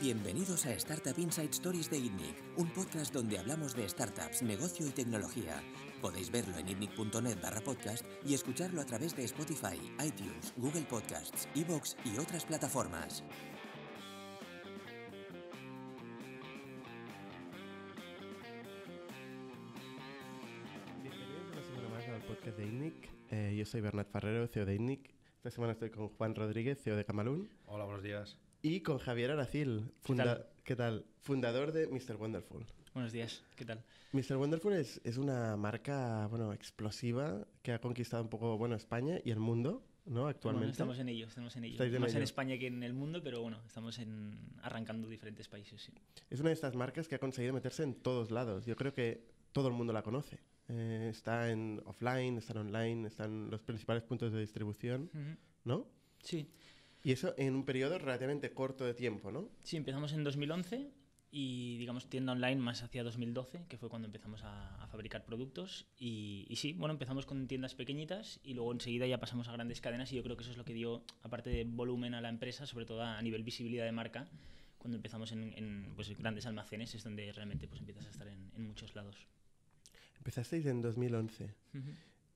Bienvenidos 0.00 0.64
a 0.64 0.70
Startup 0.74 1.18
Inside 1.18 1.50
Stories 1.50 1.90
de 1.90 1.98
ITNIC, 1.98 2.36
un 2.56 2.70
podcast 2.72 3.12
donde 3.12 3.36
hablamos 3.36 3.74
de 3.74 3.88
startups, 3.88 4.42
negocio 4.42 4.86
y 4.86 4.90
tecnología. 4.90 5.60
Podéis 6.00 6.30
verlo 6.30 6.56
en 6.56 6.68
itnic.net 6.68 7.42
barra 7.42 7.60
podcast 7.60 8.06
y 8.24 8.34
escucharlo 8.34 8.80
a 8.80 8.84
través 8.86 9.16
de 9.16 9.24
Spotify, 9.24 9.76
iTunes, 10.02 10.54
Google 10.56 10.86
Podcasts, 10.88 11.48
Evox 11.56 11.96
y 12.04 12.16
otras 12.18 12.44
plataformas. 12.44 13.24
Soy 23.68 23.80
Bernat 23.82 24.08
Ferrero, 24.10 24.46
CEO 24.48 24.64
de 24.64 24.74
INNIC. 24.76 25.14
Esta 25.36 25.50
semana 25.50 25.72
estoy 25.74 25.90
con 25.90 26.08
Juan 26.08 26.34
Rodríguez, 26.34 26.80
CEO 26.82 26.96
de 26.96 27.04
Camalún. 27.04 27.48
Hola, 27.66 27.84
buenos 27.84 28.02
días. 28.02 28.38
Y 28.62 28.80
con 28.80 28.98
Javier 28.98 29.30
Aracil, 29.30 29.92
funda- 30.00 30.46
¿qué 30.64 30.74
tal? 30.74 31.04
Fundador 31.20 31.72
de 31.72 31.86
Mr. 31.88 32.16
Wonderful. 32.16 32.64
Buenos 32.94 33.12
días, 33.12 33.44
¿qué 33.56 33.64
tal? 33.66 33.84
Mr. 34.12 34.36
Wonderful 34.38 34.72
es, 34.72 35.00
es 35.04 35.18
una 35.18 35.56
marca 35.56 36.26
bueno, 36.28 36.52
explosiva 36.54 37.46
que 37.62 37.72
ha 37.72 37.80
conquistado 37.80 38.22
un 38.22 38.30
poco 38.30 38.56
bueno, 38.56 38.74
España 38.74 39.20
y 39.22 39.30
el 39.30 39.38
mundo 39.38 39.84
¿no? 40.06 40.26
actualmente. 40.26 40.64
Bueno, 40.68 40.72
estamos 40.72 40.98
en 40.98 41.08
ello, 41.10 41.26
estamos 41.26 41.54
en 41.56 41.64
ello. 41.64 41.74
Estáis 41.74 41.92
en 41.94 42.00
Más 42.00 42.10
en 42.12 42.16
ello. 42.16 42.24
España 42.24 42.58
que 42.58 42.66
en 42.68 42.82
el 42.82 42.94
mundo, 42.94 43.22
pero 43.22 43.42
bueno, 43.42 43.60
estamos 43.66 43.98
en, 43.98 44.34
arrancando 44.62 45.08
diferentes 45.08 45.46
países, 45.46 45.82
sí. 45.82 45.92
Es 46.30 46.40
una 46.40 46.48
de 46.48 46.54
estas 46.54 46.74
marcas 46.74 47.06
que 47.06 47.16
ha 47.16 47.18
conseguido 47.20 47.52
meterse 47.52 47.82
en 47.82 47.94
todos 47.94 48.30
lados. 48.30 48.64
Yo 48.64 48.74
creo 48.76 48.94
que 48.94 49.22
todo 49.52 49.68
el 49.68 49.74
mundo 49.74 49.92
la 49.92 50.02
conoce. 50.02 50.38
Eh, 50.68 51.08
está 51.10 51.50
en 51.50 51.80
offline, 51.86 52.36
está 52.38 52.52
en 52.52 52.58
online, 52.58 53.08
están 53.08 53.50
los 53.50 53.62
principales 53.62 54.02
puntos 54.02 54.32
de 54.32 54.40
distribución, 54.40 55.10
¿no? 55.64 55.86
Sí, 56.22 56.50
Y 57.02 57.12
eso 57.12 57.34
en 57.38 57.54
un 57.54 57.64
periodo 57.64 57.98
relativamente 57.98 58.52
corto 58.52 58.84
de 58.84 58.92
tiempo, 58.94 59.30
¿no? 59.30 59.48
sí, 59.62 59.76
empezamos 59.76 60.12
en 60.12 60.24
2011 60.24 60.90
y 61.30 61.76
digamos 61.78 62.08
tienda 62.08 62.32
online 62.32 62.56
más 62.56 62.82
hacia 62.82 63.04
2012, 63.04 63.66
que 63.68 63.76
fue 63.76 63.88
cuando 63.88 64.06
empezamos 64.06 64.42
a, 64.44 64.82
a 64.82 64.86
fabricar 64.88 65.24
productos. 65.24 65.86
Y, 65.98 66.46
y 66.48 66.56
sí, 66.56 66.72
bueno, 66.72 66.92
empezamos 66.92 67.26
con 67.26 67.46
tiendas 67.46 67.74
pequeñitas 67.74 68.40
y 68.42 68.54
luego 68.54 68.72
enseguida 68.72 69.06
ya 69.06 69.20
pasamos 69.20 69.48
a 69.48 69.52
grandes 69.52 69.80
cadenas 69.80 70.12
y 70.12 70.16
yo 70.16 70.22
creo 70.22 70.36
que 70.36 70.42
eso 70.42 70.52
es 70.52 70.58
lo 70.58 70.64
que 70.64 70.74
dio, 70.74 71.04
aparte 71.22 71.50
de 71.50 71.64
volumen 71.64 72.14
a 72.14 72.20
la 72.20 72.28
empresa, 72.30 72.66
sobre 72.66 72.86
todo 72.86 73.02
a 73.02 73.20
nivel 73.22 73.42
visibilidad 73.42 73.84
de 73.84 73.92
marca. 73.92 74.28
Cuando 74.78 74.96
empezamos 74.96 75.32
en, 75.32 75.52
en, 75.56 75.92
pues, 75.96 76.16
grandes 76.18 76.46
almacenes 76.46 76.94
es 76.94 77.02
donde 77.04 77.32
realmente 77.32 77.68
pues, 77.68 77.80
empiezas 77.80 78.06
a 78.06 78.10
estar 78.10 78.28
en, 78.28 78.50
en 78.54 78.66
muchos 78.66 78.94
lados. 78.94 79.28
Empezasteis 80.28 80.66
en 80.66 80.82
2011. 80.82 81.54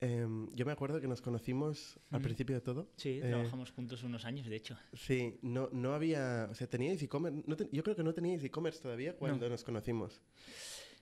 Em, 0.01 0.49
yo 0.55 0.65
me 0.65 0.71
acuerdo 0.71 0.99
que 0.99 1.07
nos 1.07 1.21
conocimos 1.21 1.99
al 2.09 2.21
principio 2.21 2.55
de 2.55 2.61
todo. 2.61 2.89
Sí, 2.97 3.19
Eh, 3.21 3.27
trabajamos 3.29 3.71
juntos 3.71 4.01
unos 4.01 4.25
años, 4.25 4.47
de 4.47 4.55
hecho. 4.55 4.75
Sí, 4.93 5.37
no, 5.43 5.69
no 5.71 5.93
había... 5.93 6.47
O 6.49 6.55
sea, 6.55 6.65
teníais 6.67 7.01
e-commerce... 7.03 7.43
no 7.45 7.55
te- 7.55 7.69
yo 7.71 7.83
creo 7.83 7.95
que 7.95 8.01
no 8.03 8.11
teníais 8.11 8.43
e-commerce 8.43 8.81
todavía 8.81 9.15
cuando 9.15 9.47
nos 9.47 9.63
conocimos. 9.63 10.19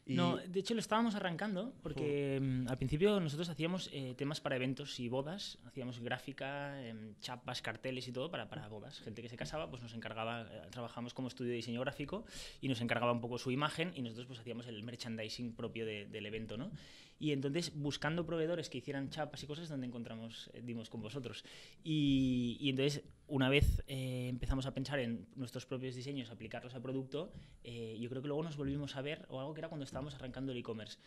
No, 0.07 0.37
de 0.37 0.59
hecho 0.59 0.73
lo 0.73 0.79
estábamos 0.79 1.13
arrancando 1.15 1.73
porque 1.83 2.39
mm, 2.41 2.67
al 2.67 2.77
principio 2.77 3.19
nosotros 3.19 3.49
hacíamos 3.49 3.89
eh, 3.93 4.13
temas 4.17 4.41
para 4.41 4.55
eventos 4.55 4.99
y 4.99 5.07
bodas, 5.09 5.59
hacíamos 5.65 5.99
gráfica, 5.99 6.81
em, 6.85 7.13
chapas, 7.21 7.61
carteles 7.61 8.07
y 8.07 8.11
todo 8.11 8.29
para, 8.31 8.49
para 8.49 8.67
bodas. 8.67 8.99
Gente 9.01 9.21
que 9.21 9.29
se 9.29 9.37
casaba, 9.37 9.69
pues 9.69 9.81
nos 9.83 9.93
encargaba, 9.93 10.41
eh, 10.51 10.67
trabajamos 10.71 11.13
como 11.13 11.27
estudio 11.27 11.51
de 11.51 11.57
diseño 11.57 11.79
gráfico 11.81 12.25
y 12.61 12.67
nos 12.67 12.81
encargaba 12.81 13.11
un 13.11 13.21
poco 13.21 13.37
su 13.37 13.51
imagen 13.51 13.91
y 13.95 14.01
nosotros 14.01 14.25
pues 14.27 14.39
hacíamos 14.39 14.65
el 14.67 14.81
merchandising 14.83 15.53
propio 15.53 15.85
de- 15.85 16.07
del 16.07 16.25
evento, 16.25 16.57
¿no? 16.57 16.71
Y 17.19 17.33
entonces 17.33 17.71
buscando 17.75 18.25
proveedores 18.25 18.67
que 18.69 18.79
hicieran 18.79 19.11
chapas 19.11 19.43
y 19.43 19.45
cosas 19.47 19.69
donde 19.69 19.85
encontramos, 19.85 20.49
eh, 20.55 20.61
dimos 20.63 20.89
con 20.89 21.01
vosotros. 21.03 21.45
Y, 21.83 22.57
y 22.59 22.69
entonces 22.71 23.03
una 23.31 23.47
vez 23.47 23.81
eh, 23.87 24.27
empezamos 24.27 24.65
a 24.65 24.73
pensar 24.73 24.99
en 24.99 25.25
nuestros 25.35 25.65
propios 25.65 25.95
diseños, 25.95 26.29
aplicarlos 26.29 26.75
al 26.75 26.81
producto, 26.81 27.31
eh, 27.63 27.97
yo 27.97 28.09
creo 28.09 28.21
que 28.21 28.27
luego 28.27 28.43
nos 28.43 28.57
volvimos 28.57 28.97
a 28.97 29.01
ver, 29.01 29.25
o 29.29 29.39
algo 29.39 29.53
que 29.53 29.61
era 29.61 29.69
cuando 29.69 29.85
estábamos 29.85 30.13
arrancando 30.15 30.51
el 30.51 30.57
e-commerce. 30.57 30.99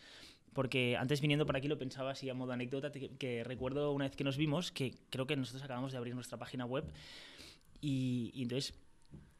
Porque 0.51 0.97
antes 0.97 1.21
viniendo 1.21 1.45
por 1.45 1.55
aquí 1.55 1.67
lo 1.67 1.77
pensaba 1.77 2.11
así 2.11 2.27
a 2.27 2.33
modo 2.33 2.51
anécdota, 2.51 2.91
que, 2.91 3.11
que 3.17 3.43
recuerdo 3.43 3.91
una 3.91 4.05
vez 4.05 4.15
que 4.15 4.23
nos 4.23 4.37
vimos, 4.37 4.71
que 4.71 4.95
creo 5.11 5.27
que 5.27 5.35
nosotros 5.35 5.61
acabamos 5.63 5.91
de 5.91 5.99
abrir 5.99 6.15
nuestra 6.15 6.39
página 6.39 6.65
web 6.65 6.85
y, 7.79 8.31
y 8.33 8.41
entonces 8.41 8.73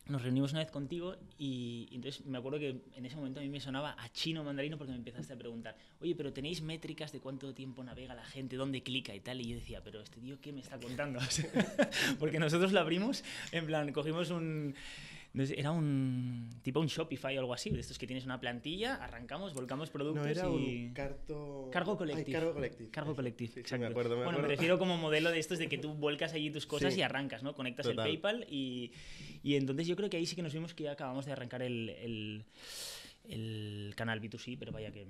nos 0.07 0.21
reunimos 0.21 0.51
una 0.51 0.59
vez 0.59 0.71
contigo 0.71 1.15
y, 1.37 1.89
entonces 1.91 2.25
me 2.25 2.37
acuerdo 2.37 2.59
que 2.59 2.81
en 2.95 3.05
ese 3.05 3.15
momento 3.15 3.39
a 3.39 3.43
mí 3.43 3.49
me 3.49 3.59
sonaba 3.59 3.95
a 3.97 4.09
chino 4.09 4.43
mandarino 4.43 4.77
porque 4.77 4.91
me 4.91 4.97
empezaste 4.97 5.33
a 5.33 5.37
preguntar, 5.37 5.75
oye, 5.99 6.15
pero 6.15 6.31
tenéis 6.31 6.61
métricas 6.61 7.11
de 7.11 7.19
cuánto 7.19 7.53
tiempo 7.53 7.83
navega 7.83 8.13
la 8.13 8.25
gente, 8.25 8.55
dónde 8.55 8.83
clica 8.83 9.15
y 9.15 9.19
tal, 9.19 9.41
y 9.41 9.49
yo 9.49 9.55
decía, 9.55 9.81
pero 9.83 10.01
este 10.01 10.19
tío, 10.19 10.39
¿qué 10.41 10.51
me 10.51 10.61
está 10.61 10.79
contando? 10.79 11.19
Porque 12.19 12.39
nosotros 12.39 12.71
lo 12.71 12.79
abrimos, 12.79 13.23
en 13.51 13.65
plan, 13.65 13.91
cogimos 13.93 14.29
un, 14.29 14.75
era 15.37 15.71
un 15.71 16.49
tipo 16.61 16.79
un 16.79 16.87
Shopify 16.87 17.35
o 17.37 17.41
algo 17.41 17.53
así, 17.53 17.69
de 17.69 17.79
estos 17.79 17.97
que 17.97 18.07
tienes 18.07 18.25
una 18.25 18.39
plantilla, 18.39 18.95
arrancamos, 18.95 19.53
volcamos 19.53 19.89
productos 19.89 20.23
No, 20.23 20.29
era 20.29 20.47
y... 20.49 20.85
un 20.87 20.93
carto... 20.93 21.69
Cargo 21.71 21.97
colectivo. 21.97 22.39
cargo 22.39 22.53
colectivo. 22.53 22.89
Cargo 22.91 23.15
colectivo, 23.15 23.47
Sí, 23.49 23.53
sí, 23.55 23.59
exacto. 23.59 23.81
me 23.85 23.91
acuerdo, 23.91 24.09
me 24.11 24.15
bueno, 24.17 24.29
acuerdo. 24.31 24.47
me 24.47 24.55
refiero 24.55 24.79
como 24.79 24.97
modelo 24.97 25.31
de 25.31 25.39
estos 25.39 25.57
de 25.59 25.67
que 25.67 25.77
tú 25.77 25.93
vuelcas 25.93 26.33
allí 26.33 26.49
tus 26.51 26.65
cosas 26.65 26.93
Sí. 26.93 26.99
y 26.99 27.03
arrancas, 27.03 27.43
¿no? 27.43 27.53
Conectas 27.55 27.85
Total. 27.85 28.07
el 28.07 28.11
PayPal 28.19 28.45
y, 28.49 28.91
y 29.43 29.55
entonces 29.55 29.87
yo 29.87 29.95
creo 29.95 30.09
que 30.09 30.17
ahí 30.17 30.25
sí 30.25 30.35
que 30.35 30.41
nos 30.41 30.53
vimos 30.53 30.73
que 30.73 30.83
ya 30.85 30.93
acabamos 30.93 31.25
de 31.25 31.31
arrancar 31.33 31.61
el, 31.61 31.89
el, 31.89 32.45
el 33.27 33.93
canal 33.95 34.21
B2C, 34.21 34.57
pero 34.57 34.71
vaya 34.71 34.91
que 34.91 35.05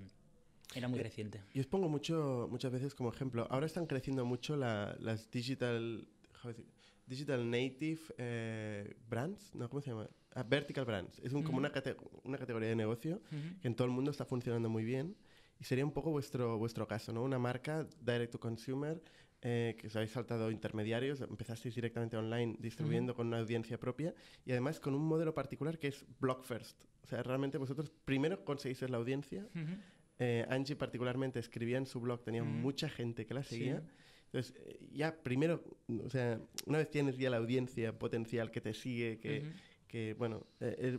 era 0.74 0.88
Eh, 0.88 0.90
muy 0.90 1.00
reciente. 1.00 1.42
Yo 1.53 1.62
os 1.62 1.68
pongo 1.68 1.88
mucho, 1.90 2.47
muchas 2.50 2.72
veces 2.72 2.96
como 2.96 3.09
ejemplo. 3.09 3.47
Ahora 3.50 3.66
están 3.66 3.86
creciendo 3.86 4.25
mucho 4.25 4.56
la- 4.57 4.96
las 5.00 5.30
digital, 5.31 6.07
how 6.44 6.50
is 6.52 6.59
it? 6.59 6.66
Digital 7.07 7.49
native 7.49 7.99
eh, 8.17 8.95
brands, 9.09 9.53
¿no? 9.55 9.69
¿Cómo 9.69 9.81
se 9.81 9.91
llama? 9.91 10.09
Ah, 10.33 10.43
vertical 10.43 10.85
brands. 10.85 11.19
Es 11.19 11.33
un- 11.33 11.43
como 11.43 11.57
una, 11.59 11.71
cate- 11.71 11.95
una 12.23 12.38
categoría 12.38 12.69
de 12.69 12.75
negocio 12.75 13.21
que 13.61 13.67
en 13.67 13.75
todo 13.75 13.85
el 13.88 13.93
mundo 13.93 14.11
está 14.11 14.25
funcionando 14.25 14.69
muy 14.69 14.83
bien. 14.83 15.15
Y 15.59 15.63
sería 15.63 15.85
un 15.85 15.91
poco 15.94 16.11
vuestro, 16.11 16.57
vuestro 16.57 16.85
caso, 16.88 17.13
¿no? 17.13 17.23
Una 17.23 17.39
marca 17.39 17.88
direct 18.01 18.31
to 18.33 18.39
consumer 18.39 19.01
eh, 19.41 19.75
que 19.79 19.88
os 19.88 19.95
habéis 19.95 20.11
saltado 20.11 20.49
intermediarios, 20.51 21.21
empezasteis 21.21 21.75
directamente 21.75 22.17
online 22.17 22.55
distribuyendo 22.59 23.13
con 23.15 23.27
una 23.27 23.38
audiencia 23.39 23.79
propia 23.79 24.13
y 24.44 24.51
además 24.51 24.79
con 24.79 24.95
un 24.95 25.05
modelo 25.05 25.33
particular 25.35 25.77
que 25.77 25.89
es 25.89 26.03
blog 26.19 26.44
first. 26.44 26.83
O 27.03 27.07
sea, 27.07 27.21
realmente 27.21 27.57
vosotros 27.59 27.91
primero 28.05 28.44
conseguís 28.44 28.81
la 28.89 28.97
audiencia. 28.97 29.47
Eh, 30.17 30.45
Angie 30.49 30.75
particularmente 30.75 31.39
escribía 31.39 31.77
en 31.77 31.85
su 31.85 31.99
blog, 32.01 32.23
tenía 32.23 32.44
mucha 32.63 32.89
gente 32.89 33.25
que 33.25 33.33
la 33.35 33.44
seguía. 33.44 33.83
Entonces, 34.35 34.53
eh, 34.66 34.78
ya 34.91 35.16
primero, 35.23 35.63
o 36.03 36.09
sea, 36.09 36.41
una 36.66 36.79
vez 36.79 36.90
tienes 36.90 37.18
ya 37.18 37.29
la 37.29 37.38
audiencia 37.38 37.97
potencial 37.97 38.51
que 38.51 38.59
te 38.59 38.73
sigue, 38.73 39.18
que, 39.19 39.53
que 39.88 40.13
bueno, 40.16 40.46
eh, 40.59 40.97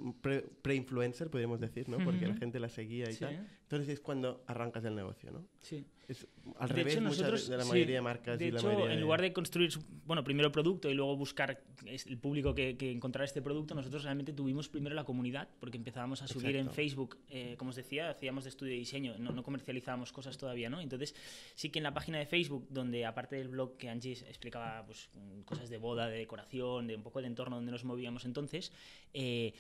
pre-influencer, 0.63 1.29
podríamos 1.31 1.61
decir, 1.61 1.87
¿no? 1.89 1.99
Porque 2.03 2.27
la 2.27 2.35
gente 2.35 2.59
la 2.59 2.71
seguía 2.71 3.11
y 3.11 3.15
Sí. 3.15 3.21
tal. 3.21 3.47
Entonces 3.67 3.89
es 3.89 4.01
cuando 4.01 4.45
arrancas 4.47 4.85
el 4.85 4.95
negocio, 4.95 5.33
¿no? 5.33 5.45
Sí. 5.61 5.85
Es 6.07 6.25
al 6.61 6.69
De 6.69 6.75
revés 6.77 6.93
hecho, 6.93 7.03
nosotros, 7.03 7.49
de 7.49 7.57
la 7.57 7.65
sí, 7.65 7.69
mayoría 7.69 7.97
de 7.97 8.01
marcas 8.01 8.39
de 8.39 8.47
y 8.47 8.51
la 8.53 8.61
hecho, 8.61 8.69
mayoría 8.69 8.95
en 8.95 9.01
lugar 9.01 9.21
de 9.21 9.33
construir, 9.33 9.73
bueno, 10.05 10.23
primero 10.23 10.47
el 10.47 10.53
producto 10.53 10.89
y 10.89 10.95
luego 10.95 11.17
buscar 11.17 11.65
el 11.85 12.19
público 12.19 12.55
que, 12.55 12.77
que 12.77 12.97
este 13.25 13.43
producto, 13.43 13.75
nosotros 13.75 14.05
realmente 14.05 14.33
tuvimos 14.33 14.69
primero 14.69 14.95
la 14.95 15.03
comunidad, 15.03 15.49
porque 15.59 15.79
empezábamos 15.79 16.23
a 16.23 16.29
subir 16.29 16.51
en 16.51 16.67
Exacto. 16.67 16.75
Facebook, 16.77 17.19
eh, 17.29 17.57
como 17.59 17.71
os 17.71 17.77
decía, 17.77 18.09
hacíamos 18.09 18.45
de 18.45 18.51
estudio 18.51 18.73
de 18.75 18.79
diseño, 18.79 19.17
no, 19.19 19.33
no 19.33 19.43
comercializábamos 19.43 20.13
cosas 20.13 20.39
todavía, 20.39 20.71
¿no? 20.71 20.81
Entonces, 20.81 21.17
sí 21.57 21.71
que 21.71 21.81
en 21.81 21.83
la 21.83 21.93
página 21.93 22.19
de 22.19 22.27
Facebook, 22.27 22.69
donde 22.71 23.05
aparte 23.05 23.35
del 23.35 23.49
blog 23.49 23.77
que 23.77 23.89
Angie 23.89 24.13
explicaba 24.13 24.87
pues, 24.87 25.11
cosas 25.45 25.69
de 25.71 25.79
boda, 25.79 26.07
de 26.07 26.19
decoración, 26.19 26.87
de 26.87 26.95
un 26.95 27.03
poco 27.03 27.19
del 27.19 27.27
entorno 27.27 27.57
donde 27.57 27.73
nos 27.73 27.83
movíamos 27.83 28.25
entonces, 28.27 28.71
eh, 29.13 29.55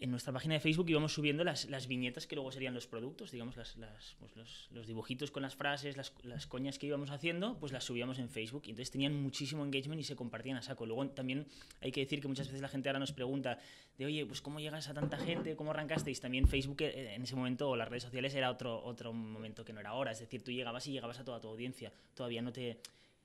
en 0.00 0.10
nuestra 0.10 0.32
página 0.32 0.54
de 0.54 0.60
Facebook 0.60 0.88
íbamos 0.88 1.12
subiendo 1.12 1.42
las, 1.42 1.64
las 1.70 1.88
viñetas 1.88 2.26
que 2.26 2.36
luego 2.36 2.52
serían 2.52 2.72
los 2.72 2.86
productos, 2.86 3.30
digamos, 3.32 3.56
las, 3.56 3.76
las- 3.76 4.14
pues 4.20 4.36
los, 4.36 4.68
los 4.72 4.86
dibujitos 4.86 5.30
con 5.30 5.42
las 5.42 5.56
frases, 5.56 5.96
las, 5.96 6.46
coñas 6.46 6.78
que 6.78 6.86
íbamos 6.86 7.10
haciendo, 7.10 7.58
pues 7.58 7.72
las 7.72 7.84
subíamos 7.84 8.18
en 8.18 8.28
Facebook. 8.28 8.62
Y 8.66 8.70
entonces 8.70 8.90
tenían 8.92 9.20
muchísimo 9.20 9.64
engagement 9.64 10.00
y 10.00 10.04
se 10.04 10.14
compartían 10.14 10.56
a 10.56 10.62
saco. 10.62 10.86
Luego 10.86 11.08
también 11.08 11.46
hay 11.80 11.90
que 11.90 12.00
decir 12.00 12.20
que 12.20 12.28
muchas 12.28 12.46
veces 12.46 12.62
la 12.62 12.68
gente 12.68 12.88
ahora 12.88 13.00
nos 13.00 13.12
pregunta 13.12 13.58
de, 13.96 14.06
oye, 14.06 14.24
pues 14.24 14.40
¿cómo 14.40 14.60
llegas 14.60 14.88
a 14.88 14.94
tanta 14.94 15.18
gente? 15.18 15.56
¿Cómo 15.56 15.72
arrancasteis? 15.72 16.20
También 16.20 16.46
Facebook 16.46 16.82
eh, 16.82 17.14
en 17.14 17.22
ese 17.22 17.34
momento, 17.34 17.68
o 17.70 17.76
las 17.76 17.88
redes 17.88 18.04
sociales, 18.04 18.34
era 18.34 18.50
otro, 18.50 18.82
otro 18.84 19.12
momento 19.12 19.64
que 19.64 19.72
no 19.72 19.80
era 19.80 19.90
ahora. 19.90 20.12
Es 20.12 20.20
decir, 20.20 20.42
tú 20.44 20.52
llegabas 20.52 20.86
y 20.86 20.92
llegabas 20.92 21.18
a 21.18 21.24
toda 21.24 21.40
tu 21.40 21.48
audiencia. 21.48 21.92
Todavía 22.14 22.40
no 22.42 22.52
te... 22.52 22.78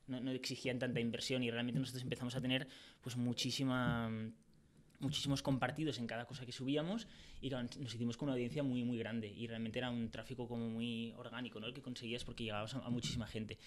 No, 0.05 0.19
no 0.19 0.31
exigían 0.31 0.79
tanta 0.79 0.99
inversión 0.99 1.43
y 1.43 1.49
realmente 1.49 1.79
nosotros 1.79 2.03
empezamos 2.03 2.35
a 2.35 2.41
tener 2.41 2.67
pues 2.99 3.15
muchísima 3.15 4.11
muchísimos 4.99 5.41
compartidos 5.41 5.99
en 5.99 6.07
cada 6.07 6.25
cosa 6.25 6.45
que 6.45 6.51
subíamos 6.51 7.07
y 7.41 7.49
nos 7.49 7.93
hicimos 7.93 8.17
con 8.17 8.27
una 8.27 8.33
audiencia 8.33 8.63
muy 8.63 8.83
muy 8.83 8.97
grande 8.97 9.27
y 9.27 9.47
realmente 9.47 9.79
era 9.79 9.89
un 9.89 10.09
tráfico 10.09 10.47
como 10.47 10.69
muy 10.69 11.13
orgánico 11.17 11.59
¿no? 11.59 11.67
el 11.67 11.73
que 11.73 11.81
conseguías 11.81 12.23
porque 12.23 12.43
llegabas 12.43 12.73
a, 12.75 12.79
a 12.79 12.89
muchísima 12.89 13.27
gente. 13.27 13.57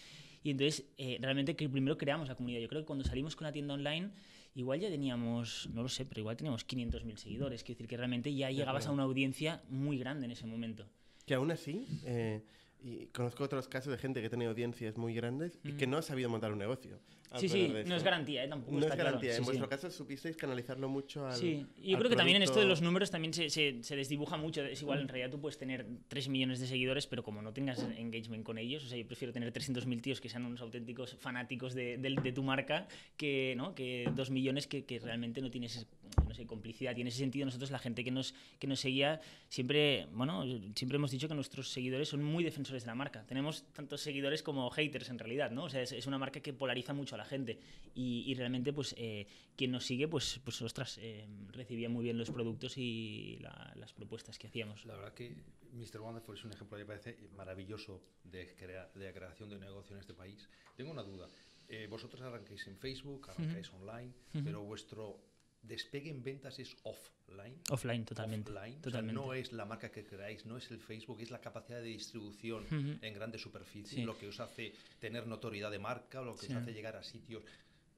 Y 0.42 0.50
entonces 0.50 0.86
eh, 0.96 1.18
realmente 1.20 1.56
que 1.56 1.68
primero 1.68 1.98
creamos 1.98 2.28
la 2.28 2.34
comunidad. 2.34 2.60
Yo 2.60 2.68
creo 2.68 2.82
que 2.82 2.86
cuando 2.86 3.04
salimos 3.04 3.36
con 3.36 3.46
la 3.46 3.52
tienda 3.52 3.74
online 3.74 4.10
igual 4.54 4.80
ya 4.80 4.88
teníamos 4.88 5.68
no 5.74 5.82
lo 5.82 5.88
sé 5.88 6.06
pero 6.06 6.20
igual 6.20 6.36
teníamos 6.36 6.66
500.000 6.66 7.16
seguidores. 7.16 7.62
Quiero 7.62 7.76
decir 7.76 7.88
que 7.88 7.96
realmente 7.96 8.34
ya 8.34 8.50
llegabas 8.50 8.86
a 8.86 8.92
una 8.92 9.02
audiencia 9.02 9.62
muy 9.68 9.98
grande 9.98 10.26
en 10.26 10.32
ese 10.32 10.46
momento. 10.46 10.86
Que 11.26 11.34
aún 11.34 11.50
así, 11.50 11.86
eh, 12.04 12.44
y 12.80 13.06
conozco 13.06 13.42
otros 13.44 13.68
casos 13.68 13.90
de 13.90 13.98
gente 13.98 14.22
que 14.22 14.28
tiene 14.28 14.46
audiencias 14.46 14.96
muy 14.96 15.14
grandes 15.14 15.58
y 15.64 15.72
que 15.72 15.86
no 15.86 15.96
ha 15.96 16.02
sabido 16.02 16.28
montar 16.30 16.52
un 16.52 16.58
negocio. 16.58 17.00
Sí, 17.34 17.48
sí, 17.48 17.72
no 17.86 17.96
es 17.96 18.02
garantía, 18.02 18.44
¿eh? 18.44 18.48
tampoco 18.48 18.72
No 18.72 18.78
está 18.80 18.94
es 18.94 18.98
garantía. 18.98 19.30
claro. 19.30 19.36
en 19.38 19.42
Sí, 19.42 19.44
vuestro 19.44 19.66
sí. 19.66 19.70
caso 19.70 19.90
supisteis 19.90 20.36
canalizarlo 20.36 20.88
mucho 20.88 21.26
al. 21.26 21.34
Sí, 21.34 21.66
y 21.82 21.90
yo 21.90 21.96
al 21.96 22.00
creo 22.00 22.10
que 22.10 22.16
también 22.16 22.36
en 22.36 22.42
esto 22.42 22.60
de 22.60 22.66
los 22.66 22.78
producto- 22.78 22.84
números 22.86 23.10
también 23.10 23.34
se, 23.34 23.50
se, 23.50 23.82
se 23.82 23.96
desdibuja 23.96 24.36
mucho. 24.36 24.62
Es 24.64 24.80
igual, 24.82 25.00
en 25.00 25.08
realidad 25.08 25.30
tú 25.30 25.40
puedes 25.40 25.58
tener 25.58 25.86
3 26.08 26.28
millones 26.28 26.60
de 26.60 26.66
seguidores, 26.66 27.06
pero 27.06 27.22
como 27.22 27.42
no 27.42 27.52
tengas 27.52 27.82
engagement 27.96 28.44
con 28.44 28.58
ellos, 28.58 28.84
o 28.84 28.88
sea, 28.88 28.96
yo 28.98 29.06
prefiero 29.06 29.32
tener 29.32 29.52
300.000 29.52 30.00
tíos 30.00 30.20
que 30.20 30.28
sean 30.28 30.44
unos 30.46 30.60
auténticos 30.60 31.14
fanáticos 31.18 31.74
de, 31.74 31.98
del- 31.98 32.16
de 32.16 32.32
tu 32.32 32.42
marca 32.42 32.86
que, 33.16 33.54
¿no? 33.56 33.74
que 33.74 34.10
2 34.14 34.30
millones 34.30 34.66
que, 34.66 34.84
que 34.84 34.98
realmente 34.98 35.40
no 35.42 35.50
tienes 35.50 35.86
no 36.26 36.34
sé, 36.34 36.46
complicidad. 36.46 36.96
Y 36.96 37.00
en 37.02 37.08
ese 37.08 37.18
sentido 37.18 37.44
nosotros, 37.44 37.70
la 37.70 37.78
gente 37.78 38.02
que 38.04 38.10
nos, 38.10 38.34
que 38.58 38.66
nos 38.66 38.80
seguía, 38.80 39.20
siempre, 39.48 40.06
bueno, 40.12 40.44
siempre 40.74 40.96
hemos 40.96 41.10
dicho 41.10 41.28
que 41.28 41.34
nuestros 41.34 41.70
seguidores 41.70 42.08
son 42.08 42.22
muy 42.22 42.42
defensores 42.44 42.82
de 42.84 42.86
la 42.86 42.94
marca. 42.94 43.24
Tenemos 43.26 43.64
tantos 43.72 44.00
seguidores 44.00 44.42
como 44.42 44.70
haters 44.70 45.08
en 45.10 45.18
realidad, 45.18 45.50
¿no? 45.50 45.64
O 45.64 45.68
sea, 45.68 45.82
es, 45.82 45.92
es 45.92 46.06
una 46.06 46.18
marca 46.18 46.40
que 46.40 46.52
polariza 46.52 46.92
mucho 46.92 47.15
a 47.16 47.18
la 47.18 47.24
gente 47.24 47.58
y, 47.94 48.24
y 48.30 48.34
realmente, 48.34 48.72
pues, 48.72 48.94
eh, 48.98 49.26
quien 49.56 49.70
nos 49.72 49.84
sigue, 49.84 50.06
pues, 50.06 50.40
pues 50.44 50.60
ostras, 50.62 50.98
eh, 51.02 51.26
recibía 51.50 51.88
muy 51.88 52.04
bien 52.04 52.16
los 52.18 52.30
productos 52.30 52.76
y 52.78 53.38
la- 53.40 53.72
las 53.76 53.92
propuestas 53.92 54.38
que 54.38 54.46
hacíamos. 54.46 54.84
La 54.86 54.94
verdad 54.94 55.14
que 55.14 55.34
Mr. 55.72 56.00
Wonderful 56.00 56.36
es 56.36 56.44
un 56.44 56.52
ejemplo, 56.52 56.78
me 56.78 56.84
parece 56.86 57.18
maravilloso 57.36 58.02
de, 58.24 58.54
crea- 58.54 58.90
de 58.94 59.12
creación 59.12 59.48
de 59.50 59.56
un 59.56 59.62
negocio 59.62 59.94
en 59.96 60.00
este 60.00 60.14
país. 60.14 60.48
Tengo 60.76 60.90
una 60.92 61.02
duda. 61.02 61.28
Eh, 61.68 61.86
vosotros 61.90 62.20
arrancáis 62.22 62.66
en 62.68 62.76
Facebook, 62.78 63.28
arrancáis 63.30 63.72
online, 63.72 64.12
pero 64.44 64.62
vuestro 64.62 65.18
despegue 65.66 66.10
en 66.10 66.22
ventas 66.22 66.58
es 66.58 66.76
offline. 66.84 67.60
Offline, 67.70 68.04
totalmente. 68.04 68.50
Offline. 68.50 68.72
O 68.72 68.74
sea, 68.74 68.82
totalmente. 68.82 69.20
no 69.20 69.34
es 69.34 69.52
la 69.52 69.64
marca 69.64 69.90
que 69.90 70.04
creáis, 70.04 70.46
no 70.46 70.56
es 70.56 70.70
el 70.70 70.78
Facebook, 70.78 71.20
es 71.20 71.30
la 71.30 71.40
capacidad 71.40 71.78
de 71.80 71.86
distribución 71.88 72.64
en 73.02 73.14
grandes 73.14 73.40
superficies, 73.42 73.94
Sí. 73.94 74.02
lo 74.04 74.16
que 74.16 74.28
os 74.28 74.38
hace 74.40 74.72
tener 75.00 75.26
notoriedad 75.26 75.70
de 75.70 75.78
marca, 75.78 76.22
lo 76.22 76.36
que 76.36 76.46
Sí. 76.46 76.52
os 76.52 76.58
hace 76.62 76.72
llegar 76.72 76.96
a 76.96 77.02
sitios. 77.02 77.42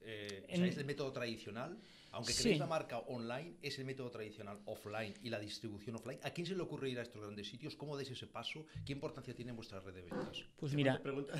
Eh, 0.00 0.44
o 0.48 0.50
En- 0.52 0.56
sea, 0.60 0.66
es 0.66 0.76
el 0.78 0.84
método 0.84 1.12
tradicional. 1.12 1.76
Aunque 2.12 2.32
Sí. 2.32 2.42
creéis 2.42 2.58
la 2.60 2.66
marca 2.66 2.98
online, 2.98 3.54
es 3.62 3.78
el 3.78 3.84
método 3.84 4.10
tradicional 4.10 4.58
offline 4.64 5.14
y 5.22 5.28
la 5.30 5.38
distribución 5.38 5.96
offline. 5.96 6.18
¿A 6.22 6.30
quién 6.30 6.46
se 6.46 6.54
le 6.54 6.62
ocurre 6.62 6.88
ir 6.90 6.98
a 6.98 7.02
estos 7.02 7.20
grandes 7.20 7.48
sitios? 7.48 7.76
¿Cómo 7.76 7.96
dais 7.96 8.10
ese 8.10 8.26
paso? 8.26 8.64
¿Qué 8.84 8.92
importancia 8.92 9.34
tiene 9.34 9.50
en 9.50 9.56
vuestra 9.56 9.80
red 9.80 9.94
de 9.94 10.02
ventas? 10.02 10.42
Pues 10.56 10.74
mira, 10.74 11.00
Pregunta. 11.02 11.34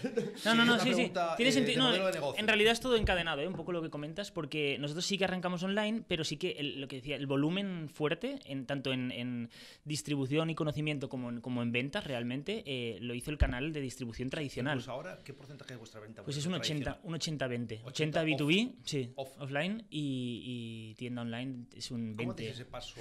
No, 0.44 0.54
no, 0.54 0.62
Sí, 0.62 0.68
no, 0.68 0.78
sí, 0.80 0.94
sí. 0.94 1.12
Tiene 1.36 1.50
eh, 1.50 1.52
sentido. 1.52 1.90
de 1.92 1.98
no, 2.20 2.34
en 2.36 2.46
realidad 2.46 2.72
es 2.72 2.80
todo 2.80 2.96
encadenado, 2.96 3.40
¿eh? 3.40 3.48
un 3.48 3.54
poco 3.54 3.72
lo 3.72 3.82
que 3.82 3.90
comentas, 3.90 4.30
porque 4.30 4.76
nosotros 4.78 5.04
sí 5.06 5.16
que 5.18 5.24
arrancamos 5.24 5.62
online, 5.62 6.04
pero 6.06 6.22
sí 6.24 6.36
que 6.36 6.52
el- 6.52 6.80
lo 6.80 6.86
que 6.88 6.96
decía, 6.96 7.16
el 7.16 7.26
volumen 7.26 7.88
fuerte, 7.88 8.38
en, 8.44 8.66
tanto 8.66 8.92
en, 8.92 9.10
en 9.12 9.50
distribución 9.84 10.50
y 10.50 10.54
conocimiento 10.54 11.08
como 11.08 11.30
en, 11.30 11.40
como 11.40 11.62
en 11.62 11.72
ventas, 11.72 12.04
realmente 12.04 12.62
eh, 12.66 12.98
lo 13.00 13.14
hizo 13.14 13.30
el 13.30 13.38
canal 13.38 13.72
de 13.72 13.80
distribución 13.80 14.28
tradicional. 14.30 14.76
Pues 14.78 14.88
ahora, 14.88 15.18
¿qué 15.24 15.32
porcentaje 15.32 15.72
de 15.72 15.78
vuestra 15.78 16.00
venta? 16.00 16.22
Pues 16.22 16.36
es 16.36 16.42
ser 16.42 16.52
un 16.52 16.58
80, 16.60 17.00
tradicional? 17.00 17.00
un 17.04 17.68
80-20. 17.68 17.80
80 17.84 18.20
80 18.20 18.24
B2B, 18.24 18.74
sí, 18.84 19.12
off. 19.16 19.30
offline, 19.40 19.86
y, 19.90 20.42
y 20.44 20.67
tienda 20.96 21.22
online 21.22 21.64
es 21.74 21.90
un 21.90 22.14
20. 22.16 22.22
¿Cómo 22.22 22.32
hacéis 22.32 22.50
ese 22.50 22.64
paso? 22.64 22.94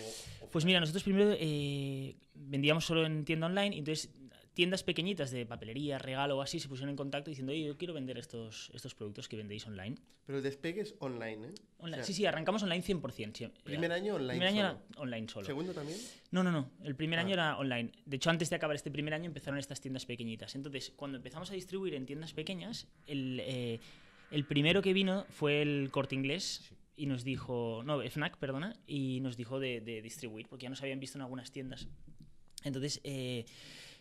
Pues 0.51 0.65
mira, 0.65 0.79
nosotros 0.79 1.03
primero 1.03 1.33
eh, 1.39 2.15
vendíamos 2.33 2.85
solo 2.85 3.05
en 3.05 3.25
tienda 3.25 3.47
online, 3.47 3.75
y 3.75 3.79
entonces 3.79 4.09
tiendas 4.53 4.81
pequeñitas 4.81 5.29
de 5.29 5.45
papelería, 5.45 5.99
regalo 5.99 6.35
o 6.37 6.41
así 6.41 6.59
se 6.59 6.67
pusieron 6.67 6.89
en 6.89 6.95
contacto 6.95 7.29
diciendo, 7.29 7.51
oye, 7.51 7.63
yo 7.63 7.77
quiero 7.77 7.93
vender 7.93 8.17
estos, 8.17 8.71
estos 8.73 8.95
productos 8.95 9.27
que 9.27 9.37
vendéis 9.37 9.67
online. 9.67 9.95
Pero 10.25 10.39
el 10.39 10.43
despegue 10.43 10.81
es 10.81 10.95
online, 10.97 11.49
¿eh? 11.49 11.53
Online. 11.77 11.93
O 11.93 11.95
sea, 11.97 12.03
sí, 12.03 12.13
sí, 12.13 12.25
arrancamos 12.25 12.63
online 12.63 12.83
100%. 12.83 13.37
sí. 13.37 13.47
Primer 13.63 13.91
año 13.91 14.15
online. 14.15 14.31
Primer 14.39 14.47
año 14.47 14.61
solo. 14.67 14.79
era 14.95 15.01
online 15.01 15.29
solo. 15.29 15.45
Segundo 15.45 15.73
también. 15.73 15.99
No, 16.31 16.43
no, 16.43 16.51
no. 16.51 16.71
El 16.83 16.95
primer 16.95 17.19
Ah. 17.19 17.21
año 17.21 17.33
era 17.33 17.57
online. 17.59 17.91
De 18.05 18.15
hecho, 18.15 18.31
antes 18.31 18.49
de 18.49 18.55
acabar 18.55 18.75
este 18.75 18.89
primer 18.89 19.13
año 19.13 19.25
empezaron 19.27 19.59
estas 19.59 19.79
tiendas 19.79 20.07
pequeñitas. 20.07 20.55
Entonces, 20.55 20.91
cuando 20.95 21.17
empezamos 21.17 21.51
a 21.51 21.53
distribuir 21.53 21.93
en 21.93 22.07
tiendas 22.07 22.33
pequeñas, 22.33 22.87
el, 23.05 23.39
eh, 23.43 23.79
el 24.31 24.43
primero 24.45 24.81
que 24.81 24.91
vino 24.91 25.23
fue 25.29 25.61
el 25.61 25.89
corte 25.91 26.15
inglés 26.15 26.71
y 26.97 27.05
nos 27.05 27.23
dijo, 27.23 27.83
no, 27.85 28.01
FNAC, 28.01 28.37
perdona, 28.37 28.75
y 28.87 29.19
nos 29.21 29.37
dijo 29.37 29.59
de, 29.59 29.79
distribuir, 30.01 30.47
porque 30.47 30.63
ya 30.63 30.69
nos 30.69 30.81
habían 30.81 30.99
visto 30.99 31.17
en 31.17 31.21
algunas 31.21 31.51
tiendas. 31.51 31.87
Entonces, 32.63 32.99
eh, 33.03 33.45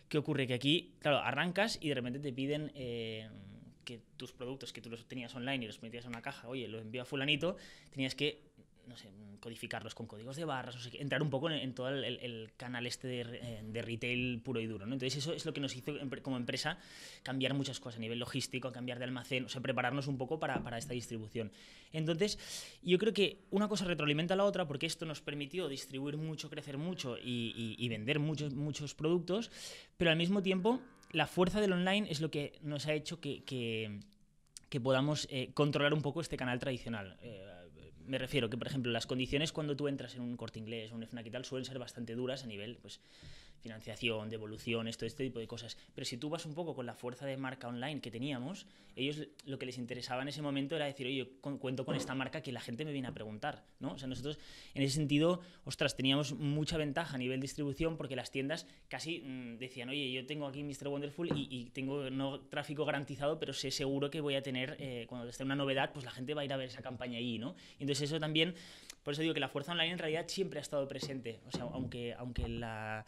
¿qué 0.09 0.17
ocurre? 0.17 0.47
Que 0.47 0.55
aquí, 0.55 0.95
claro, 0.99 1.19
arrancas 1.19 1.77
y 1.79 1.89
de 1.89 1.95
repente 1.95 2.19
te 2.19 2.33
piden 2.33 2.71
eh, 2.73 3.29
que 3.85 4.01
tus 4.17 4.33
productos 4.33 4.73
que 4.73 4.81
tú 4.81 4.89
los 4.89 5.07
tenías 5.07 5.33
online 5.35 5.63
y 5.63 5.67
los 5.67 5.81
metías 5.83 6.05
en 6.05 6.09
una 6.09 6.23
caja, 6.23 6.49
oye, 6.49 6.67
lo 6.67 6.79
envío 6.79 7.03
a 7.03 7.05
fulanito, 7.05 7.55
tenías 7.91 8.15
que, 8.15 8.41
no 8.87 8.97
sé, 8.97 9.11
codificarlos 9.39 9.95
con 9.95 10.07
códigos 10.07 10.35
de 10.35 10.45
barras, 10.45 10.75
no 10.75 10.81
sé 10.81 10.91
qué, 10.91 11.01
entrar 11.01 11.21
un 11.21 11.29
poco 11.29 11.49
en, 11.49 11.73
todo 11.73 11.89
el, 11.89 12.51
canal 12.57 12.85
este 12.87 13.21
eh, 13.21 13.61
de 13.63 13.81
retail 13.81 14.41
puro 14.41 14.59
y 14.59 14.67
duro, 14.67 14.85
¿no? 14.85 14.93
Entonces 14.93 15.17
eso 15.17 15.33
es 15.33 15.45
lo 15.45 15.53
que 15.53 15.61
nos 15.61 15.75
hizo 15.75 15.93
como 16.21 16.37
empresa 16.37 16.77
cambiar 17.23 17.53
muchas 17.53 17.79
cosas 17.79 17.97
a 17.97 18.01
nivel 18.01 18.19
logístico, 18.19 18.71
cambiar 18.71 18.99
de 18.99 19.05
almacén, 19.05 19.45
o 19.45 19.49
sea, 19.49 19.61
prepararnos 19.61 20.07
un 20.07 20.17
poco 20.17 20.39
para, 20.39 20.77
esta 20.77 20.93
distribución. 20.93 21.51
Entonces, 21.93 22.37
yo 22.81 22.97
creo 22.97 23.13
que 23.13 23.45
una 23.51 23.67
cosa 23.67 23.85
retroalimenta 23.85 24.33
a 24.33 24.37
la 24.37 24.43
otra 24.43 24.67
porque 24.67 24.85
esto 24.85 25.05
nos 25.05 25.21
permitió 25.21 25.67
distribuir 25.67 26.17
mucho, 26.17 26.49
crecer 26.49 26.77
mucho 26.77 27.17
y, 27.17 27.87
vender 27.89 28.19
muchos, 28.19 28.95
productos, 28.95 29.51
pero 29.97 30.11
al 30.11 30.17
mismo 30.17 30.41
tiempo 30.41 30.81
la 31.11 31.27
fuerza 31.27 31.61
del 31.61 31.73
online 31.73 32.07
es 32.09 32.21
lo 32.21 32.29
que 32.29 32.59
nos 32.61 32.85
ha 32.87 32.93
hecho 32.93 33.19
que 33.21 34.01
podamos 34.83 35.27
eh, 35.31 35.51
controlar 35.53 35.93
un 35.93 36.01
poco 36.01 36.21
este 36.21 36.37
canal 36.37 36.59
tradicional. 36.59 37.17
Eh, 37.21 37.56
me 38.07 38.17
refiero 38.17 38.49
que, 38.49 38.57
por 38.57 38.67
ejemplo, 38.67 38.91
las 38.91 39.05
condiciones 39.05 39.51
cuando 39.51 39.75
tú 39.75 39.87
entras 39.87 40.15
en 40.15 40.21
un 40.21 40.37
corte 40.37 40.59
inglés 40.59 40.91
un 40.91 41.03
FNAC 41.03 41.27
y 41.27 41.31
tal 41.31 41.45
suelen 41.45 41.65
ser 41.65 41.79
bastante 41.79 42.15
duras 42.15 42.43
a 42.43 42.47
nivel 42.47 42.77
pues, 42.81 42.99
financiación, 43.59 44.29
devoluciones, 44.29 44.97
todo 44.97 45.07
este 45.07 45.23
tipo 45.23 45.39
de 45.39 45.47
cosas. 45.47 45.77
Pero 45.93 46.05
si 46.05 46.17
tú 46.17 46.29
vas 46.29 46.45
un 46.45 46.53
poco 46.53 46.75
con 46.75 46.85
la 46.85 46.93
fuerza 46.93 47.25
de 47.25 47.37
marca 47.37 47.67
online 47.67 48.01
que 48.01 48.11
teníamos, 48.11 48.65
ellos 48.95 49.27
lo 49.45 49.59
que 49.59 49.65
les 49.65 49.77
interesaba 49.77 50.21
en 50.23 50.27
ese 50.29 50.41
momento 50.41 50.75
era 50.75 50.85
decir, 50.85 51.05
oye, 51.07 51.17
yo 51.17 51.41
cu- 51.41 51.59
cuento 51.59 51.85
con 51.85 51.95
esta 51.95 52.15
marca 52.15 52.41
que 52.41 52.51
la 52.51 52.61
gente 52.61 52.85
me 52.85 52.91
viene 52.91 53.07
a 53.07 53.13
preguntar. 53.13 53.63
¿no? 53.79 53.93
O 53.93 53.97
sea, 53.97 54.07
nosotros 54.07 54.39
en 54.73 54.81
ese 54.83 54.95
sentido, 54.95 55.41
ostras, 55.65 55.95
teníamos 55.95 56.33
mucha 56.33 56.77
ventaja 56.77 57.15
a 57.15 57.17
nivel 57.19 57.39
distribución 57.39 57.97
porque 57.97 58.15
las 58.15 58.31
tiendas 58.31 58.65
casi 58.87 59.19
mm, 59.19 59.57
decían, 59.57 59.89
oye, 59.89 60.11
yo 60.11 60.25
tengo 60.25 60.47
aquí 60.47 60.63
Mr. 60.63 60.87
Wonderful 60.87 61.29
y, 61.35 61.65
tengo 61.73 62.09
no 62.09 62.39
tráfico 62.39 62.85
garantizado, 62.85 63.37
pero 63.39 63.53
sé 63.53 63.69
seguro 63.71 64.09
que 64.09 64.21
voy 64.21 64.35
a 64.35 64.41
tener, 64.41 64.77
eh, 64.79 65.05
cuando 65.07 65.27
esté 65.29 65.43
una 65.43 65.55
novedad, 65.55 65.91
pues 65.93 66.05
la 66.05 66.11
gente 66.11 66.33
va 66.33 66.41
a 66.41 66.45
ir 66.45 66.53
a 66.53 66.57
ver 66.57 66.69
esa 66.69 66.81
campaña 66.81 67.17
allí, 67.19 67.37
¿no? 67.37 67.55
Entonces 67.79 68.09
eso 68.09 68.19
también, 68.19 68.55
por 69.07 69.13
eso 69.13 69.21
digo 69.21 69.33
que 69.33 69.39
la 69.39 69.47
fuerza 69.47 69.71
online 69.71 69.93
en 69.93 69.99
realidad 69.99 70.25
siempre 70.27 70.59
ha 70.59 70.61
estado 70.61 70.85
presente. 70.85 71.39
O 71.47 71.51
sea, 71.51 71.61
aunque, 71.61 72.13
aunque 72.15 72.45
la 72.49 73.05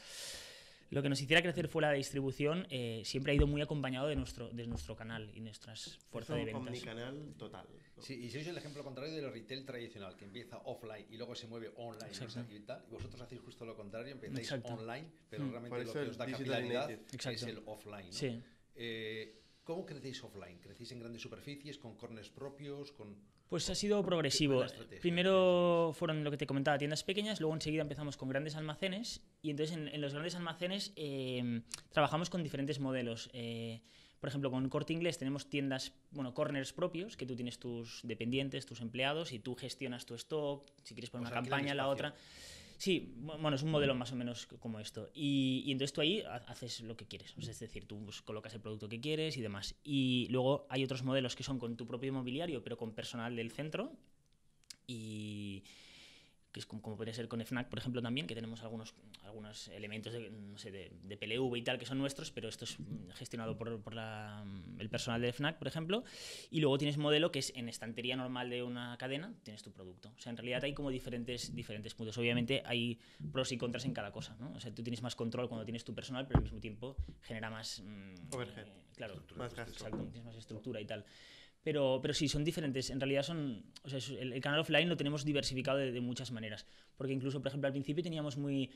lo 0.92 1.02
que 1.02 1.10
nos 1.10 1.20
hiciera 1.22 1.42
crecer 1.42 1.68
fuera 1.68 1.90
de 1.90 1.98
distribución 1.98 2.66
eh, 2.70 3.02
siempre 3.04 3.34
ha 3.34 3.36
ido 3.36 3.48
muy 3.48 3.62
acompañado 3.62 4.08
de 4.08 4.16
nuestro, 4.16 4.48
de 4.50 4.66
nuestro 4.66 4.96
canal 4.96 5.30
y 5.34 5.42
nuestras 5.42 6.00
fuerzas 6.10 6.38
de 6.38 6.46
ventas. 6.46 6.68
omnicanal 6.68 7.34
total. 7.38 7.68
¿no? 7.98 8.02
Sí, 8.02 8.14
y 8.14 8.30
sois 8.30 8.48
el 8.48 8.58
ejemplo 8.58 8.82
contrario 8.82 9.14
del 9.14 9.30
retail 9.30 9.66
tradicional, 9.66 10.16
que 10.16 10.24
empieza 10.24 10.58
offline 10.60 11.06
y 11.10 11.18
luego 11.18 11.36
se 11.36 11.48
mueve 11.48 11.74
online 11.76 12.08
Exacto. 12.08 12.46
y 12.56 12.62
tal. 12.62 12.82
Y 12.88 12.92
vosotros 12.94 13.22
hacéis 13.22 13.42
justo 13.42 13.66
lo 13.66 13.76
contrario, 13.76 14.14
empezáis 14.14 14.40
Exacto. 14.40 14.76
online, 14.76 15.06
pero 15.30 15.44
Mm. 15.44 15.52
realmente 15.52 15.84
lo 15.84 15.92
que 15.94 16.00
os 16.00 16.18
da 16.18 16.26
capilaridad 16.28 16.90
es 16.92 17.44
el 17.44 17.62
offline. 17.66 18.06
¿no? 18.08 18.14
Sí. 18.14 18.42
Eh, 18.76 19.36
¿Cómo 19.70 19.86
crecéis 19.86 20.24
offline? 20.24 20.58
¿Crecéis 20.58 20.92
en 20.94 21.00
grandes 21.00 21.22
superficies, 21.22 21.78
con 21.78 21.96
corners 21.96 22.32
propios, 22.32 22.92
con...? 22.92 23.16
Pues 23.50 23.70
ha 23.70 23.76
sido 23.76 24.04
progresivo. 24.04 24.66
Primero 25.00 25.92
fueron 25.94 26.24
lo 26.24 26.32
que 26.32 26.38
te 26.38 26.48
comentaba, 26.48 26.80
tiendas 26.80 27.04
pequeñas, 27.04 27.40
luego 27.40 27.54
enseguida 27.54 27.84
empezamos 27.84 28.18
con 28.18 28.30
grandes 28.30 28.56
almacenes 28.56 29.22
y 29.44 29.52
entonces 29.52 29.78
en, 29.78 29.88
en 29.88 30.02
los 30.02 30.14
grandes 30.14 30.34
almacenes 30.34 30.92
eh, 30.96 31.62
trabajamos 31.92 32.32
con 32.32 32.42
diferentes 32.42 32.80
modelos. 32.80 33.30
Eh, 33.34 33.84
por 34.20 34.30
ejemplo, 34.30 34.50
con 34.50 34.68
Corte 34.70 34.92
Inglés 34.92 35.20
tenemos 35.20 35.52
tiendas, 35.52 35.94
bueno, 36.10 36.34
corners 36.34 36.74
propios, 36.74 37.16
que 37.16 37.28
tú 37.28 37.36
tienes 37.36 37.60
tus 37.60 38.02
dependientes, 38.04 38.66
tus 38.66 38.82
empleados 38.82 39.34
y 39.34 39.38
tú 39.38 39.54
gestionas 39.54 40.08
tu 40.08 40.16
stock, 40.16 40.68
si 40.82 40.96
quieres 40.96 41.12
poner 41.12 41.28
una 41.28 41.36
campaña, 41.36 41.76
la 41.76 41.90
otra. 41.90 42.16
Sí, 42.84 42.94
bu- 43.26 43.38
bueno, 43.42 43.56
es 43.56 43.64
un 43.64 43.72
modelo 43.72 43.94
más 43.94 44.12
o 44.14 44.16
menos 44.16 44.48
como 44.60 44.80
esto. 44.80 45.10
Y, 45.14 45.64
y 45.66 45.72
entonces 45.72 45.94
tú 45.94 46.02
ahí 46.02 46.22
ha- 46.22 46.36
haces 46.54 46.82
lo 46.82 46.96
que 46.96 47.06
quieres. 47.08 47.34
Es 47.38 47.60
decir, 47.60 47.86
tú 47.86 48.06
colocas 48.26 48.54
el 48.54 48.62
producto 48.62 48.88
que 48.90 49.02
quieres 49.02 49.36
y 49.38 49.42
demás. 49.42 49.76
Y 49.84 50.28
luego 50.32 50.66
hay 50.70 50.84
otros 50.84 51.04
modelos 51.04 51.36
que 51.36 51.44
son 51.44 51.60
con 51.60 51.76
tu 51.78 51.86
propio 51.86 52.14
mobiliario, 52.14 52.64
pero 52.64 52.78
con 52.78 52.94
personal 52.94 53.36
del 53.36 53.52
centro. 53.52 53.92
Y 54.88 55.64
que 56.60 56.62
es 56.62 56.66
como, 56.66 56.82
como 56.82 56.98
podría 56.98 57.14
ser 57.14 57.28
con 57.30 57.40
FNAC, 57.40 57.70
por 57.70 57.80
ejemplo, 57.80 58.02
también, 58.02 58.28
que 58.28 58.36
tenemos 58.36 58.62
algunos, 58.64 58.94
algunos 59.24 59.70
elementos 59.70 60.12
de, 60.12 60.30
no 60.30 60.58
sé, 60.58 60.72
de, 60.72 60.92
de 61.04 61.18
PLV 61.18 61.56
y 61.56 61.62
tal 61.62 61.80
que 61.80 61.86
son 61.86 61.98
nuestros, 61.98 62.32
pero 62.32 62.50
esto 62.50 62.66
es 62.66 62.78
mm, 62.80 63.12
gestionado 63.12 63.58
por, 63.58 63.82
por 63.82 63.94
la, 63.94 64.44
mm, 64.46 64.82
el 64.82 64.90
personal 64.90 65.22
de 65.22 65.32
FNAC, 65.32 65.58
por 65.58 65.68
ejemplo. 65.68 66.04
Y 66.52 66.60
luego 66.60 66.78
tienes 66.78 66.98
modelo 66.98 67.32
que 67.32 67.40
es 67.40 67.54
en 67.56 67.70
estantería 67.70 68.16
normal 68.18 68.50
de 68.50 68.64
una 68.64 68.98
cadena, 68.98 69.34
tienes 69.44 69.64
tu 69.64 69.72
producto. 69.72 70.12
O 70.18 70.20
sea, 70.20 70.32
en 70.32 70.38
realidad 70.38 70.64
hay 70.64 70.74
como 70.74 70.90
diferentes, 70.90 71.56
diferentes 71.56 71.94
puntos. 71.94 72.18
Obviamente 72.18 72.62
hay 72.66 73.00
pros 73.32 73.52
y 73.52 73.58
contras 73.58 73.86
en 73.86 73.94
cada 73.94 74.12
cosa, 74.12 74.36
¿no? 74.40 74.52
O 74.54 74.60
sea, 74.60 74.74
tú 74.74 74.84
tienes 74.84 75.02
más 75.02 75.16
control 75.16 75.48
cuando 75.48 75.64
tienes 75.66 75.86
tu 75.86 75.96
personal, 75.96 76.28
pero 76.28 76.40
al 76.40 76.44
mismo 76.44 76.60
tiempo 76.60 76.98
genera 77.22 77.50
más... 77.50 77.82
mm, 77.82 78.36
Overhead. 78.36 78.68
eh, 78.68 78.74
claro, 78.96 79.24
Más 79.38 79.54
gasto. 79.54 79.72
Exacto, 79.72 80.04
tienes 80.12 80.26
más 80.26 80.36
estructura 80.36 80.82
y 80.82 80.86
tal. 80.86 81.06
Pero, 81.64 82.00
pero 82.02 82.14
sí, 82.14 82.28
son 82.28 82.44
diferentes. 82.44 82.90
En 82.90 83.00
realidad 83.00 83.24
son. 83.24 83.66
O 83.84 83.90
sea, 83.90 84.00
el, 84.20 84.34
el 84.34 84.42
canal 84.42 84.60
offline 84.60 84.88
lo 84.88 84.98
tenemos 84.98 85.26
diversificado 85.26 85.78
de, 85.78 85.92
de 85.92 86.02
muchas 86.02 86.32
maneras. 86.32 86.66
Porque 86.98 87.14
incluso, 87.14 87.40
por 87.40 87.48
ejemplo, 87.48 87.68
al 87.68 87.74
principio 87.74 88.04
teníamos 88.04 88.38
muy 88.38 88.72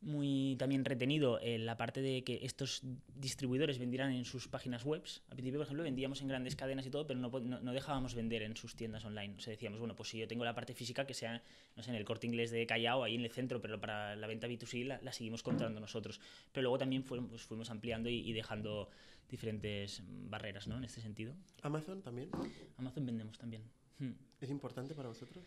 muy 0.00 0.56
también 0.58 0.84
retenido 0.84 1.40
en 1.40 1.66
la 1.66 1.76
parte 1.76 2.00
de 2.00 2.22
que 2.22 2.40
estos 2.42 2.82
distribuidores 3.14 3.78
vendieran 3.78 4.12
en 4.12 4.24
sus 4.24 4.46
páginas 4.46 4.84
web. 4.84 5.02
Al 5.28 5.36
principio, 5.36 5.58
por 5.58 5.64
ejemplo, 5.64 5.84
vendíamos 5.84 6.20
en 6.20 6.28
grandes 6.28 6.54
cadenas 6.54 6.86
y 6.86 6.90
todo, 6.90 7.06
pero 7.06 7.18
no, 7.18 7.30
no, 7.40 7.60
no, 7.60 7.72
dejábamos 7.72 8.14
vender 8.14 8.42
en 8.42 8.56
sus 8.56 8.76
tiendas 8.76 9.04
online. 9.04 9.34
O 9.36 9.40
sea, 9.40 9.52
decíamos, 9.52 9.78
bueno, 9.78 9.96
pues 9.96 10.10
si 10.10 10.18
yo 10.18 10.28
tengo 10.28 10.44
la 10.44 10.54
parte 10.54 10.74
física 10.74 11.06
que 11.06 11.14
sea, 11.14 11.42
no 11.76 11.82
sé, 11.82 11.90
en 11.90 11.96
el 11.96 12.04
corte 12.04 12.26
inglés 12.26 12.50
de 12.50 12.66
Callao, 12.66 13.02
ahí 13.02 13.14
en 13.14 13.22
el 13.22 13.30
centro, 13.30 13.60
pero 13.60 13.80
para 13.80 14.16
la 14.16 14.26
venta 14.26 14.46
B2C 14.46 14.84
la, 14.84 15.00
la 15.02 15.12
seguimos 15.12 15.42
comprando 15.42 15.80
nosotros. 15.80 16.20
Pero 16.52 16.62
luego 16.62 16.78
también 16.78 17.02
fuimos, 17.02 17.30
pues, 17.30 17.42
fuimos 17.42 17.70
ampliando 17.70 18.08
y, 18.08 18.18
y, 18.18 18.32
dejando 18.32 18.90
diferentes 19.28 20.02
barreras, 20.06 20.66
¿no? 20.66 20.76
En 20.76 20.84
este 20.84 21.00
sentido. 21.00 21.34
¿Amazon 21.62 22.02
también? 22.02 22.30
Amazon 22.76 23.06
vendemos 23.06 23.38
también. 23.38 23.62
Hmm. 23.98 24.12
¿Es 24.40 24.50
importante 24.50 24.94
para 24.94 25.08
vosotros? 25.08 25.44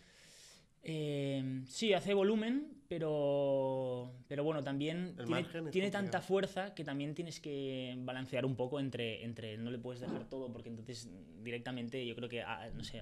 Eh, 0.82 1.62
sí, 1.68 1.94
hace 1.94 2.14
volumen, 2.14 2.82
pero, 2.88 4.14
pero 4.28 4.44
bueno, 4.44 4.64
también 4.64 5.16
El 5.18 5.26
tiene, 5.26 5.72
tiene 5.72 5.92
tanta 5.92 6.22
fuerza 6.22 6.74
que 6.74 6.84
también 6.84 7.14
tienes 7.14 7.40
que 7.40 7.96
balancear 8.00 8.46
un 8.46 8.56
poco 8.56 8.80
entre, 8.80 9.24
entre 9.26 9.58
no 9.58 9.72
le 9.72 9.78
puedes 9.78 10.00
dejar 10.00 10.30
todo, 10.30 10.52
porque 10.52 10.70
entonces 10.70 11.10
directamente 11.44 12.06
yo 12.06 12.16
creo 12.16 12.30
que, 12.30 12.42
ah, 12.42 12.70
no 12.74 12.84
sé, 12.84 13.02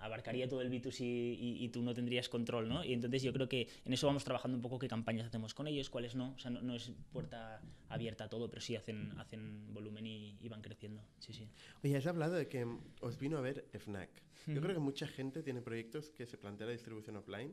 abarcaría 0.00 0.48
todo 0.48 0.60
el 0.60 0.70
B2C 0.70 1.00
y, 1.00 1.64
y 1.64 1.68
tú 1.68 1.82
no 1.82 1.94
tendrías 1.94 2.28
control, 2.28 2.68
¿no? 2.68 2.84
Y 2.84 2.92
entonces 2.92 3.22
yo 3.22 3.32
creo 3.32 3.48
que 3.48 3.68
en 3.84 3.92
eso 3.92 4.06
vamos 4.06 4.24
trabajando 4.24 4.56
un 4.56 4.62
poco 4.62 4.78
qué 4.78 4.88
campañas 4.88 5.26
hacemos 5.26 5.54
con 5.54 5.66
ellos, 5.66 5.90
cuáles 5.90 6.14
no. 6.14 6.32
O 6.34 6.38
sea, 6.38 6.50
no, 6.50 6.60
no 6.62 6.74
es 6.74 6.92
puerta 7.12 7.60
abierta 7.88 8.24
a 8.24 8.28
todo, 8.28 8.48
pero 8.50 8.60
sí 8.60 8.76
hacen, 8.76 9.12
hacen 9.18 9.72
volumen 9.72 10.06
y, 10.06 10.36
y 10.40 10.48
van 10.48 10.62
creciendo. 10.62 11.02
Sí, 11.18 11.32
sí. 11.32 11.48
Oye, 11.82 11.96
has 11.96 12.06
hablado 12.06 12.34
de 12.34 12.48
que 12.48 12.66
os 13.00 13.18
vino 13.18 13.38
a 13.38 13.40
ver 13.40 13.66
FNAC. 13.72 14.10
Yo 14.46 14.52
Ujú. 14.52 14.60
creo 14.62 14.74
que 14.74 14.80
mucha 14.80 15.06
gente 15.06 15.42
tiene 15.42 15.60
proyectos 15.62 16.10
que 16.10 16.26
se 16.26 16.38
plantea 16.38 16.66
la 16.66 16.72
distribución 16.72 17.16
offline, 17.16 17.52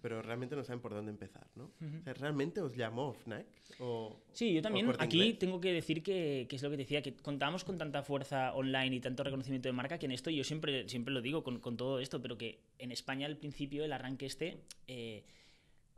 pero 0.00 0.22
realmente 0.22 0.54
no 0.56 0.62
saben 0.64 0.80
por 0.80 0.92
dónde 0.94 1.10
empezar, 1.10 1.46
¿no? 1.54 1.64
O 1.64 2.02
sea, 2.04 2.14
¿Realmente 2.14 2.60
os 2.60 2.76
llamó 2.76 3.12
FNAC? 3.14 3.46
O, 3.80 4.16
Sí, 4.32 4.52
yo 4.52 4.62
también 4.62 4.90
aquí 4.98 5.18
Inglés? 5.18 5.38
tengo 5.38 5.60
que 5.60 5.72
decir 5.72 6.02
que, 6.02 6.46
que 6.48 6.56
es 6.56 6.62
lo 6.62 6.70
que 6.70 6.76
decía, 6.76 7.02
que 7.02 7.14
contamos 7.14 7.64
con 7.64 7.78
tanta 7.78 8.02
fuerza 8.02 8.54
online 8.54 8.96
y 8.96 9.00
tanto 9.00 9.24
reconocimiento 9.24 9.68
de 9.68 9.72
marca 9.72 9.98
que 9.98 10.06
en 10.06 10.12
esto 10.12 10.30
yo 10.30 10.44
siempre, 10.44 10.88
siempre 10.88 11.12
lo 11.12 11.20
digo 11.20 11.42
con, 11.42 11.60
con 11.60 11.76
todo 11.76 11.98
esto, 12.00 12.20
pero 12.22 12.36
que 12.38 12.60
en 12.78 12.92
España 12.92 13.26
al 13.26 13.36
principio 13.36 13.84
el 13.84 13.92
arranque 13.92 14.26
este 14.26 14.58
eh, 14.86 15.24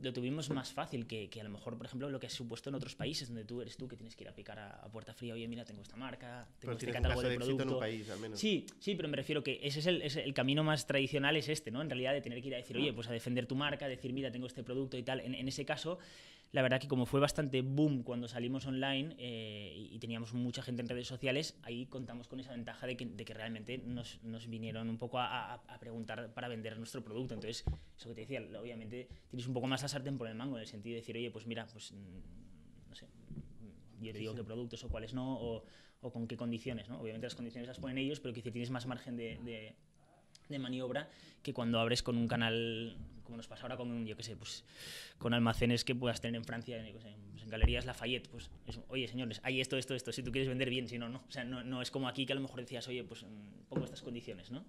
lo 0.01 0.13
tuvimos 0.13 0.49
más 0.51 0.73
fácil 0.73 1.07
que, 1.07 1.29
que 1.29 1.41
a 1.41 1.45
lo 1.45 1.51
mejor, 1.51 1.77
por 1.77 1.87
ejemplo, 1.87 2.09
lo 2.09 2.21
que 2.21 2.29
has 2.29 2.33
supuesto 2.33 2.69
en 2.71 2.77
otros 2.77 2.95
países 2.95 3.27
donde 3.29 3.45
tú 3.45 3.61
eres 3.61 3.77
tú 3.77 3.89
que 3.89 3.97
tienes 3.97 4.15
que 4.15 4.23
ir 4.25 4.29
a 4.29 4.35
picar 4.35 4.59
a, 4.59 4.71
a 4.77 4.89
puerta 4.91 5.13
fría, 5.13 5.35
oye, 5.35 5.49
mira, 5.49 5.65
tengo 5.65 5.83
esta 5.83 5.97
marca, 5.97 6.47
tengo 6.61 6.61
Pero 6.61 6.73
este 6.75 6.93
catálogo 6.93 7.23
de 7.23 7.29
de 7.31 7.35
éxito 7.35 7.51
en 7.51 7.57
producto. 7.57 7.75
un 7.75 7.81
país, 7.81 8.09
al 8.11 8.21
menos. 8.21 8.39
Sí, 8.39 8.65
sí, 8.79 8.95
pero 8.95 9.09
me 9.09 9.17
refiero 9.17 9.43
que 9.43 9.59
ese 9.63 9.81
es 9.81 9.87
el, 9.87 10.03
ese- 10.03 10.23
el 10.23 10.35
camino 10.35 10.63
más 10.63 10.87
tradicional, 10.87 11.37
es 11.37 11.49
este, 11.49 11.71
¿no? 11.73 11.83
En 11.83 11.91
realidad, 11.91 12.13
de 12.13 12.21
tener 12.21 12.41
que 12.41 12.49
ir 12.49 12.55
a 12.55 12.59
decir, 12.59 12.77
oye, 12.77 12.93
pues 12.93 13.09
a 13.09 13.13
defender 13.13 13.47
tu 13.47 13.57
marca, 13.57 13.89
decir, 13.89 14.13
mira, 14.13 14.31
tengo 14.31 14.47
este 14.47 14.63
producto 14.63 14.97
y 14.97 15.03
tal. 15.03 15.21
En, 15.21 15.35
en 15.35 15.49
ese 15.49 15.65
caso, 15.65 15.99
la 16.53 16.63
verdad 16.63 16.81
que 16.81 16.89
como 16.89 17.05
fue 17.07 17.21
bastante 17.21 17.61
boom 17.63 18.03
cuando 18.03 18.27
salimos 18.29 18.67
online 18.67 19.15
eh, 19.19 19.75
y, 19.93 19.99
teníamos 19.99 20.33
mucha 20.33 20.63
gente 20.63 20.81
en 20.83 20.89
redes 20.89 21.07
sociales, 21.07 21.59
ahí 21.63 21.87
contamos 21.87 22.27
con 22.29 22.41
esa 22.41 22.53
ventaja 22.53 22.87
de 22.87 22.97
que, 22.97 23.05
de 23.07 23.25
que 23.25 23.35
realmente 23.35 23.79
nos, 23.79 24.23
nos 24.23 24.49
vinieron 24.49 24.89
un 24.89 24.97
poco 24.97 25.19
a, 25.19 25.53
a- 25.55 25.63
a 25.69 25.79
preguntar 25.79 26.33
para 26.33 26.49
vender 26.49 26.79
nuestro 26.79 27.05
producto. 27.05 27.35
Entonces, 27.35 27.65
eso 27.97 28.09
que 28.09 28.15
te 28.15 28.21
decía, 28.23 28.41
obviamente 28.59 29.09
tienes 29.29 29.47
un 29.47 29.53
poco 29.55 29.67
más 29.67 29.83
la 29.83 29.89
sartén 29.89 30.17
por 30.17 30.27
el 30.29 30.35
mango, 30.35 30.57
en 30.57 30.63
el 30.63 30.67
sentido 30.69 30.95
de 30.95 31.01
decir, 31.01 31.17
oye, 31.17 31.31
pues 31.31 31.47
mira, 31.47 31.67
pues 31.67 31.93
mm, 31.93 32.89
no 32.91 32.95
sé, 32.95 33.07
mm, 33.07 34.05
yo 34.05 34.13
te 34.13 34.19
digo 34.19 34.35
qué 34.35 34.45
productos 34.45 34.83
o 34.85 34.89
cuáles 34.89 35.13
no, 35.13 35.39
o, 35.39 35.65
o 36.01 36.13
con 36.13 36.27
qué 36.27 36.37
condiciones, 36.37 36.89
¿no? 36.89 37.01
Obviamente 37.01 37.27
las 37.27 37.35
condiciones 37.35 37.69
las 37.69 37.79
ponen 37.79 37.99
ellos, 37.99 38.21
pero 38.21 38.33
que 38.33 38.43
tienes 38.43 38.71
más 38.71 38.87
margen 38.87 39.17
de, 39.17 39.39
de- 39.45 39.75
de 40.49 40.59
maniobra 40.59 41.09
que 41.43 41.53
cuando 41.53 41.79
abres 41.79 42.03
con 42.03 42.17
un 42.17 42.29
canal, 42.29 42.97
como 43.25 43.37
nos 43.37 43.47
pasa 43.47 43.63
ahora 43.63 43.77
con, 43.77 44.07
yo 44.07 44.17
qué 44.17 44.23
sé, 44.23 44.37
pues 44.37 44.65
con 45.19 45.35
almacenes 45.35 45.85
que 45.85 45.95
puedas 45.95 46.21
tener 46.21 46.37
en 46.39 46.45
Francia, 46.45 46.85
yo 46.87 46.93
qué 46.93 47.01
sé, 47.01 47.15
pues 47.31 47.43
en 47.43 47.49
Galerías 47.49 47.85
Lafayette, 47.85 48.29
pues 48.29 48.51
es, 48.67 48.81
oye 48.89 49.09
señores, 49.09 49.41
hay 49.45 49.61
esto, 49.61 49.77
esto, 49.77 49.95
esto, 49.95 50.13
si 50.13 50.23
tú 50.23 50.33
quieres 50.33 50.49
vender 50.49 50.71
bien, 50.71 50.89
si 50.89 50.99
no, 50.99 51.09
no. 51.09 51.23
O 51.29 51.31
sea, 51.31 51.45
no, 51.45 51.63
no 51.63 51.83
es 51.83 51.91
como 51.91 52.09
aquí 52.09 52.27
que 52.27 52.33
a 52.33 52.37
lo 52.37 52.43
mejor 52.43 52.61
decías, 52.61 52.87
oye, 52.89 53.05
pues 53.05 53.23
mm, 53.23 53.69
pongo 53.69 53.85
estas 53.85 54.03
condiciones, 54.03 54.51
¿no? 54.51 54.65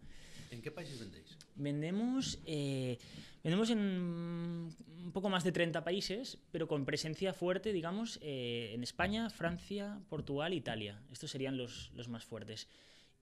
¿En 0.52 0.62
qué 0.62 0.72
países 0.72 1.00
vendéis? 1.00 1.38
Vendemos, 1.56 2.40
eh, 2.46 2.98
vendemos 3.44 3.70
en 3.70 3.80
un 3.80 5.12
poco 5.14 5.30
más 5.30 5.44
de 5.44 5.52
30 5.52 5.84
países, 5.84 6.40
pero 6.52 6.68
con 6.68 6.86
presencia 6.86 7.34
fuerte, 7.34 7.72
digamos, 7.72 8.20
eh, 8.22 8.72
en 8.74 8.82
España, 8.84 9.30
Francia, 9.30 10.00
Portugal, 10.10 10.54
Italia. 10.54 11.00
Estos 11.12 11.30
serían 11.32 11.56
los, 11.56 11.92
los 11.94 12.08
más 12.08 12.26
fuertes. 12.26 12.68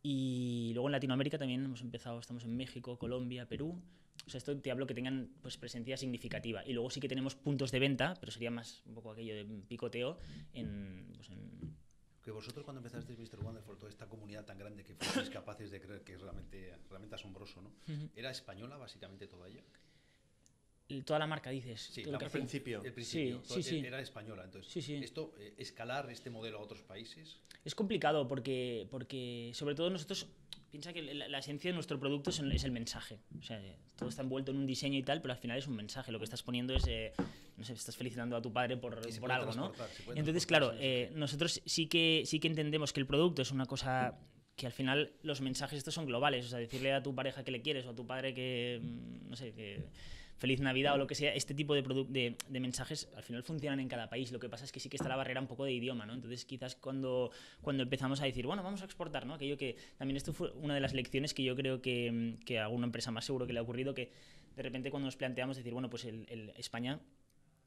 Y 0.02 0.72
luego 0.74 0.88
en 0.88 0.94
Latinoamérica 0.94 1.38
también 1.38 1.64
hemos 1.66 1.82
empezado, 1.82 2.20
estamos 2.20 2.44
en 2.44 2.56
México, 2.56 2.98
Colombia, 2.98 3.48
Perú. 3.48 3.82
O 4.26 4.30
sea, 4.30 4.38
esto 4.40 4.58
te 4.60 4.72
hablo 4.72 4.88
que 4.88 4.94
tengan 4.94 5.30
pues, 5.42 5.58
presencia 5.58 5.98
significativa. 5.98 6.66
Y 6.66 6.74
luego 6.74 6.90
sí 6.90 7.00
que 7.00 7.08
tenemos 7.08 7.36
puntos 7.36 7.72
de 7.72 7.80
venta, 7.80 8.14
pero 8.20 8.32
sería 8.32 8.52
más 8.52 8.82
un 8.86 8.94
poco 8.94 9.12
aquello 9.12 9.36
de 9.36 9.46
picoteo 9.68 10.18
en, 10.54 11.14
pues, 11.16 11.30
en 11.30 11.76
Que 12.22 12.32
vosotros 12.32 12.66
cuando 12.66 12.80
empezasteis 12.80 13.18
Mr. 13.20 13.40
Wonderful, 13.44 13.78
toda 13.78 13.90
esta 13.90 14.08
comunidad 14.08 14.46
tan 14.46 14.58
grande 14.58 14.84
que 14.84 14.96
fuisteis 14.96 15.30
capaces 15.30 15.72
de 15.72 15.80
creer 15.80 16.04
que 16.04 16.14
es 16.14 16.22
realmente, 16.22 16.76
realmente 16.90 17.16
asombroso, 17.16 17.62
¿no? 17.62 17.72
¿Era 18.16 18.32
española 18.32 18.78
básicamente 18.78 19.28
toda 19.28 19.48
ella? 19.48 19.64
Toda 21.06 21.20
la 21.20 21.28
marca, 21.28 21.50
dices. 21.50 21.90
Sí, 21.92 22.04
la 22.04 22.14
lo 22.14 22.18
que 22.20 22.26
Al 22.26 22.32
principio. 22.32 22.82
El 22.84 22.94
principio 22.94 23.42
sí, 23.44 23.64
sí. 23.64 23.80
era 23.80 24.00
española. 24.00 24.44
Entonces, 24.44 24.90
esto, 24.90 25.34
eh, 25.40 25.54
escalar 25.58 26.10
este 26.10 26.30
modelo 26.30 26.60
a 26.60 26.62
otros 26.62 26.82
países, 26.82 27.40
Es 27.66 27.76
complicado 27.76 28.28
porque, 28.28 28.88
porque 28.90 29.52
sobre 29.54 29.76
todo 29.76 29.90
nosotros, 29.90 30.28
piensa 30.72 30.94
que 30.94 31.02
la, 31.02 31.28
la 31.28 31.40
esencia 31.40 31.72
de 31.72 31.76
nuestro 31.76 32.00
producto 32.00 32.30
es 32.30 32.40
el, 32.40 32.52
es 32.52 32.64
el 32.64 32.72
mensaje. 32.72 33.20
O 33.40 33.44
sea, 33.44 33.62
todo 33.98 34.10
está 34.10 34.22
envuelto 34.22 34.52
en 34.52 34.58
un 34.58 34.66
diseño 34.66 34.98
y 34.98 35.04
tal, 35.04 35.22
pero 35.22 35.34
al 35.34 35.40
final 35.40 35.58
es 35.58 35.68
un 35.68 35.76
mensaje. 35.76 36.12
Lo 36.12 36.20
que 36.20 36.26
estás 36.26 36.44
poniendo 36.44 36.74
es, 36.74 36.88
eh, 36.88 37.14
no 37.58 37.64
sé, 37.64 37.74
estás 37.74 37.96
felicitando 37.96 38.36
a 38.36 38.42
tu 38.42 38.54
padre 38.54 38.78
por, 38.78 39.02
por 39.20 39.32
algo, 39.32 39.54
¿no? 39.54 39.74
Entonces, 40.16 40.46
claro, 40.46 40.74
eh, 40.80 41.12
nosotros 41.16 41.62
sí 41.66 41.88
que, 41.88 42.24
sí 42.26 42.40
que 42.40 42.48
entendemos 42.48 42.94
que 42.94 43.00
el 43.00 43.08
producto 43.08 43.42
es 43.42 43.52
una 43.52 43.66
cosa 43.66 44.18
que 44.56 44.66
al 44.66 44.72
final 44.72 45.14
los 45.22 45.40
mensajes 45.42 45.78
estos 45.78 45.94
son 45.94 46.06
globales. 46.06 46.46
O 46.46 46.50
sea, 46.50 46.60
decirle 46.60 46.92
a 46.92 47.04
tu 47.04 47.14
pareja 47.14 47.44
que 47.44 47.52
le 47.52 47.62
quieres 47.62 47.86
o 47.86 47.92
a 47.92 47.96
tu 47.96 48.06
padre 48.06 48.34
que, 48.34 48.80
mm, 48.82 49.30
no 49.30 49.36
sé, 49.36 49.54
que 49.54 49.86
feliz 50.38 50.60
Navidad 50.60 50.94
o 50.94 50.98
lo 50.98 51.08
que 51.08 51.16
sea, 51.16 51.34
este 51.34 51.54
tipo 51.54 51.74
de, 51.74 51.82
de, 51.82 52.38
de 52.48 52.60
mensajes 52.60 53.10
al 53.16 53.24
final 53.24 53.44
funcionan 53.44 53.80
en 53.80 53.88
cada 53.88 54.10
país. 54.10 54.32
Lo 54.32 54.40
que 54.40 54.50
pasa 54.50 54.66
es 54.66 54.72
que 54.72 54.80
sí 54.80 54.90
que 54.90 54.98
está 54.98 55.10
la 55.10 55.16
barrera 55.16 55.42
un 55.42 55.48
poco 55.48 55.66
de 55.66 55.74
idioma, 55.74 56.06
¿no? 56.06 56.14
Entonces 56.14 56.46
quizás 56.46 56.76
cuando, 56.76 57.32
cuando 57.62 57.84
empezamos 57.84 58.22
a 58.22 58.26
decir, 58.26 58.46
bueno, 58.46 58.64
vamos 58.64 58.82
a 58.82 58.86
exportar, 58.86 59.26
¿no? 59.26 59.34
Aquello 59.34 59.58
que 59.58 59.78
también 59.98 60.18
esto 60.18 60.34
fue 60.34 60.52
una 60.52 60.76
de 60.76 60.80
las 60.80 60.94
lecciones 60.94 61.34
que 61.34 61.44
yo 61.44 61.56
creo 61.56 61.82
que, 61.82 62.36
que 62.46 62.60
a 62.60 62.66
alguna 62.66 62.86
empresa 62.86 63.12
más 63.12 63.26
seguro 63.26 63.48
que 63.48 63.54
le 63.54 63.60
ha 63.60 63.64
ocurrido, 63.64 63.94
que 63.94 64.12
de 64.56 64.64
repente 64.64 64.92
cuando 64.92 65.08
nos 65.08 65.18
planteamos 65.18 65.58
decir, 65.58 65.74
bueno, 65.74 65.90
pues 65.90 66.06
el, 66.06 66.26
el 66.30 66.52
España 66.58 67.00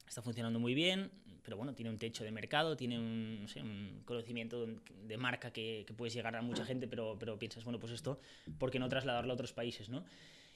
está 0.07 0.21
funcionando 0.21 0.59
muy 0.59 0.73
bien, 0.73 1.11
pero 1.43 1.57
bueno, 1.57 1.73
tiene 1.73 1.89
un 1.89 1.97
techo 1.97 2.23
de 2.23 2.31
mercado, 2.31 2.75
tiene 2.75 2.99
un, 2.99 3.41
no 3.41 3.47
sé, 3.47 3.61
un 3.61 4.01
conocimiento 4.05 4.65
de 4.65 5.17
marca 5.17 5.51
que, 5.51 5.83
que 5.87 5.93
puedes 5.93 6.13
llegar 6.13 6.35
a 6.35 6.41
mucha 6.41 6.65
gente, 6.65 6.87
pero, 6.87 7.17
pero 7.19 7.39
piensas, 7.39 7.63
bueno, 7.63 7.79
pues 7.79 7.93
esto, 7.93 8.19
¿por 8.57 8.71
qué 8.71 8.79
no 8.79 8.89
trasladarlo 8.89 9.31
a 9.31 9.33
otros 9.33 9.53
países, 9.53 9.89
no? 9.89 10.03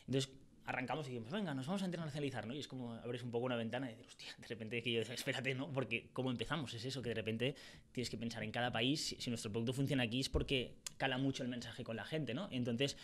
Entonces 0.08 0.32
arrancamos 0.66 1.08
y 1.08 1.12
dijimos, 1.12 1.32
venga, 1.32 1.54
nos 1.54 1.68
vamos 1.68 1.84
a 1.84 1.86
internacionalizar, 1.86 2.48
¿no? 2.48 2.54
Y 2.54 2.60
es 2.60 2.68
como 2.68 2.94
abres 2.94 3.24
un 3.24 3.32
poco 3.32 3.46
una 3.46 3.56
ventana 3.56 3.88
y 3.88 3.96
dices, 3.96 4.08
hostia, 4.08 4.28
de 4.38 4.48
repente 4.48 4.82
que 4.82 4.92
yo, 4.92 5.02
espérate, 5.02 5.54
¿no? 5.54 5.72
Porque 5.72 6.10
¿cómo 6.14 6.32
empezamos? 6.32 6.74
Es 6.74 6.86
eso, 6.86 7.02
que 7.02 7.10
de 7.10 7.16
repente 7.16 7.56
tienes 7.92 8.10
que 8.10 8.18
pensar 8.18 8.44
en 8.44 8.52
cada 8.52 8.72
país, 8.72 9.06
si, 9.06 9.16
si 9.18 9.30
nuestro 9.30 9.52
producto 9.52 9.74
funciona 9.74 10.04
aquí 10.04 10.20
es 10.20 10.30
porque 10.30 10.76
cala 10.98 11.18
mucho 11.18 11.44
el 11.44 11.50
mensaje 11.50 11.84
con 11.84 11.96
la 11.96 12.06
gente, 12.06 12.34
¿no? 12.34 12.48
Entonces 12.52 12.98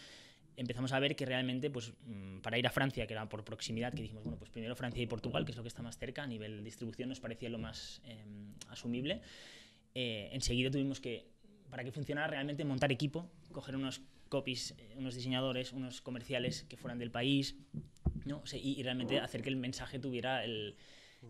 empezamos 0.57 0.91
a 0.91 0.99
ver 0.99 1.15
que 1.15 1.25
realmente, 1.25 1.69
pues, 1.69 1.93
mm, 2.05 2.39
para 2.39 2.57
ir 2.57 2.67
a 2.67 2.71
Francia, 2.71 3.07
que 3.07 3.13
era 3.13 3.27
por 3.27 3.43
proximidad, 3.43 3.93
que 3.93 4.01
dijimos, 4.01 4.23
bueno, 4.23 4.37
pues 4.37 4.51
primero 4.51 4.75
Francia 4.75 5.01
y 5.01 5.07
Portugal, 5.07 5.45
que 5.45 5.51
es 5.51 5.57
lo 5.57 5.63
que 5.63 5.69
está 5.69 5.81
más 5.81 5.97
cerca, 5.97 6.23
a 6.23 6.27
nivel 6.27 6.57
de 6.57 6.63
distribución 6.63 7.09
nos 7.09 7.19
parecía 7.19 7.49
lo 7.49 7.57
más 7.59 8.01
eh, 8.05 8.23
asumible. 8.69 9.21
Eh, 9.93 10.29
enseguida 10.31 10.71
tuvimos 10.71 10.99
que, 10.99 11.27
para 11.69 11.83
que 11.83 11.91
funcionara 11.91 12.27
realmente, 12.27 12.63
montar 12.65 12.91
equipo, 12.91 13.29
coger 13.51 13.75
unos 13.75 14.01
copies, 14.31 14.73
unos 14.95 15.13
diseñadores, 15.13 15.73
unos 15.73 16.01
comerciales 16.01 16.63
que 16.69 16.77
fueran 16.77 16.97
del 16.97 17.11
país, 17.11 17.55
¿no? 18.25 18.39
O 18.39 18.45
sea, 18.47 18.57
y, 18.57 18.79
y 18.79 18.81
realmente 18.81 19.19
hacer 19.19 19.41
que 19.43 19.49
el 19.49 19.57
mensaje 19.57 19.99
tuviera 19.99 20.43
el, 20.45 20.77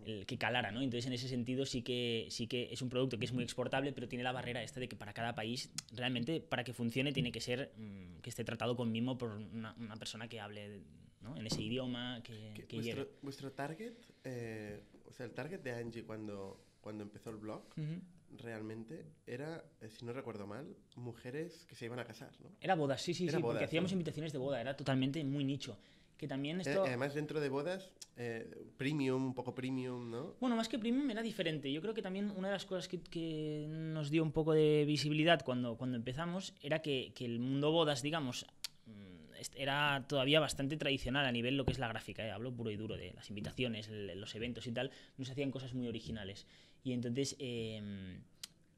el 0.05 0.25
que 0.27 0.38
calara, 0.38 0.72
¿no? 0.72 0.81
Entonces, 0.81 1.08
en 1.08 1.13
ese 1.13 1.27
sentido, 1.27 1.65
sí 1.65 1.81
que, 1.81 2.27
sí 2.29 2.46
que 2.46 2.70
es 2.72 2.81
un 2.84 2.89
producto 2.89 3.17
que 3.17 3.25
es 3.25 3.34
muy 3.34 3.43
exportable, 3.43 3.91
pero 3.91 4.08
tiene 4.08 4.24
la 4.24 4.31
barrera 4.31 4.62
esta 4.62 4.79
de 4.79 4.88
que 4.88 4.96
para 4.96 5.13
cada 5.13 5.34
país, 5.34 5.72
realmente, 5.93 6.39
para 6.41 6.63
que 6.63 6.74
funcione, 6.74 7.12
tiene 7.12 7.31
que 7.31 7.41
ser 7.41 7.74
mm, 7.75 8.22
que 8.22 8.29
esté 8.29 8.43
tratado 8.43 8.75
con 8.75 8.91
mimo 8.91 9.17
por 9.17 9.31
una, 9.31 9.74
una 9.79 9.96
persona 9.98 10.27
que 10.29 10.39
hable 10.39 10.81
¿no? 11.22 11.36
en 11.36 11.48
ese 11.48 11.62
idioma, 11.63 12.22
que, 12.24 12.51
Que 12.53 12.65
que 12.67 12.75
vuestro, 12.77 13.03
llegue. 13.03 13.15
vuestro 13.24 13.51
target, 13.51 13.93
eh, 14.24 14.79
o 15.08 15.12
sea, 15.12 15.25
el 15.25 15.34
target 15.34 15.60
de 15.62 15.72
Angie 15.72 16.03
cuando, 16.03 16.63
cuando 16.81 17.03
empezó 17.03 17.31
el 17.31 17.38
blog, 17.38 17.63
Ujú. 17.77 18.00
Realmente 18.38 19.06
era, 19.28 19.64
eh, 19.82 19.90
si 19.90 20.06
no 20.06 20.14
recuerdo 20.14 20.48
mal, 20.48 20.76
mujeres 20.96 21.66
que 21.68 21.76
se 21.76 21.86
iban 21.86 22.00
a 22.00 22.06
casar, 22.06 22.32
¿no? 22.42 22.50
Era 22.62 22.76
bodas, 22.76 23.02
sí, 23.02 23.14
sí, 23.14 23.26
Era 23.28 23.38
sí, 23.38 23.42
bodas, 23.42 23.56
porque 23.56 23.66
hacíamos 23.66 23.92
¿no? 23.92 23.96
invitaciones 23.96 24.32
de 24.32 24.38
boda, 24.40 24.62
era 24.62 24.76
totalmente 24.76 25.24
muy 25.24 25.44
nicho. 25.44 25.78
Que 26.18 26.28
también 26.28 26.60
Eh, 26.60 26.64
esto... 26.68 26.84
además, 26.86 27.16
dentro 27.16 27.40
de 27.40 27.50
bodas, 27.50 27.92
eh, 28.16 28.48
premium, 28.78 29.26
un 29.26 29.34
poco 29.34 29.56
premium, 29.56 30.12
¿no? 30.12 30.36
Bueno, 30.40 30.56
más 30.56 30.70
que 30.70 30.78
premium 30.78 31.10
era 31.10 31.24
diferente. 31.24 31.72
Yo 31.72 31.82
creo 31.82 31.96
que 31.96 32.04
también 32.04 32.30
una 32.32 32.50
de 32.50 32.54
las 32.54 32.66
cosas 32.66 32.88
que, 32.88 33.00
que 33.02 33.66
nos 33.68 34.12
dio 34.12 34.22
un 34.22 34.32
poco 34.32 34.54
de 34.54 34.86
visibilidad 34.86 35.42
cuando, 35.44 35.78
cuando 35.78 35.98
empezamos 35.98 36.54
era 36.62 36.84
que, 36.84 37.12
que 37.16 37.26
el 37.26 37.40
mundo 37.40 37.72
bodas, 37.72 38.04
digamos, 38.04 38.46
mm, 38.86 39.32
era 39.56 40.06
todavía 40.08 40.40
bastante 40.40 40.78
tradicional 40.78 41.26
a 41.26 41.32
nivel 41.32 41.58
lo 41.58 41.66
que 41.66 41.72
es 41.72 41.80
la 41.80 41.88
gráfica, 41.88 42.24
¿eh? 42.24 42.30
hablo 42.30 42.54
puro 42.54 42.70
y 42.70 42.76
duro 42.76 42.96
de 42.96 43.14
las 43.14 43.28
invitaciones, 43.30 43.88
el- 43.88 44.22
los 44.22 44.36
eventos 44.36 44.68
y 44.68 44.72
tal, 44.72 44.92
no 45.18 45.26
se 45.26 45.32
hacían 45.32 45.50
cosas 45.50 45.74
muy 45.74 45.88
originales. 45.88 46.46
Y 46.84 46.94
entonces 46.94 47.36
eh, 47.40 48.20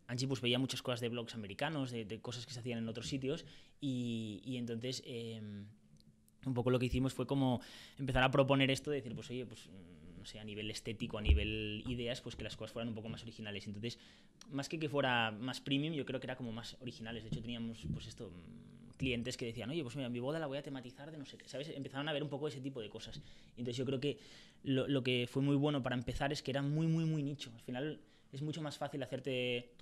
Angie 0.08 0.28
pues 0.28 0.42
veía 0.42 0.60
muchas 0.60 0.82
cosas 0.82 1.00
de 1.02 1.10
blogs 1.10 1.34
americanos, 1.36 1.92
de, 1.92 2.06
de 2.06 2.20
cosas 2.22 2.46
que 2.46 2.54
se 2.54 2.60
hacían 2.60 2.80
en 2.80 2.88
otros 2.90 3.08
sitios 3.08 3.46
y, 3.80 4.42
y 4.44 4.58
entonces 4.58 5.04
eh, 5.06 5.42
un 6.46 6.54
poco 6.54 6.70
lo 6.70 6.80
que 6.80 6.88
hicimos 6.88 7.14
fue 7.14 7.26
como 7.26 7.62
empezar 7.98 8.24
a 8.24 8.32
proponer 8.32 8.70
esto, 8.72 8.92
de 8.92 8.98
decir, 8.98 9.16
pues 9.16 9.30
oye, 9.30 9.46
pues 9.46 9.70
no 10.18 10.26
sé, 10.26 10.40
a 10.40 10.44
nivel 10.44 10.72
estético, 10.72 11.18
a 11.18 11.22
nivel 11.22 11.84
ideas, 11.88 12.22
pues 12.22 12.36
que 12.36 12.44
las 12.44 12.56
cosas 12.56 12.72
fueran 12.72 12.90
un 12.90 12.96
poco 12.96 13.10
más 13.10 13.24
originales. 13.24 13.68
Entonces, 13.68 14.00
más 14.52 14.70
que 14.70 14.80
que 14.80 14.88
fuera 14.88 15.32
más 15.32 15.60
premium, 15.60 15.94
yo 15.94 16.06
creo 16.06 16.20
que 16.20 16.28
era 16.28 16.38
como 16.38 16.52
más 16.54 16.78
originales. 16.80 17.24
De 17.24 17.30
hecho, 17.30 17.42
teníamos 17.42 17.86
pues 17.94 18.08
esto 18.08 18.32
clientes 19.04 19.36
que 19.36 19.46
decían, 19.46 19.70
oye, 19.70 19.84
pues 19.84 19.98
mira, 19.98 20.08
mi 20.08 20.22
boda 20.22 20.40
la 20.40 20.48
voy 20.48 20.58
a 20.58 20.64
tematizar 20.64 21.12
de 21.12 21.18
no 21.18 21.26
sé 21.26 21.38
qué, 21.38 21.48
¿sabes? 21.50 21.68
Empezaron 21.70 22.08
a 22.08 22.14
ver 22.14 22.24
un 22.24 22.30
poco 22.30 22.48
ese 22.48 22.62
tipo 22.62 22.82
de 22.82 22.90
cosas. 22.90 23.22
Entonces 23.58 23.76
yo 23.76 23.86
creo 23.86 24.00
que 24.00 24.18
lo, 24.64 24.88
lo 24.88 25.04
que 25.04 25.28
fue 25.30 25.42
muy 25.42 25.58
bueno 25.58 25.84
para 25.84 25.96
empezar 25.96 26.32
es 26.32 26.42
que 26.42 26.52
era 26.52 26.62
muy, 26.62 26.88
muy, 26.88 27.04
muy 27.04 27.22
nicho. 27.22 27.52
Al 27.54 27.62
final 27.62 28.00
es 28.32 28.42
mucho 28.42 28.62
más 28.62 28.78
fácil 28.78 29.04
hacerte 29.04 29.76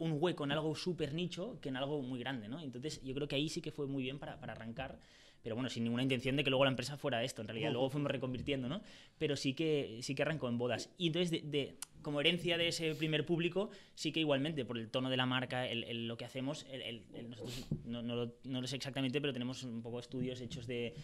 un 0.00 0.18
hueco 0.20 0.44
en 0.44 0.52
algo 0.52 0.74
súper 0.74 1.14
nicho 1.14 1.58
que 1.60 1.68
en 1.68 1.76
algo 1.76 2.02
muy 2.02 2.18
grande, 2.18 2.48
¿no? 2.48 2.60
Entonces 2.60 3.00
yo 3.02 3.14
creo 3.14 3.28
que 3.28 3.36
ahí 3.36 3.48
sí 3.48 3.62
que 3.62 3.70
fue 3.70 3.86
muy 3.86 4.02
bien 4.02 4.18
para, 4.18 4.38
para 4.40 4.52
arrancar, 4.52 4.98
pero 5.46 5.54
bueno, 5.54 5.70
sin 5.70 5.84
ninguna 5.84 6.02
intención 6.02 6.34
de 6.34 6.42
que 6.42 6.50
luego 6.50 6.64
la 6.64 6.72
empresa 6.72 6.96
fuera 6.96 7.22
esto, 7.22 7.40
en 7.40 7.46
realidad 7.46 7.68
luego 7.74 7.88
fuimos 7.88 8.10
reconvirtiendo, 8.10 8.68
¿no? 8.68 8.82
Pero 9.16 9.36
sí 9.36 9.54
que, 9.54 10.00
sí 10.02 10.16
que 10.16 10.22
arrancó 10.22 10.48
en 10.48 10.58
bodas. 10.58 10.90
Y 10.98 11.06
entonces, 11.06 11.30
de, 11.30 11.40
de- 11.42 11.76
como 12.02 12.20
herencia 12.20 12.58
de 12.58 12.66
ese 12.66 12.96
primer 12.96 13.24
público, 13.24 13.70
sí 13.94 14.10
que 14.10 14.18
igualmente, 14.18 14.64
por 14.64 14.76
el 14.76 14.88
tono 14.90 15.08
de 15.08 15.16
la 15.16 15.24
marca, 15.24 15.68
el, 15.68 15.84
el- 15.84 16.08
lo 16.08 16.16
que 16.16 16.24
hacemos, 16.24 16.66
el- 16.68 17.04
nosotros 17.30 17.64
no, 17.84 18.02
no 18.02 18.16
lo, 18.16 18.34
no 18.42 18.60
lo 18.60 18.66
sé 18.66 18.74
exactamente, 18.74 19.20
pero 19.20 19.32
tenemos 19.32 19.62
un 19.62 19.82
poco 19.82 20.00
estudios 20.00 20.40
hechos 20.40 20.66
de... 20.66 20.94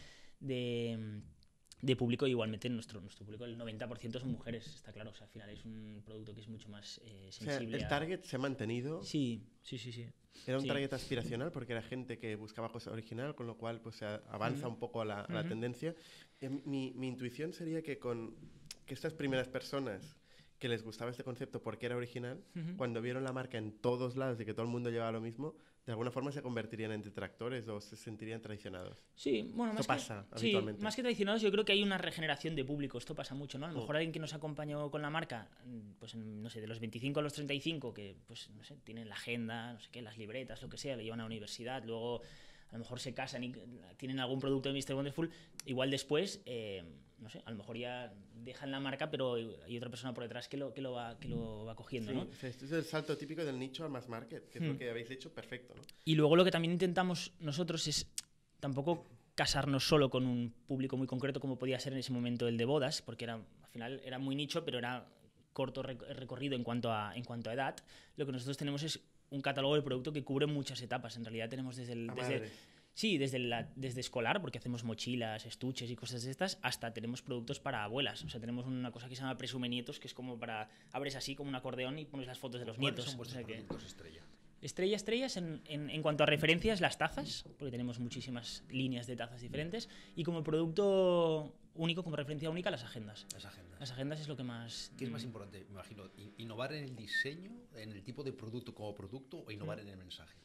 de 0.40 1.20
de 1.82 1.96
público, 1.96 2.26
igualmente 2.28 2.68
nuestro, 2.70 3.00
nuestro 3.00 3.24
público, 3.26 3.44
el 3.44 3.58
90% 3.58 4.20
son 4.20 4.30
mujeres, 4.30 4.66
está 4.68 4.92
claro. 4.92 5.10
O 5.10 5.14
sea, 5.14 5.26
al 5.26 5.32
final 5.32 5.50
es 5.50 5.64
un 5.64 6.00
producto 6.04 6.32
que 6.32 6.40
es 6.40 6.48
mucho 6.48 6.68
más 6.68 7.00
eh, 7.04 7.26
O 7.28 7.32
sea, 7.32 7.46
sensible. 7.54 7.76
el 7.78 7.84
a- 7.84 7.88
target 7.88 8.22
se 8.22 8.36
ha 8.36 8.38
mantenido. 8.38 9.02
Sí, 9.02 9.42
sí, 9.62 9.76
sí, 9.78 9.90
sí. 9.92 10.06
Era 10.46 10.56
un 10.56 10.62
sí. 10.62 10.68
target 10.68 10.92
aspiracional 10.92 11.50
porque 11.52 11.72
era 11.72 11.82
gente 11.82 12.18
que 12.18 12.36
buscaba 12.36 12.70
cosa 12.70 12.90
original, 12.92 13.34
con 13.34 13.46
lo 13.48 13.58
cual 13.58 13.80
pues 13.80 13.96
se 13.96 14.06
a- 14.06 14.22
avanza 14.30 14.68
un 14.68 14.78
poco 14.78 15.00
a 15.00 15.04
la, 15.04 15.20
a 15.22 15.32
la 15.32 15.44
tendencia. 15.44 15.94
Eh, 16.40 16.48
mi, 16.64 16.92
mi 16.94 17.08
intuición 17.08 17.52
sería 17.52 17.82
que 17.82 17.98
con 17.98 18.34
que 18.86 18.94
estas 18.94 19.12
primeras 19.12 19.48
personas 19.48 20.16
que 20.62 20.68
les 20.68 20.84
gustaba 20.84 21.10
este 21.10 21.24
concepto 21.24 21.60
porque 21.60 21.86
era 21.86 21.96
original, 21.96 22.40
cuando 22.76 23.02
vieron 23.02 23.24
la 23.24 23.32
marca 23.32 23.58
en 23.58 23.72
todos 23.72 24.16
lados 24.16 24.40
y 24.40 24.44
que 24.44 24.54
todo 24.54 24.62
el 24.64 24.70
mundo 24.70 24.90
llevaba 24.90 25.10
lo 25.10 25.20
mismo, 25.20 25.56
de 25.84 25.90
alguna 25.90 26.12
forma 26.12 26.30
se 26.30 26.40
convertirían 26.40 26.92
en 26.92 27.02
detractores 27.02 27.66
o 27.66 27.80
se 27.80 27.96
sentirían 27.96 28.40
traicionados. 28.40 28.96
Sí, 29.16 29.50
bueno, 29.54 29.72
Esto 29.72 29.80
más 29.80 29.86
pasa 29.88 30.26
que, 30.32 30.38
sí, 30.38 30.44
habitualmente. 30.46 30.80
más 30.84 30.94
que 30.94 31.02
tradicionados, 31.02 31.42
yo 31.42 31.50
creo 31.50 31.64
que 31.64 31.72
hay 31.72 31.82
una 31.82 31.98
regeneración 31.98 32.54
de 32.54 32.64
público. 32.64 32.96
Esto 32.96 33.12
pasa 33.16 33.34
mucho, 33.34 33.58
¿no? 33.58 33.66
A 33.66 33.70
lo 33.70 33.74
Mm. 33.78 33.80
mejor 33.80 33.96
alguien 33.96 34.12
que 34.12 34.20
nos 34.20 34.34
acompañó 34.34 34.88
con 34.92 35.02
la 35.02 35.10
marca, 35.10 35.48
pues 35.98 36.14
no 36.14 36.48
sé, 36.48 36.60
de 36.60 36.68
los 36.68 36.78
25 36.78 37.18
a 37.18 37.24
los 37.24 37.32
35, 37.32 37.92
que 37.92 38.14
pues 38.28 38.48
no 38.50 38.62
sé, 38.62 38.76
tienen 38.84 39.08
la 39.08 39.16
agenda, 39.16 39.72
no 39.72 39.80
sé 39.80 39.88
qué, 39.90 40.00
las 40.00 40.16
libretas, 40.16 40.62
lo 40.62 40.68
que 40.68 40.76
sea, 40.78 40.94
le 40.96 41.02
llevan 41.02 41.18
a 41.18 41.24
la 41.24 41.26
universidad, 41.26 41.82
luego 41.84 42.20
a 42.68 42.74
lo 42.74 42.78
mejor 42.78 43.00
se 43.00 43.12
casan 43.14 43.42
y 43.42 43.52
tienen 43.96 44.20
algún 44.20 44.38
producto 44.38 44.72
de 44.72 44.78
Mr. 44.80 44.94
Wonderful, 44.94 45.28
igual 45.66 45.90
después, 45.90 46.40
eh, 46.46 46.84
no 47.22 47.30
sé, 47.30 47.40
a 47.44 47.50
lo 47.50 47.56
mejor 47.56 47.76
ya 47.78 48.12
dejan 48.34 48.70
la 48.72 48.80
marca, 48.80 49.08
pero 49.10 49.34
hay 49.34 49.76
otra 49.76 49.88
persona 49.88 50.12
por 50.12 50.24
detrás 50.24 50.48
que 50.48 50.56
lo, 50.56 50.74
que 50.74 50.80
lo, 50.82 50.92
va, 50.92 51.18
que 51.20 51.28
lo 51.28 51.64
va 51.64 51.74
cogiendo, 51.76 52.10
Sí, 52.10 52.16
¿no? 52.16 52.22
este 52.48 52.64
es 52.64 52.72
el 52.72 52.84
salto 52.84 53.16
típico 53.16 53.44
del 53.44 53.58
nicho 53.58 53.84
al 53.84 53.90
mass 53.90 54.08
market, 54.08 54.48
que 54.50 54.58
es 54.58 54.64
lo 54.64 54.74
Hmm. 54.74 54.78
que 54.78 54.90
habéis 54.90 55.10
hecho 55.10 55.32
perfecto, 55.32 55.74
¿no? 55.74 55.82
Y 56.04 56.16
luego 56.16 56.34
lo 56.36 56.44
que 56.44 56.50
también 56.50 56.72
intentamos 56.72 57.32
nosotros 57.38 57.86
es 57.86 58.06
tampoco 58.60 59.06
casarnos 59.34 59.86
solo 59.86 60.10
con 60.10 60.26
un 60.26 60.52
público 60.66 60.96
muy 60.96 61.06
concreto 61.06 61.40
como 61.40 61.58
podía 61.58 61.78
ser 61.80 61.92
en 61.92 62.00
ese 62.00 62.12
momento 62.12 62.48
el 62.48 62.56
de 62.56 62.64
bodas, 62.64 63.00
porque 63.02 63.24
era, 63.24 63.34
al 63.34 63.68
final 63.70 64.00
era 64.04 64.18
muy 64.18 64.34
nicho, 64.34 64.64
pero 64.64 64.78
era 64.78 65.06
corto 65.52 65.82
rec- 65.82 66.06
recorrido 66.14 66.56
en 66.56 66.64
cuanto, 66.64 66.92
a, 66.92 67.14
en 67.16 67.24
cuanto 67.24 67.50
a 67.50 67.54
edad. 67.54 67.76
Lo 68.16 68.26
que 68.26 68.32
nosotros 68.32 68.56
tenemos 68.56 68.82
es 68.82 69.00
un 69.30 69.40
catálogo 69.40 69.74
de 69.76 69.82
producto 69.82 70.12
que 70.12 70.24
cubre 70.24 70.46
muchas 70.46 70.80
etapas. 70.82 71.16
En 71.16 71.24
realidad 71.24 71.48
tenemos 71.48 71.76
desde 71.76 71.92
el... 71.94 72.10
A 72.10 72.14
desde-. 72.14 72.50
Sí, 72.94 73.16
desde, 73.16 73.38
la, 73.38 73.70
desde 73.74 74.00
escolar, 74.00 74.40
porque 74.42 74.58
hacemos 74.58 74.84
mochilas, 74.84 75.46
estuches 75.46 75.90
y 75.90 75.96
cosas 75.96 76.22
de 76.24 76.30
estas, 76.30 76.58
hasta 76.62 76.92
tenemos 76.92 77.22
productos 77.22 77.58
para 77.58 77.82
abuelas. 77.84 78.22
O 78.24 78.28
sea, 78.28 78.38
tenemos 78.40 78.66
una 78.66 78.90
cosa 78.92 79.08
que 79.08 79.16
se 79.16 79.22
llama 79.22 79.38
presume 79.38 79.68
nietos, 79.68 79.98
que 79.98 80.08
es 80.08 80.14
como 80.14 80.38
para... 80.38 80.68
Abres 80.92 81.16
así 81.16 81.34
como 81.34 81.48
un 81.48 81.54
acordeón 81.54 81.98
y 81.98 82.04
pones 82.04 82.26
las 82.26 82.38
fotos 82.38 82.60
de 82.60 82.66
los 82.66 82.76
¿Cuáles 82.76 82.96
nietos. 82.96 83.12
son 83.12 83.20
O 83.20 83.24
sea 83.24 83.44
que- 83.44 83.64
estrella? 83.86 84.22
Estrella, 84.60 84.94
estrellas 84.94 85.36
en, 85.38 85.60
en, 85.64 85.90
en 85.90 86.02
cuanto 86.02 86.22
a 86.22 86.26
referencias, 86.26 86.80
las 86.80 86.96
tazas, 86.96 87.44
porque 87.58 87.72
tenemos 87.72 87.98
muchísimas 87.98 88.62
líneas 88.70 89.08
de 89.08 89.16
tazas 89.16 89.40
diferentes. 89.40 89.88
Y 90.14 90.22
como 90.22 90.44
producto 90.44 91.52
único, 91.74 92.04
como 92.04 92.14
referencia 92.14 92.48
única, 92.48 92.70
las 92.70 92.84
agendas. 92.84 93.26
Las 93.34 93.44
agendas. 93.46 93.80
Las 93.80 93.90
agendas 93.90 94.20
es 94.20 94.28
lo 94.28 94.36
que 94.36 94.44
más. 94.44 94.92
¿Qué 94.96 95.04
es 95.04 95.10
más 95.10 95.24
mm, 95.24 95.26
importante? 95.26 95.64
Me 95.64 95.72
imagino, 95.72 96.04
in- 96.16 96.34
innovar 96.38 96.72
en 96.74 96.84
el 96.84 96.94
diseño, 96.94 97.50
en 97.74 97.90
el 97.90 98.04
tipo 98.04 98.22
de 98.22 98.32
producto 98.32 98.72
como 98.72 98.94
producto 98.94 99.38
o 99.44 99.50
innovar 99.50 99.80
en 99.80 99.88
el 99.88 99.96
mensaje. 99.96 100.36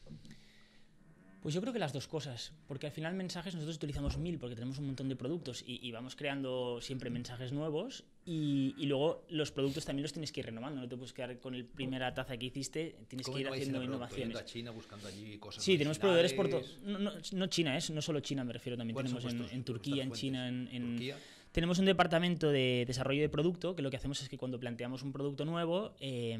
Pues 1.41 1.54
yo 1.54 1.62
creo 1.62 1.71
que 1.71 1.80
las 1.80 1.93
dos 1.93 2.08
cosas, 2.08 2.52
porque 2.67 2.88
al 2.88 2.91
final 2.91 3.13
mensajes 3.13 3.54
nosotros 3.54 3.78
utilizamos 3.78 4.17
mil 4.17 4.38
porque 4.39 4.56
tenemos 4.56 4.80
un 4.80 4.88
montón 4.88 5.08
de 5.08 5.15
productos 5.15 5.63
y, 5.65 5.80
y 5.88 5.91
vamos 5.91 6.15
creando 6.15 6.82
siempre 6.82 7.10
mensajes 7.10 7.54
nuevos 7.54 8.04
y, 8.26 8.73
y 8.78 8.86
luego 8.88 9.23
los 9.30 9.52
productos 9.52 9.86
también 9.86 10.04
los 10.04 10.12
tienes 10.13 10.32
que 10.32 10.39
ir 10.41 10.47
renovando, 10.47 10.82
no 10.82 10.89
te 10.89 10.97
puedes 10.97 11.13
quedar 11.13 11.39
con 11.39 11.54
el 11.56 11.63
primera 11.65 12.13
taza 12.13 12.36
que 12.38 12.47
hiciste, 12.47 12.97
tienes 13.08 13.26
¿Cómo 13.26 13.36
que 13.38 13.41
ir 13.43 13.50
haciendo 13.50 13.84
innovaciones. 13.84 14.36
a 14.38 14.43
China 14.45 14.71
buscando 14.71 15.08
allí 15.08 15.38
cosas 15.38 15.63
Sí, 15.63 15.78
tenemos 15.78 16.00
proveedores 16.00 16.34
por 16.34 16.50
todo. 16.50 16.62
No, 16.84 16.97
no, 17.00 17.12
no 17.32 17.47
China, 17.47 17.78
es 17.78 17.91
no 17.91 18.02
solo 18.02 18.19
China, 18.19 18.43
me 18.43 18.54
refiero 18.54 18.76
también. 18.76 18.93
¿Cuáles 18.95 19.12
son 19.12 19.21
Tenemos 19.21 19.54
en, 19.54 19.63
Turquía, 19.63 20.04
en 20.04 20.12
China, 20.12 20.47
en, 20.50 20.56
fuentes? 20.67 20.76
en- 20.76 20.89
Turquía. 20.95 21.17
Tenemos 21.58 21.80
un 21.80 21.86
departamento 21.86 22.52
de 22.52 22.84
desarrollo 22.86 23.20
de 23.20 23.30
producto 23.30 23.76
que 23.76 23.82
lo 23.82 23.89
que 23.89 23.98
hacemos 23.98 24.22
es 24.22 24.30
que 24.30 24.38
cuando 24.38 24.60
planteamos 24.60 25.02
un 25.02 25.12
producto 25.12 25.43
nuevo, 25.43 25.96
eh, 26.00 26.38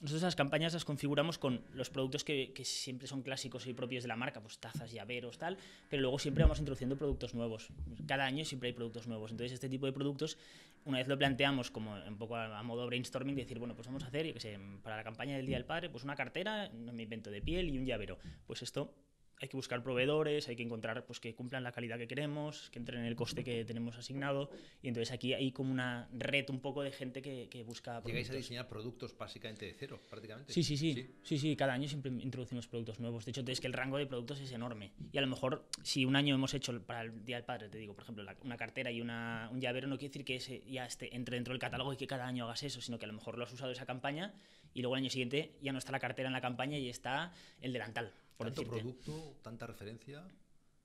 nosotros 0.00 0.22
las 0.22 0.36
campañas 0.36 0.72
las 0.72 0.86
configuramos 0.86 1.36
con 1.36 1.60
los 1.74 1.90
productos 1.90 2.24
que, 2.24 2.54
siempre 2.64 3.06
son 3.06 3.20
clásicos 3.20 3.66
y 3.66 3.74
propios 3.74 4.04
de 4.04 4.08
la 4.08 4.16
marca, 4.16 4.40
pues 4.40 4.58
tazas, 4.58 4.90
llaveros, 4.90 5.36
tal, 5.36 5.58
pero 5.90 6.00
luego 6.00 6.18
siempre 6.18 6.44
vamos 6.44 6.60
introduciendo 6.60 6.96
productos 6.96 7.34
nuevos. 7.34 7.68
Cada 8.06 8.24
año 8.24 8.42
siempre 8.46 8.68
hay 8.68 8.72
productos 8.72 9.06
nuevos. 9.06 9.32
Entonces, 9.32 9.52
este 9.52 9.68
tipo 9.68 9.84
de 9.84 9.92
productos, 9.92 10.38
una 10.86 10.96
vez 10.96 11.08
lo 11.08 11.18
planteamos 11.18 11.70
como 11.70 11.96
un 12.08 12.16
poco 12.16 12.36
a, 12.36 12.62
modo 12.62 12.86
brainstorming, 12.86 13.36
decir, 13.36 13.58
bueno, 13.58 13.74
pues 13.74 13.86
vamos 13.86 14.02
a 14.02 14.06
hacer, 14.06 14.34
para 14.82 14.96
la 14.96 15.04
campaña 15.04 15.36
del 15.36 15.44
Día 15.44 15.58
del 15.58 15.66
Padre, 15.66 15.90
pues 15.90 16.04
una 16.04 16.16
cartera, 16.16 16.70
me 16.70 17.02
invento 17.02 17.30
de 17.30 17.42
piel 17.42 17.68
y 17.68 17.76
un 17.76 17.84
llavero. 17.84 18.16
Pues 18.46 18.62
esto 18.62 18.94
hay 19.40 19.48
que 19.48 19.56
buscar 19.56 19.82
proveedores, 19.82 20.48
hay 20.48 20.56
que 20.56 20.62
encontrar 20.62 21.04
pues, 21.06 21.20
que 21.20 21.34
cumplan 21.34 21.62
la 21.62 21.72
calidad 21.72 21.96
que 21.98 22.08
queremos, 22.08 22.70
que 22.70 22.78
entren 22.78 23.00
en 23.00 23.06
el 23.06 23.14
coste 23.16 23.44
que 23.44 23.64
tenemos 23.64 23.96
asignado. 23.96 24.50
Y 24.82 24.88
entonces 24.88 25.12
aquí 25.12 25.32
hay 25.34 25.52
como 25.52 25.70
una 25.70 26.08
red 26.12 26.48
un 26.50 26.60
poco 26.60 26.82
de 26.82 26.90
gente 26.90 27.22
que, 27.22 27.48
que 27.48 27.62
busca 27.62 28.00
Llegáis 28.00 28.26
a 28.26 28.30
productos. 28.30 28.36
diseñar 28.36 28.68
productos 28.68 29.16
básicamente 29.16 29.66
de 29.66 29.74
cero, 29.74 30.00
prácticamente. 30.10 30.52
Sí, 30.52 30.62
sí, 30.64 30.76
sí, 30.76 31.14
sí, 31.22 31.38
sí, 31.38 31.56
cada 31.56 31.72
año 31.74 31.88
siempre 31.88 32.10
introducimos 32.10 32.66
productos 32.66 32.98
nuevos. 33.00 33.24
De 33.24 33.30
hecho, 33.30 33.42
es 33.46 33.60
que 33.60 33.66
el 33.66 33.72
rango 33.72 33.96
de 33.98 34.06
productos 34.06 34.40
es 34.40 34.50
enorme. 34.52 34.92
Y 35.12 35.18
a 35.18 35.20
lo 35.20 35.26
mejor, 35.28 35.68
si 35.82 36.04
un 36.04 36.16
año 36.16 36.34
hemos 36.34 36.52
hecho 36.54 36.80
para 36.82 37.02
el 37.02 37.24
Día 37.24 37.36
del 37.36 37.44
Padre, 37.44 37.68
te 37.68 37.78
digo, 37.78 37.94
por 37.94 38.02
ejemplo, 38.02 38.24
la- 38.24 38.36
una 38.42 38.56
cartera 38.56 38.90
y 38.90 39.00
una, 39.00 39.48
un 39.52 39.60
llavero, 39.60 39.86
no 39.86 39.98
quiere 39.98 40.10
decir 40.10 40.24
que 40.24 40.36
ese 40.36 40.62
ya 40.66 40.84
esté, 40.84 41.14
entre 41.14 41.36
dentro 41.36 41.52
del 41.54 41.60
catálogo 41.60 41.92
y 41.92 41.96
que 41.96 42.06
cada 42.06 42.26
año 42.26 42.44
hagas 42.44 42.62
eso, 42.64 42.80
sino 42.80 42.98
que 42.98 43.04
a 43.04 43.08
lo 43.08 43.14
mejor 43.14 43.38
lo 43.38 43.44
has 43.44 43.52
usado 43.52 43.70
esa 43.70 43.86
campaña 43.86 44.34
y 44.74 44.82
luego 44.82 44.96
el 44.96 45.02
año 45.02 45.10
siguiente 45.10 45.52
ya 45.62 45.72
no 45.72 45.78
está 45.78 45.92
la 45.92 46.00
cartera 46.00 46.28
en 46.28 46.32
la 46.32 46.40
campaña 46.40 46.76
y 46.78 46.88
está 46.88 47.32
el 47.62 47.72
delantal, 47.72 48.12
por 48.38 48.46
Tanto 48.46 48.60
decirte. 48.62 48.80
producto, 48.80 49.36
tanta 49.42 49.66
referencia, 49.66 50.24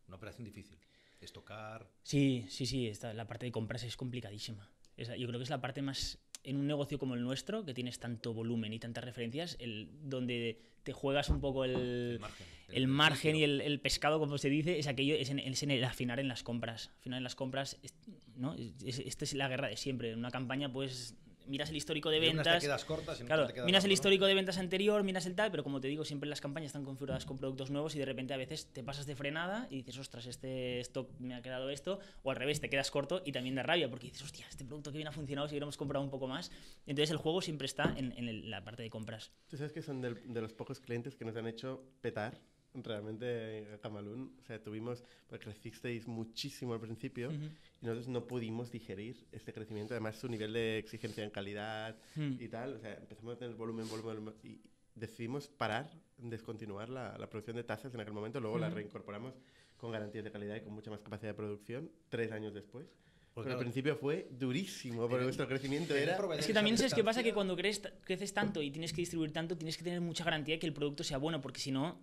una 0.08 0.18
operación 0.18 0.44
difícil. 0.44 0.78
Estocar. 1.22 1.88
Sí, 2.02 2.46
sí, 2.50 2.66
sí, 2.66 2.88
esta, 2.88 3.13
la 3.13 3.28
parte 3.28 3.46
de 3.46 3.52
compras 3.52 3.84
es 3.84 3.96
complicadísima. 3.96 4.70
Esa- 4.98 5.16
yo 5.16 5.28
creo 5.28 5.39
que 5.39 5.44
es 5.44 5.50
la 5.52 5.62
parte 5.62 5.82
más, 5.84 6.18
en 6.44 6.58
un 6.58 6.66
negocio 6.68 6.98
como 7.00 7.13
el 7.13 7.22
nuestro, 7.22 7.63
que 7.63 7.74
tienes 7.76 8.00
tanto 8.00 8.34
volumen 8.34 8.74
y 8.74 8.80
tantas 8.80 9.04
referencias, 9.04 9.56
el, 9.60 9.88
donde 10.02 10.60
te 10.82 10.92
juegas 10.94 11.30
un 11.30 11.39
poco 11.39 11.63
el, 11.63 11.76
El 11.76 12.20
margen. 12.20 12.48
el 12.70 12.88
margen 12.88 13.36
y 13.38 13.44
el, 13.44 13.62
el 13.62 13.80
pescado, 13.80 14.20
como 14.20 14.38
se 14.39 14.50
dice, 14.50 14.80
es 14.80 14.88
aquello, 14.88 15.16
es 15.16 15.30
en, 15.30 15.39
es 15.39 15.62
en 15.63 15.72
el 15.72 15.84
afinar 15.86 16.20
en 16.20 16.28
las 16.28 16.42
compras. 16.44 16.89
Afinar 17.00 17.18
en 17.20 17.24
las 17.24 17.36
compras, 17.36 17.78
es- 17.84 17.94
¿no? 18.36 18.56
Es- 18.56 19.00
esta 19.00 19.24
es 19.26 19.34
la 19.36 19.48
guerra 19.48 19.68
de 19.70 19.78
siempre. 19.78 20.12
En 20.12 20.18
una 20.20 20.32
campaña, 20.32 20.74
pues, 20.74 21.16
miras 21.47 21.69
el 21.69 21.75
histórico 21.77 22.10
de 22.10 22.19
ventas. 22.19 22.60
te 22.62 22.65
quedas 22.67 22.86
cortas 22.86 23.19
y 23.21 23.23
Claro, 23.25 23.47
te 23.47 23.53
quedas 23.53 23.65
miras 23.65 23.84
el 23.84 23.89
largo, 23.89 23.91
¿no? 23.91 23.93
histórico 23.93 24.25
de 24.25 24.34
ventas 24.34 24.58
anterior, 24.58 25.03
miras 25.03 25.25
el 25.25 25.36
tal, 25.36 25.51
pero 25.51 25.63
como 25.63 25.79
te 25.82 25.88
digo, 25.88 26.06
siempre 26.06 26.29
las 26.29 26.41
campañas 26.41 26.67
están 26.67 26.84
configuradas 26.84 27.25
con 27.25 27.38
productos 27.38 27.69
nuevos 27.71 27.95
y 27.95 27.99
de 27.99 28.06
repente 28.06 28.34
a 28.34 28.38
veces 28.38 28.67
te 28.73 28.84
pasas 28.84 29.06
de 29.06 29.15
frenada 29.15 29.67
y 29.69 29.77
dices, 29.77 29.97
ostras, 29.97 30.25
este 30.25 30.79
stock 30.82 31.10
me 31.19 31.36
ha 31.36 31.41
quedado 31.41 31.69
esto, 31.69 31.99
o 32.23 32.32
al 32.32 32.38
revés, 32.38 32.60
te 32.62 32.69
quedas 32.69 32.91
corto 32.91 33.21
y 33.25 33.32
también 33.32 33.56
da 33.56 33.63
rabia 33.63 33.89
porque 33.89 34.08
dices, 34.08 34.23
hostia, 34.23 34.45
este 34.49 34.65
producto 34.65 34.91
que 34.91 34.97
bien 34.97 35.08
ha 35.08 35.12
funcionado 35.12 35.47
si 35.47 35.53
hubiéramos 35.53 35.77
comprado 35.77 36.03
un 36.03 36.12
poco 36.12 36.27
más. 36.27 36.51
Entonces 36.86 37.12
el 37.12 37.17
juego 37.17 37.41
siempre 37.41 37.65
está 37.65 37.93
en, 37.97 38.12
en 38.17 38.27
el- 38.27 38.49
la 38.49 38.63
parte 38.63 38.84
de 38.84 38.89
compras. 38.89 39.32
Tú 39.47 39.58
sabes 39.58 39.71
que 39.73 39.82
son 39.82 40.01
del- 40.01 40.34
de 40.34 40.41
los 40.41 40.53
pocos 40.53 40.79
clientes 40.79 41.15
que 41.15 41.25
nos 41.25 41.36
han 41.36 41.47
hecho 41.47 41.84
petar 42.01 42.39
realmente 42.73 43.67
a 43.73 43.77
Camalún. 43.79 44.36
O 44.41 44.43
sea, 44.45 44.62
tuvimos, 44.62 45.03
pues 45.27 45.41
crecisteis 45.41 46.07
muchísimo 46.07 46.73
al 46.73 46.79
principio 46.79 47.29
Ujú. 47.29 47.45
y 47.81 47.86
nosotros 47.86 48.07
no 48.07 48.25
pudimos 48.25 48.71
digerir 48.71 49.25
este 49.31 49.53
crecimiento. 49.53 49.93
Además, 49.93 50.15
su 50.17 50.27
nivel 50.27 50.53
de 50.53 50.77
exigencia 50.77 51.23
en 51.23 51.29
calidad 51.29 51.95
Mm. 52.15 52.36
y 52.39 52.47
tal. 52.47 52.75
O 52.75 52.79
sea, 52.79 52.93
empezamos 52.95 53.36
a 53.36 53.38
tener 53.39 53.55
volumen, 53.55 53.88
volumen, 53.88 54.15
volumen. 54.15 54.33
Y, 54.43 54.59
decidimos 54.95 55.47
parar, 55.47 55.89
descontinuar 56.19 56.88
la, 56.88 57.17
la 57.17 57.27
producción 57.27 57.55
de 57.55 57.63
tazas 57.63 57.91
en 57.95 57.99
aquel 57.99 58.13
momento, 58.13 58.39
luego 58.39 58.59
la 58.59 58.67
Ujú. 58.67 58.75
reincorporamos 58.75 59.33
con 59.75 59.91
garantías 59.91 60.23
de 60.23 60.31
calidad 60.31 60.55
y 60.55 60.62
con 60.62 60.71
mucha 60.71 60.91
más 60.91 61.01
capacidad 61.01 61.31
de 61.31 61.33
producción 61.33 61.91
tres 62.09 62.31
años 62.31 62.53
después. 62.53 62.86
Porque, 63.33 63.47
Pero 63.47 63.57
al 63.57 63.63
principio 63.65 63.95
fue 63.95 64.27
durísimo, 64.29 65.09
porque 65.09 65.23
nuestro 65.23 65.47
crecimiento 65.47 65.95
era... 65.95 66.15
Es 66.38 66.45
que 66.45 66.53
también 66.53 66.77
sabes 66.77 66.93
qué 66.93 67.03
pasa, 67.03 67.23
que 67.23 67.33
cuando 67.33 67.55
crees, 67.55 67.81
creces 68.03 68.31
tanto 68.36 68.62
y 68.62 68.69
tienes 68.69 68.93
que 68.93 68.97
distribuir 69.01 69.33
tanto, 69.33 69.57
tienes 69.57 69.75
que 69.75 69.83
tener 69.83 69.99
mucha 69.99 70.23
garantía 70.23 70.53
de 70.55 70.59
que 70.59 70.67
el 70.67 70.73
producto 70.73 71.03
sea 71.03 71.17
bueno, 71.17 71.41
porque 71.41 71.59
si 71.59 71.71
no, 71.71 71.99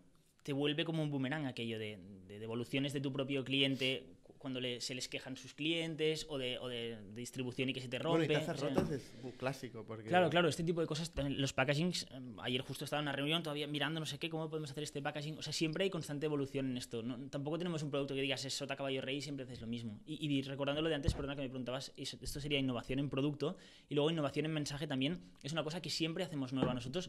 te 0.51 0.55
vuelve 0.55 0.85
como 0.85 1.01
un 1.01 1.11
boomerang 1.13 1.47
aquello 1.47 1.79
de, 1.79 1.97
de 2.27 2.41
devoluciones 2.41 2.93
de 2.93 3.01
tu 3.01 3.13
propio 3.13 3.45
cliente 3.45 4.03
cu- 4.25 4.35
cuando 4.37 4.61
le- 4.61 4.81
se 4.81 4.97
les 4.97 5.07
quejan 5.07 5.37
sus 5.37 5.55
clientes 5.55 6.27
o 6.29 6.39
de, 6.39 6.59
o 6.59 6.67
de- 6.67 6.99
distribución 7.15 7.69
y 7.69 7.73
que 7.73 7.81
se 7.81 7.87
te 7.89 8.01
rompe. 8.01 8.27
Bueno, 8.27 8.33
y 8.33 8.45
tazas 8.47 8.57
o 8.57 8.61
sea, 8.61 8.69
rotas 8.71 8.91
es 8.91 9.13
un 9.23 9.31
clásico, 9.33 9.85
porque... 9.87 10.09
Claro, 10.09 10.29
claro, 10.29 10.49
este 10.49 10.65
tipo 10.65 10.81
de 10.81 10.89
cosas, 10.89 11.13
los 11.29 11.53
packagings, 11.53 12.03
eh, 12.11 12.21
ayer 12.43 12.63
justo 12.63 12.83
estaba 12.85 12.99
en 12.99 13.05
una 13.05 13.13
reunión 13.13 13.45
todavía 13.45 13.69
mirando 13.69 14.01
no 14.01 14.07
sé 14.07 14.19
qué, 14.19 14.29
cómo 14.29 14.49
podemos 14.51 14.73
hacer 14.73 14.83
este 14.83 15.01
packaging, 15.01 15.39
o 15.39 15.43
sea, 15.43 15.53
siempre 15.53 15.85
hay 15.85 15.91
constante 15.91 16.27
evolución 16.27 16.69
en 16.73 16.79
esto, 16.79 17.01
no- 17.05 17.17
tampoco 17.31 17.57
tenemos 17.57 17.85
un 17.85 17.93
producto 17.93 18.17
que 18.17 18.23
digas 18.23 18.45
es 18.45 18.53
sota, 18.55 18.75
caballo, 18.75 19.01
rey 19.03 19.19
y 19.19 19.23
siempre 19.23 19.45
haces 19.45 19.61
lo 19.61 19.69
mismo. 19.69 20.01
Y, 20.05 20.27
y 20.27 20.43
recordando 20.43 20.83
lo 20.83 20.89
de 20.89 20.97
antes, 20.97 21.15
perdona 21.15 21.37
que 21.37 21.43
me 21.43 21.49
preguntabas, 21.49 21.93
esto 21.97 22.41
sería 22.41 22.59
innovación 22.59 22.99
en 22.99 23.09
producto 23.09 23.57
y 23.89 23.95
luego 23.95 24.11
innovación 24.11 24.47
en 24.47 24.53
mensaje 24.53 24.89
también, 24.89 25.21
es 25.45 25.53
una 25.53 25.63
cosa 25.63 25.81
que 25.81 25.91
siempre 25.91 26.25
hacemos 26.25 26.53
nueva. 26.53 26.75
Nosotros, 26.75 27.09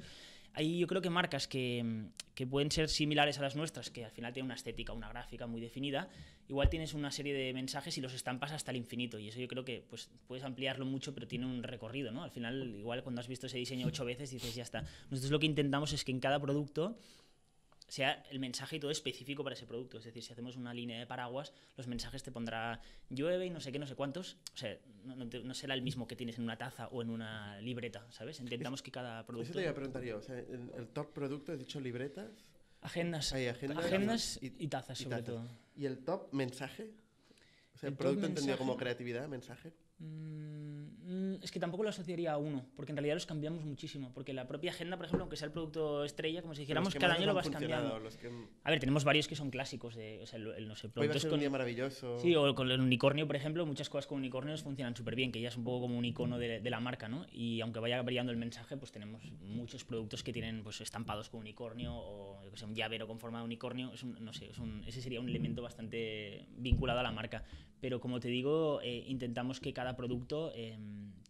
hay 0.54 0.80
yo 0.80 0.88
creo 0.88 1.02
que 1.02 1.10
marcas 1.10 1.48
que, 1.48 1.84
mm, 1.84 2.34
que 2.36 2.48
pueden 2.48 2.72
ser 2.72 2.90
similares 2.90 3.40
a 3.40 3.42
las 3.42 3.56
nuestras, 3.56 3.90
que 3.90 4.06
al 4.06 4.12
final 4.12 4.34
tienen 4.34 4.46
una 4.46 4.56
estética, 4.56 4.94
una 4.94 5.10
gráfica 5.10 5.48
muy 5.48 5.62
definida, 5.62 6.10
igual 6.52 6.70
tienes 6.70 6.94
una 6.94 7.12
serie 7.12 7.34
de 7.34 7.54
mensajes 7.54 7.98
y 7.98 8.02
los 8.02 8.14
estampas 8.14 8.52
hasta 8.52 8.72
el 8.72 8.78
infinito 8.78 9.18
y 9.18 9.30
eso 9.30 9.40
yo 9.40 9.48
creo 9.48 9.64
que 9.64 9.84
pues 9.90 10.10
puedes 10.28 10.44
ampliarlo 10.44 10.86
mucho 10.86 11.14
pero 11.14 11.26
tiene 11.28 11.46
un 11.46 11.64
recorrido 11.64 12.12
no 12.12 12.24
al 12.24 12.32
final 12.32 12.76
igual 12.76 13.04
cuando 13.04 13.22
has 13.22 13.28
visto 13.28 13.48
ese 13.48 13.58
diseño 13.58 13.88
ocho 13.88 14.04
veces 14.04 14.32
dices 14.32 14.54
ya 14.54 14.64
está 14.64 14.84
nosotros 15.10 15.32
lo 15.32 15.40
que 15.40 15.46
intentamos 15.46 15.94
es 15.94 16.04
que 16.04 16.12
en 16.12 16.20
cada 16.20 16.40
producto 16.42 16.98
sea 17.92 18.24
el 18.30 18.40
mensaje 18.40 18.78
y 18.78 18.80
todo 18.80 18.90
específico 18.90 19.44
para 19.44 19.54
ese 19.54 19.66
producto. 19.68 19.98
Es 19.98 20.06
decir 20.06 20.24
si 20.24 20.32
hacemos 20.32 20.56
una 20.56 20.74
línea 20.74 20.98
de 20.98 21.06
paraguas 21.06 21.52
los 21.76 21.88
mensajes 21.88 22.24
te 22.24 22.32
pondrá 22.32 22.80
llueve 23.10 23.48
y 23.48 23.50
no 23.50 23.60
sé 23.60 23.72
qué 23.74 23.80
no 23.80 23.86
sé 23.86 23.96
cuántos. 23.96 24.38
O 24.54 24.58
sea 24.58 24.78
no, 25.04 25.16
no 25.18 25.28
te- 25.28 25.44
no 25.44 25.54
será 25.54 25.74
el 25.74 25.82
mismo 25.82 26.08
que 26.08 26.16
tienes 26.16 26.38
en 26.38 26.46
una 26.46 26.58
taza 26.58 26.88
o 26.88 27.02
en 27.02 27.10
una 27.10 27.60
libreta 27.60 28.08
sabes 28.12 28.40
intentamos 28.40 28.82
que 28.82 28.92
cada 28.92 29.20
Eso 29.20 29.28
producto 29.28 29.54
te 29.54 29.62
iba 29.64 29.72
a 29.72 29.76
preguntar 29.76 30.04
yo, 30.04 30.18
o 30.18 30.22
sea, 30.22 30.40
el, 30.40 30.72
el 30.78 30.88
top 30.88 31.12
producto, 31.14 31.52
has 31.52 31.60
dicho 31.60 31.82
libretas, 31.82 32.30
agendas. 32.82 33.34
Hay 33.34 33.48
agendas, 33.48 33.86
agendas 33.86 34.40
y- 34.42 34.54
y, 34.58 34.68
tazas 34.70 35.00
y 35.00 35.04
sobre 35.04 35.18
tazas. 35.18 35.36
todo. 35.36 35.48
Y 35.76 35.86
el 35.86 35.98
top 36.00 36.32
mensaje. 36.34 36.92
O 37.76 37.78
sea, 37.78 37.88
El 37.88 37.94
el, 37.94 37.98
producto 37.98 38.26
entendido 38.26 38.58
como 38.58 38.78
creatividad, 38.78 39.28
mensaje. 39.28 39.74
Mm, 40.02 41.36
mm, 41.36 41.44
es 41.44 41.52
que 41.52 41.60
tampoco 41.60 41.84
lo 41.84 41.90
asociaría 41.90 42.34
a 42.34 42.38
uno, 42.38 42.66
porque 42.76 42.92
en 42.92 42.98
realidad 42.98 43.16
los 43.16 43.26
cambiamos 43.26 43.64
muchísimo. 43.64 44.12
Porque 44.14 44.34
la 44.34 44.48
propia 44.48 44.72
agenda, 44.72 44.98
por 44.98 45.06
ejemplo, 45.06 45.24
aunque 45.24 45.36
sea 45.38 45.46
el 45.46 45.52
producto 45.52 46.04
estrella, 46.04 46.42
como 46.42 46.54
si 46.56 46.62
dijéramos, 46.62 46.94
cada 47.00 47.14
año 47.14 47.28
lo 47.28 47.34
vas 47.36 47.46
cambiando. 47.60 47.88
Que, 48.18 48.28
A 48.64 48.70
ver, 48.72 48.80
tenemos 48.80 49.04
varios 49.04 49.28
que 49.28 49.36
son 49.36 49.50
clásicos 49.52 49.96
de, 49.96 50.22
o 50.22 50.26
sea, 50.26 50.38
el, 50.40 50.48
el- 50.48 50.68
no 50.68 50.76
sé, 50.76 50.88
va 50.88 50.92
a 50.94 51.36
un 51.36 51.40
día 51.40 51.50
maravilloso. 51.50 52.20
Sí, 52.20 52.36
o 52.36 52.54
con 52.56 52.70
el 52.72 52.80
unicornio, 52.82 53.28
por 53.28 53.36
ejemplo, 53.36 53.66
muchas 53.66 53.90
cosas 53.90 54.08
con 54.08 54.18
unicornios 54.18 54.64
funcionan 54.64 54.96
súper 54.96 55.16
bien, 55.16 55.32
que 55.32 55.40
ya 55.42 55.50
es 55.50 55.58
un 55.58 55.64
poco 55.64 55.82
como 55.82 55.98
un 55.98 56.06
icono 56.06 56.38
de, 56.40 56.60
de 56.62 56.70
la 56.70 56.80
marca, 56.80 57.08
¿no? 57.08 57.26
Y 57.32 57.62
aunque 57.62 57.80
vaya 57.80 58.02
variando 58.02 58.32
el 58.32 58.38
mensaje, 58.38 58.78
pues 58.78 58.92
tenemos 58.92 59.24
muchos 59.42 59.84
productos 59.84 60.24
que 60.24 60.34
tienen 60.34 60.64
pues, 60.64 60.82
estampados 60.82 61.30
con 61.30 61.42
unicornio 61.42 61.94
o 61.96 62.44
yo 62.44 62.52
que 62.52 62.58
sé, 62.58 62.66
un 62.66 62.76
llavero 62.76 63.08
con 63.08 63.20
forma 63.20 63.40
de 63.40 63.46
unicornio. 63.46 63.92
Es 63.94 64.04
un- 64.04 64.18
no 64.24 64.34
sé, 64.34 64.50
es 64.50 64.58
un- 64.58 64.84
ese 64.88 65.02
sería 65.02 65.20
un 65.20 65.30
elemento 65.30 65.62
bastante 65.62 66.48
vinculado 66.58 67.00
a 67.00 67.04
la 67.04 67.12
marca. 67.12 67.44
Pero 67.82 68.00
como 68.00 68.20
te 68.20 68.28
digo, 68.30 68.80
eh, 68.84 69.04
intentamos 69.08 69.60
que 69.60 69.74
cada 69.74 69.96
producto 69.96 70.52
eh, 70.54 70.78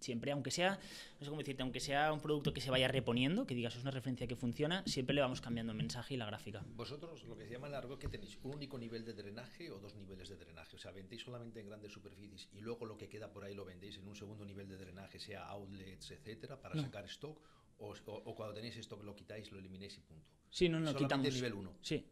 siempre, 0.02 0.32
aunque 0.34 0.52
sea, 0.52 0.78
no 1.18 1.26
sé 1.26 1.30
cómo 1.30 1.40
decirte, 1.40 1.64
aunque 1.64 1.80
sea 1.80 2.12
un 2.12 2.20
producto 2.20 2.54
que 2.54 2.60
se 2.60 2.70
vaya 2.70 2.90
reponiendo, 2.90 3.48
que 3.48 3.56
digas 3.56 3.74
es 3.78 3.82
una 3.84 3.92
referencia 3.92 4.28
que 4.28 4.36
funciona, 4.36 4.84
siempre 4.86 5.16
le 5.16 5.22
vamos 5.22 5.40
cambiando 5.40 5.72
el 5.72 5.78
mensaje 5.78 6.14
y 6.16 6.18
la 6.18 6.26
gráfica. 6.26 6.62
Vosotros, 6.76 7.24
lo 7.24 7.38
que 7.38 7.46
se 7.46 7.54
llama 7.54 7.70
largo, 7.70 7.98
que 7.98 8.10
tenéis 8.10 8.38
un 8.44 8.56
único 8.56 8.78
nivel 8.78 9.06
de 9.06 9.14
drenaje 9.14 9.72
o 9.72 9.80
dos 9.80 9.96
niveles 9.96 10.28
de 10.28 10.36
drenaje. 10.36 10.76
O 10.76 10.80
sea, 10.80 10.92
vendéis 10.92 11.22
solamente 11.22 11.62
en 11.62 11.68
grandes 11.68 11.94
superficies 11.94 12.50
y 12.52 12.60
luego 12.60 12.86
lo 12.86 12.98
que 12.98 13.08
queda 13.08 13.32
por 13.32 13.46
ahí 13.46 13.56
lo 13.56 13.64
vendéis 13.64 13.98
en 13.98 14.08
un 14.08 14.16
segundo 14.16 14.44
nivel 14.44 14.68
de 14.68 14.76
drenaje, 14.78 15.20
sea 15.20 15.46
outlets, 15.48 16.12
etcétera, 16.12 16.60
para 16.60 16.76
No. 16.76 16.82
sacar 16.82 17.06
stock. 17.06 17.40
O, 17.80 17.94
o- 18.06 18.22
o 18.26 18.36
cuando 18.36 18.54
tenéis 18.54 18.76
stock 18.78 19.02
lo 19.04 19.16
quitáis, 19.16 19.52
lo 19.52 19.58
eliminéis 19.58 19.98
y 19.98 20.02
punto. 20.02 20.28
Sí, 20.50 20.68
no, 20.68 20.80
no, 20.82 20.88
Solamente 20.92 21.06
quitamos. 21.30 21.34
nivel 21.34 21.54
uno. 21.54 21.74
Sí. 21.82 22.06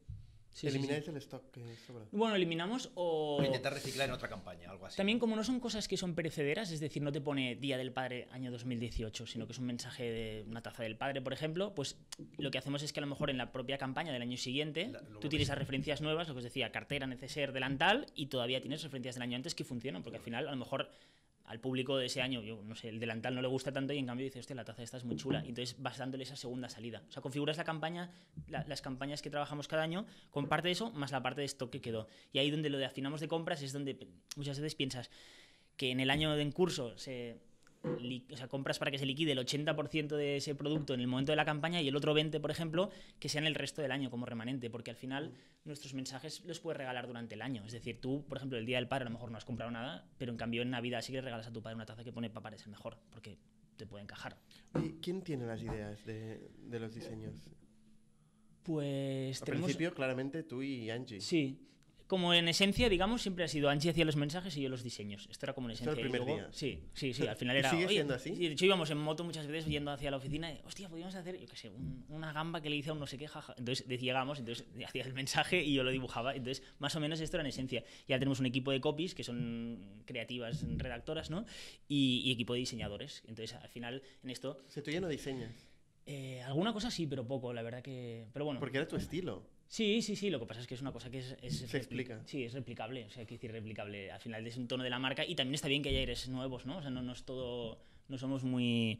Sí, 0.51 0.67
sí, 0.67 0.71
sí. 0.71 0.77
Elimináis 0.77 1.07
el 1.07 1.17
stock 1.17 1.51
que 1.51 1.61
sobra. 1.87 2.05
Bueno, 2.11 2.35
eliminamos 2.35 2.91
o... 2.95 3.37
O 3.39 3.43
intentar 3.43 3.71
reciclar 3.73 4.09
en 4.09 4.15
otra 4.15 4.27
campaña, 4.27 4.69
algo 4.69 4.87
así. 4.87 4.97
También 4.97 5.19
como 5.19 5.35
no 5.35 5.43
son 5.43 5.59
cosas 5.59 5.87
que 5.87 5.95
son 5.95 6.15
perecederas, 6.15 6.71
es 6.71 6.79
decir, 6.79 7.01
no 7.03 7.11
te 7.11 7.21
pone 7.21 7.55
Día 7.55 7.77
del 7.77 7.91
Padre 7.93 8.27
año 8.31 8.51
2018, 8.51 9.27
sino 9.27 9.45
que 9.45 9.53
es 9.53 9.59
un 9.59 9.65
mensaje 9.67 10.03
de 10.11 10.45
una 10.49 10.61
taza 10.61 10.83
del 10.83 10.97
padre, 10.97 11.21
por 11.21 11.33
ejemplo, 11.33 11.73
pues 11.75 11.97
lo 12.37 12.51
que 12.51 12.57
hacemos 12.57 12.81
es 12.83 12.91
que 12.91 12.99
a 12.99 13.01
lo 13.01 13.07
mejor 13.07 13.29
en 13.29 13.37
la 13.37 13.51
propia 13.51 13.77
campaña 13.77 14.11
del 14.11 14.21
año 14.21 14.37
siguiente 14.37 14.87
La- 14.91 15.01
tú 15.19 15.29
tienes 15.29 15.47
las 15.47 15.57
referencias 15.57 16.01
nuevas, 16.01 16.27
lo 16.27 16.33
que 16.33 16.39
os 16.39 16.43
decía, 16.43 16.71
cartera, 16.71 17.07
neceser, 17.07 17.53
delantal, 17.53 18.07
y 18.15 18.25
todavía 18.25 18.59
tienes 18.59 18.83
referencias 18.83 19.15
del 19.15 19.21
año 19.23 19.35
antes 19.37 19.55
que 19.55 19.63
funcionan, 19.63 20.03
porque 20.03 20.17
al 20.17 20.23
final 20.23 20.47
a 20.47 20.51
lo 20.51 20.57
mejor 20.57 20.89
al 21.49 21.59
público 21.59 21.97
de 21.97 22.05
ese 22.05 22.21
año, 22.21 22.41
yo 22.41 22.61
no 22.63 22.75
sé, 22.75 22.89
el 22.89 22.99
delantal 22.99 23.35
no 23.35 23.41
le 23.41 23.47
gusta 23.47 23.71
tanto 23.73 23.91
y 23.91 23.97
en 23.97 24.05
cambio 24.05 24.23
dice, 24.23 24.39
hostia, 24.39 24.55
la 24.55 24.63
taza 24.63 24.83
esta 24.83 24.97
es 24.97 25.03
muy 25.03 25.15
chula. 25.17 25.39
Y 25.45 25.49
entonces 25.49 25.75
vas 25.81 25.97
dándole 25.97 26.23
esa 26.23 26.35
segunda 26.35 26.69
salida. 26.69 27.03
O 27.09 27.11
sea, 27.11 27.21
configuras 27.21 27.57
la 27.57 27.63
campaña, 27.63 28.11
la- 28.47 28.63
las 28.67 28.81
campañas 28.81 29.21
que 29.21 29.29
trabajamos 29.29 29.67
cada 29.67 29.83
año, 29.83 30.05
con 30.29 30.47
parte 30.47 30.67
de 30.67 30.73
eso 30.73 30.91
más 30.91 31.11
la 31.11 31.21
parte 31.21 31.41
de 31.41 31.45
stock 31.45 31.69
que 31.71 31.81
quedó. 31.81 32.07
Y 32.31 32.39
ahí 32.39 32.51
donde 32.51 32.69
lo 32.69 32.77
de 32.77 32.85
afinamos 32.85 33.19
de 33.19 33.27
compras 33.27 33.61
es 33.63 33.73
donde 33.73 33.97
muchas 34.37 34.59
veces 34.59 34.75
piensas 34.75 35.09
que 35.75 35.91
en 35.91 35.99
el 35.99 36.09
año 36.11 36.33
de 36.35 36.41
en 36.43 36.51
curso 36.51 36.97
se 36.97 37.39
o 37.83 38.35
sea, 38.35 38.47
compras 38.47 38.77
para 38.79 38.91
que 38.91 38.97
se 38.97 39.05
liquide 39.05 39.31
el 39.31 39.39
80% 39.39 40.15
de 40.15 40.37
ese 40.37 40.55
producto 40.55 40.93
en 40.93 40.99
el 40.99 41.07
momento 41.07 41.31
de 41.31 41.35
la 41.37 41.45
campaña 41.45 41.81
y 41.81 41.87
el 41.87 41.95
otro 41.95 42.13
20%, 42.15 42.41
por 42.41 42.51
ejemplo, 42.51 42.89
que 43.19 43.29
sea 43.29 43.39
en 43.39 43.47
el 43.47 43.55
resto 43.55 43.81
del 43.81 43.91
año 43.91 44.09
como 44.09 44.25
remanente, 44.25 44.69
porque 44.69 44.91
al 44.91 44.97
final 44.97 45.33
nuestros 45.63 45.93
mensajes 45.93 46.43
los 46.45 46.59
puedes 46.59 46.77
regalar 46.77 47.07
durante 47.07 47.35
el 47.35 47.41
año. 47.41 47.63
Es 47.65 47.71
decir, 47.71 48.01
tú, 48.01 48.25
por 48.27 48.37
ejemplo, 48.37 48.57
el 48.57 48.65
Día 48.65 48.77
del 48.77 48.87
Padre 48.87 49.03
a 49.03 49.09
lo 49.09 49.11
mejor 49.11 49.31
no 49.31 49.37
has 49.37 49.45
comprado 49.45 49.71
nada, 49.71 50.09
pero 50.17 50.31
en 50.31 50.37
cambio 50.37 50.61
en 50.61 50.69
Navidad 50.69 51.01
sí 51.01 51.11
que 51.11 51.19
le 51.19 51.21
regalas 51.21 51.47
a 51.47 51.53
tu 51.53 51.61
padre 51.61 51.75
una 51.75 51.85
taza 51.85 52.03
que 52.03 52.11
pone 52.11 52.29
papá 52.29 52.49
es 52.49 52.63
el 52.63 52.71
mejor, 52.71 52.97
porque 53.11 53.37
te 53.77 53.85
puede 53.85 54.03
encajar. 54.03 54.37
¿Y 54.83 54.99
quién 55.01 55.21
tiene 55.21 55.45
las 55.45 55.61
ideas 55.61 56.03
de, 56.05 56.51
de 56.57 56.79
los 56.79 56.93
diseños? 56.93 57.49
Pues 58.63 59.41
Al 59.41 59.45
tenemos... 59.45 59.65
principio, 59.65 59.93
claramente, 59.93 60.43
tú 60.43 60.61
y 60.61 60.89
Angie. 60.89 61.21
Sí. 61.21 61.68
Como 62.09 62.33
en 62.33 62.47
esencia, 62.47 62.89
digamos, 62.89 63.21
siempre 63.21 63.43
ha 63.43 63.47
sido 63.47 63.69
Angie 63.69 63.91
hacía 63.91 64.03
los 64.03 64.15
mensajes 64.15 64.57
y 64.57 64.61
yo 64.63 64.69
los 64.69 64.81
diseños. 64.81 65.27
Esto 65.29 65.45
era 65.45 65.53
como 65.53 65.67
en 65.67 65.73
Esto 65.73 65.83
esencia. 65.91 66.01
el 66.01 66.07
y 66.07 66.09
primer 66.11 66.27
luego- 66.27 66.41
día. 66.41 66.51
Sí, 66.51 66.83
sí, 66.95 67.13
sí. 67.13 67.27
Al 67.27 67.35
final 67.35 67.55
¿Y 67.55 67.59
era. 67.59 67.69
sigue 67.69 67.87
siendo 67.87 68.15
así? 68.15 68.31
y 68.31 68.47
de 68.47 68.53
hecho, 68.53 68.65
íbamos 68.65 68.89
en 68.89 68.97
moto 68.97 69.23
muchas 69.23 69.45
veces 69.45 69.69
yendo 69.69 69.91
hacia 69.91 70.09
la 70.09 70.17
oficina. 70.17 70.51
Y, 70.51 70.59
Hostia, 70.65 70.89
podríamos 70.89 71.13
hacer, 71.13 71.39
yo 71.39 71.45
qué 71.47 71.55
sé, 71.55 71.69
un- 71.69 72.05
una 72.09 72.33
gamba 72.33 72.61
que 72.61 72.69
le 72.71 72.77
hice 72.77 72.89
a 72.89 72.93
un 72.93 72.99
no 72.99 73.05
sé 73.05 73.19
qué, 73.19 73.27
jaja. 73.27 73.53
Entonces 73.59 73.85
llegamos, 73.87 74.39
entonces 74.39 74.65
hacía 74.87 75.03
el 75.03 75.13
mensaje 75.13 75.63
y 75.63 75.71
yo 75.75 75.83
lo 75.83 75.91
dibujaba. 75.91 76.33
Entonces, 76.35 76.63
más 76.79 76.95
o 76.95 76.99
menos 76.99 77.19
esto 77.21 77.37
era 77.37 77.43
en 77.43 77.49
esencia. 77.49 77.83
Ya 78.07 78.17
tenemos 78.17 78.39
un 78.39 78.47
equipo 78.47 78.71
de 78.71 78.81
copies 78.81 79.13
que 79.13 79.23
son 79.23 80.01
creativas 80.05 80.65
redactoras, 80.77 81.29
¿no? 81.29 81.45
Y, 81.87 82.23
y 82.25 82.31
equipo 82.31 82.53
de 82.53 82.61
diseñadores. 82.61 83.21
Entonces, 83.27 83.53
al 83.55 83.69
final, 83.69 84.01
en 84.23 84.31
esto. 84.31 84.57
O 84.67 84.71
sea, 84.71 84.81
tú 84.81 84.89
ya 84.89 84.99
no 84.99 85.09
diseñas. 85.09 85.51
eh, 86.07 86.41
alguna 86.41 86.73
cosa 86.73 86.89
sí, 86.89 87.05
pero 87.05 87.27
poco, 87.27 87.53
la 87.53 87.61
verdad 87.61 87.83
que. 87.83 88.25
Pero 88.33 88.45
bueno. 88.45 88.59
Porque 88.59 88.77
era 88.79 88.87
tu 88.87 88.95
estilo. 88.95 89.43
Sí, 89.69 90.01
sí, 90.01 90.15
sí, 90.15 90.31
lo 90.31 90.39
que 90.39 90.47
pasa 90.47 90.61
es 90.61 90.67
que 90.67 90.73
es 90.73 90.81
una 90.81 90.91
cosa 90.91 91.11
que 91.11 91.19
es... 91.19 91.37
es 91.43 91.59
Se 91.59 91.77
explica. 91.77 92.19
Sí, 92.25 92.43
es 92.43 92.53
replicable, 92.53 93.05
o 93.05 93.09
sea, 93.11 93.23
que 93.25 93.35
decir 93.35 93.51
replicable. 93.51 94.11
Al 94.11 94.19
final 94.19 94.45
es 94.47 94.57
un 94.57 94.67
tono 94.67 94.83
de 94.83 94.89
la 94.89 94.97
marca 94.97 95.23
y 95.23 95.35
también 95.35 95.53
está 95.53 95.67
bien 95.67 95.83
que 95.83 95.89
haya 95.89 95.99
aires 95.99 96.27
nuevos, 96.27 96.65
¿no? 96.65 96.77
O 96.77 96.81
sea, 96.81 96.89
no, 96.89 97.03
no 97.03 97.13
es 97.13 97.23
todo... 97.23 97.77
No 98.07 98.17
somos 98.17 98.43
muy... 98.43 98.99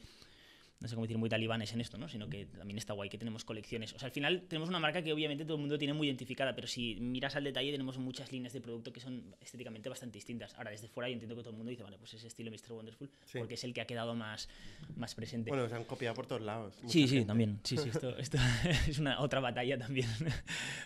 No 0.82 0.88
sé 0.88 0.96
cómo 0.96 1.06
decir, 1.06 1.18
muy 1.18 1.28
talibanes 1.30 1.74
en 1.74 1.82
esto, 1.82 1.98
¿no? 1.98 2.08
Sino 2.08 2.30
que 2.30 2.46
también 2.46 2.78
está 2.78 2.94
guay 2.94 3.10
que 3.10 3.18
tenemos 3.18 3.44
colecciones. 3.44 3.94
O 3.94 4.00
sea, 4.00 4.06
al 4.06 4.14
final 4.14 4.44
tenemos 4.48 4.70
una 4.70 4.80
marca 4.80 5.02
que 5.04 5.12
obviamente 5.12 5.44
todo 5.44 5.56
el 5.56 5.60
mundo 5.60 5.78
tiene 5.78 5.94
muy 5.94 6.08
identificada, 6.08 6.56
pero 6.56 6.68
si 6.68 6.96
miras 7.02 7.36
al 7.36 7.44
detalle 7.44 7.70
tenemos 7.72 7.98
muchas 7.98 8.32
líneas 8.32 8.54
de 8.54 8.62
producto 8.62 8.94
que 8.94 9.02
son 9.02 9.36
estéticamente 9.42 9.90
bastante 9.90 10.18
distintas. 10.18 10.54
Ahora, 10.56 10.72
desde 10.72 10.88
fuera 10.88 11.10
yo 11.10 11.14
entiendo 11.14 11.36
que 11.36 11.42
todo 11.42 11.52
el 11.52 11.58
mundo 11.58 11.70
dice, 11.70 11.84
vale, 11.84 11.98
pues 11.98 12.14
ese 12.14 12.28
estilo 12.28 12.50
Mr. 12.50 12.72
Wonderful, 12.72 13.10
Sí. 13.26 13.40
porque 13.40 13.56
es 13.56 13.64
el 13.66 13.74
que 13.74 13.82
ha 13.82 13.86
quedado 13.86 14.16
más, 14.16 14.48
más 14.96 15.16
presente. 15.16 15.50
Bueno, 15.50 15.68
se 15.68 15.76
han 15.76 15.84
copiado 15.84 16.16
por 16.16 16.28
todos 16.28 16.44
lados. 16.44 16.74
sí, 16.88 17.08
sí, 17.08 17.08
gente. 17.10 17.26
también. 17.28 17.60
Sí, 17.66 17.76
sí, 17.76 17.90
esto, 17.90 18.18
esto 18.18 18.38
es 18.88 19.00
una 19.00 19.20
otra 19.20 19.42
batalla 19.42 19.78
también. 19.78 20.08
¿Se 20.18 20.32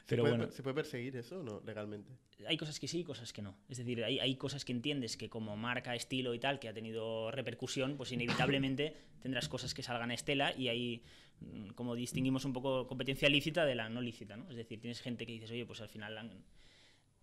pero 0.08 0.24
puede, 0.24 0.38
bueno. 0.38 0.52
¿Se 0.52 0.64
puede 0.64 0.74
perseguir 0.74 1.16
eso 1.18 1.40
o 1.40 1.44
no, 1.44 1.62
legalmente? 1.66 2.12
Hay 2.48 2.58
cosas 2.58 2.80
que 2.80 2.88
sí 2.88 3.00
y 3.00 3.04
cosas 3.04 3.34
que 3.34 3.42
no. 3.42 3.56
Es 3.70 3.78
decir, 3.78 4.04
hay, 4.04 4.20
hay 4.20 4.36
cosas 4.36 4.66
que 4.66 4.72
entiendes 4.72 5.18
que 5.18 5.30
como 5.30 5.56
marca, 5.58 5.96
estilo 5.96 6.34
y 6.34 6.40
tal, 6.40 6.60
que 6.60 6.70
ha 6.70 6.74
tenido 6.74 7.32
repercusión, 7.32 7.98
pues 7.98 8.12
inevitablemente 8.12 8.96
tendrás 9.22 9.50
cosas 9.50 9.74
que 9.74 9.84
salgan 9.84 10.12
a 10.12 10.14
estela 10.14 10.54
y 10.58 10.68
ahí, 10.68 11.04
mm, 11.42 11.70
como 11.70 11.96
distinguimos 11.96 12.46
un 12.46 12.54
poco 12.54 12.88
competencia 12.88 13.30
lícita 13.30 13.66
de 13.66 13.76
la 13.76 13.90
no 13.90 14.02
lícita, 14.02 14.38
¿no? 14.38 14.50
Es 14.50 14.58
decir, 14.58 14.80
tienes 14.80 15.02
gente 15.02 15.26
que 15.26 15.34
dices, 15.34 15.52
oye, 15.52 15.66
pues 15.66 15.82
al 15.82 15.90
final 15.90 16.18
han, 16.18 16.44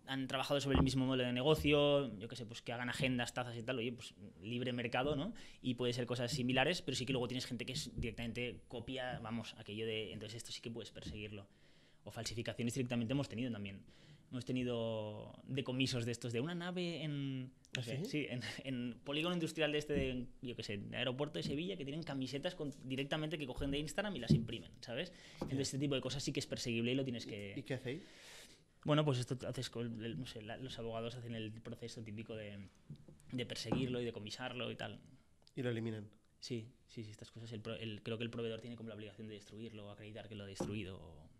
han 0.07 0.27
trabajado 0.27 0.59
sobre 0.59 0.77
el 0.77 0.83
mismo 0.83 1.05
modelo 1.05 1.23
de 1.23 1.33
negocio, 1.33 2.13
yo 2.17 2.27
qué 2.27 2.35
sé, 2.35 2.45
pues 2.45 2.61
que 2.61 2.73
hagan 2.73 2.89
agendas, 2.89 3.33
tazas 3.33 3.55
y 3.55 3.63
tal, 3.63 3.77
oye, 3.77 3.93
pues 3.93 4.13
libre 4.41 4.73
mercado, 4.73 5.15
¿no? 5.15 5.33
Y 5.61 5.75
puede 5.75 5.93
ser 5.93 6.05
cosas 6.05 6.31
similares, 6.31 6.81
pero 6.81 6.95
sí 6.95 7.05
que 7.05 7.13
luego 7.13 7.27
tienes 7.27 7.45
gente 7.45 7.65
que 7.65 7.73
es 7.73 7.91
directamente 7.95 8.61
copia, 8.67 9.19
vamos, 9.19 9.55
aquello 9.57 9.85
de, 9.85 10.13
entonces 10.13 10.37
esto 10.37 10.51
sí 10.51 10.61
que 10.61 10.71
puedes 10.71 10.91
perseguirlo. 10.91 11.47
O 12.03 12.11
falsificaciones 12.11 12.73
directamente 12.73 13.13
hemos 13.13 13.29
tenido 13.29 13.51
también. 13.51 13.83
Hemos 14.31 14.45
tenido 14.45 15.33
decomisos 15.43 16.05
de 16.05 16.13
estos 16.13 16.31
de 16.31 16.39
una 16.39 16.55
nave 16.55 17.03
en. 17.03 17.41
no 17.47 17.51
¿Ah, 17.77 17.83
sé, 17.83 17.97
sí? 17.97 18.05
sí, 18.05 18.27
en, 18.29 18.41
en 18.63 18.99
polígono 19.03 19.35
industrial 19.35 19.73
de 19.73 19.77
este, 19.77 19.93
de, 19.93 20.27
yo 20.41 20.55
qué 20.55 20.63
sé, 20.63 20.73
en 20.75 20.87
el 20.87 20.95
aeropuerto 20.95 21.37
de 21.37 21.43
Sevilla, 21.43 21.75
que 21.75 21.83
tienen 21.83 22.01
camisetas 22.03 22.55
con- 22.55 22.73
directamente 22.87 23.37
que 23.37 23.45
cogen 23.45 23.71
de 23.71 23.79
Instagram 23.79 24.15
y 24.15 24.19
las 24.19 24.31
imprimen, 24.33 24.71
¿sabes? 24.79 25.11
Entonces, 25.41 25.59
este 25.67 25.79
tipo 25.79 25.95
de 25.95 26.01
cosas 26.01 26.23
sí 26.23 26.31
que 26.31 26.39
es 26.39 26.47
perseguible 26.47 26.93
y 26.93 26.95
lo 26.95 27.03
tienes 27.03 27.25
que. 27.25 27.53
¿Y 27.57 27.63
qué 27.63 27.73
hacéis? 27.73 28.03
Bueno, 28.85 29.03
pues 29.03 29.19
esto 29.19 29.37
haces 29.47 29.69
con, 29.69 29.97
no 30.19 30.25
sé, 30.25 30.41
la- 30.41 30.55
los 30.57 30.79
abogados 30.79 31.15
hacen 31.15 31.35
el 31.35 31.51
proceso 31.51 32.01
típico 32.01 32.33
de, 32.33 32.57
de 33.33 33.45
perseguirlo 33.45 34.01
y 34.01 34.05
de 34.05 34.13
comisarlo 34.13 34.71
y 34.71 34.75
tal. 34.77 35.01
Y 35.57 35.61
lo 35.61 35.69
eliminan. 35.71 36.09
Sí, 36.39 36.71
sí, 36.87 37.03
sí, 37.03 37.11
estas 37.11 37.31
cosas. 37.31 37.51
El 37.51 38.01
creo 38.01 38.17
que 38.17 38.23
el 38.23 38.29
proveedor 38.31 38.61
tiene 38.61 38.77
como 38.77 38.87
la 38.87 38.95
obligación 38.95 39.27
de 39.27 39.33
destruirlo 39.33 39.87
o 39.87 39.91
acreditar 39.91 40.29
que 40.29 40.35
lo 40.35 40.45
ha 40.45 40.47
destruido. 40.47 40.97
o- 40.97 41.30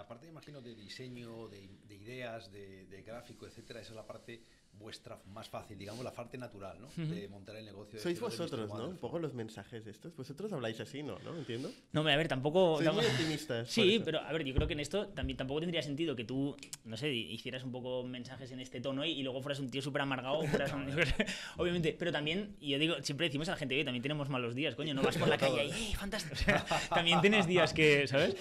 La 0.00 0.08
parte, 0.08 0.26
imagino, 0.26 0.62
de 0.62 0.74
diseño, 0.74 1.46
de, 1.48 1.68
de 1.86 1.94
ideas, 1.94 2.50
de, 2.50 2.86
de 2.86 3.02
gráfico, 3.02 3.46
etcétera, 3.46 3.82
esa 3.82 3.90
es 3.90 3.96
la 3.96 4.06
parte 4.06 4.42
vuestra 4.72 5.18
más 5.26 5.46
fácil, 5.48 5.76
digamos, 5.76 6.02
la 6.02 6.12
parte 6.12 6.38
natural, 6.38 6.78
¿no? 6.80 6.88
De 7.04 7.28
montar 7.28 7.54
el 7.56 7.66
negocio. 7.66 7.98
de 7.98 8.02
Sois 8.02 8.18
vosotros, 8.18 8.68
¿no? 8.70 8.88
Un 8.88 8.96
poco 8.96 9.18
los 9.18 9.34
mensajes 9.34 9.86
estos. 9.86 10.16
Vosotros 10.16 10.50
habláis 10.54 10.80
así, 10.80 11.02
¿no? 11.02 11.18
¿No? 11.18 11.36
¿Entiendo? 11.36 11.70
No, 11.92 12.00
a 12.00 12.16
ver, 12.16 12.28
tampoco... 12.28 12.78
Sois 12.82 12.90
muy 12.94 13.04
optimistas. 13.04 13.68
Sí, 13.68 14.00
pero 14.02 14.20
a 14.20 14.32
ver, 14.32 14.42
yo 14.44 14.54
creo 14.54 14.66
que 14.66 14.72
en 14.72 14.80
esto 14.80 15.08
también 15.08 15.36
tampoco 15.36 15.60
tendría 15.60 15.82
sentido 15.82 16.16
que 16.16 16.24
tú, 16.24 16.56
no 16.84 16.96
sé, 16.96 17.12
hicieras 17.12 17.62
un 17.62 17.72
poco 17.72 18.04
mensajes 18.04 18.50
en 18.52 18.60
este 18.60 18.80
tono 18.80 19.04
y, 19.04 19.10
y 19.10 19.22
luego 19.22 19.42
fueras 19.42 19.58
un 19.60 19.70
tío 19.70 19.82
súper 19.82 20.00
amargado. 20.00 20.38
un- 20.40 20.48
obviamente, 21.58 21.94
pero 21.98 22.10
también, 22.10 22.56
y 22.58 22.70
yo 22.70 22.78
digo, 22.78 22.94
siempre 23.02 23.26
decimos 23.26 23.48
a 23.48 23.52
la 23.52 23.56
gente, 23.58 23.74
oye, 23.74 23.84
también 23.84 24.02
tenemos 24.02 24.30
malos 24.30 24.54
días, 24.54 24.74
coño, 24.76 24.94
no 24.94 25.02
vas 25.02 25.18
por 25.18 25.28
la 25.28 25.36
calle 25.36 25.66
y, 25.66 25.70
¡eh, 25.92 25.96
fantástico! 25.96 26.34
O 26.40 26.42
sea, 26.42 26.64
también 26.88 27.20
tienes 27.20 27.46
días 27.46 27.74
que, 27.74 28.06
¿sabes? 28.08 28.34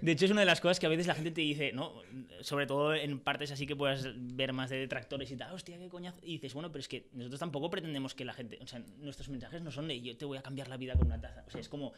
De 0.00 0.12
hecho, 0.12 0.24
es 0.26 0.30
una 0.30 0.40
de 0.40 0.46
las 0.46 0.60
cosas 0.60 0.78
que 0.78 0.86
a 0.86 0.88
veces 0.88 1.06
la 1.08 1.14
gente 1.14 1.30
te 1.32 1.40
dice, 1.40 1.72
¿no? 1.72 1.94
Sobre 2.42 2.66
todo 2.66 2.94
en 2.94 3.18
partes 3.18 3.50
así 3.50 3.66
que 3.66 3.74
puedas 3.74 4.06
ver 4.16 4.52
más 4.52 4.70
de 4.70 4.76
detractores 4.78 5.30
y 5.30 5.36
tal, 5.36 5.52
hostia, 5.52 5.69
qué 5.78 5.88
coñazo. 5.88 6.18
Y 6.22 6.32
dices, 6.34 6.54
bueno, 6.54 6.70
pero 6.70 6.80
es 6.80 6.88
que 6.88 7.08
nosotros 7.12 7.38
tampoco 7.40 7.70
pretendemos 7.70 8.14
que 8.14 8.24
la 8.24 8.32
gente, 8.32 8.58
o 8.62 8.66
sea, 8.66 8.80
nuestros 8.98 9.28
mensajes 9.28 9.62
no 9.62 9.70
son 9.70 9.88
de 9.88 10.00
yo 10.00 10.16
te 10.16 10.24
voy 10.24 10.38
a 10.38 10.42
cambiar 10.42 10.68
la 10.68 10.76
vida 10.76 10.94
con 10.96 11.06
una 11.06 11.20
taza. 11.20 11.44
O 11.46 11.50
sea, 11.50 11.60
es 11.60 11.68
como, 11.68 11.92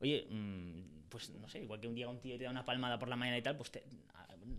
Oye, 0.00 0.26
mm, 0.28 1.08
pues 1.08 1.30
no 1.30 1.48
sé, 1.48 1.62
igual 1.62 1.78
que 1.80 1.86
un 1.86 1.94
día 1.94 2.08
un 2.08 2.20
tío 2.20 2.36
te 2.36 2.42
da 2.42 2.50
una 2.50 2.64
palmada 2.64 2.98
por 2.98 3.08
la 3.08 3.14
mañana 3.14 3.38
y 3.38 3.42
tal, 3.42 3.56
pues 3.56 3.70
te- 3.70 3.84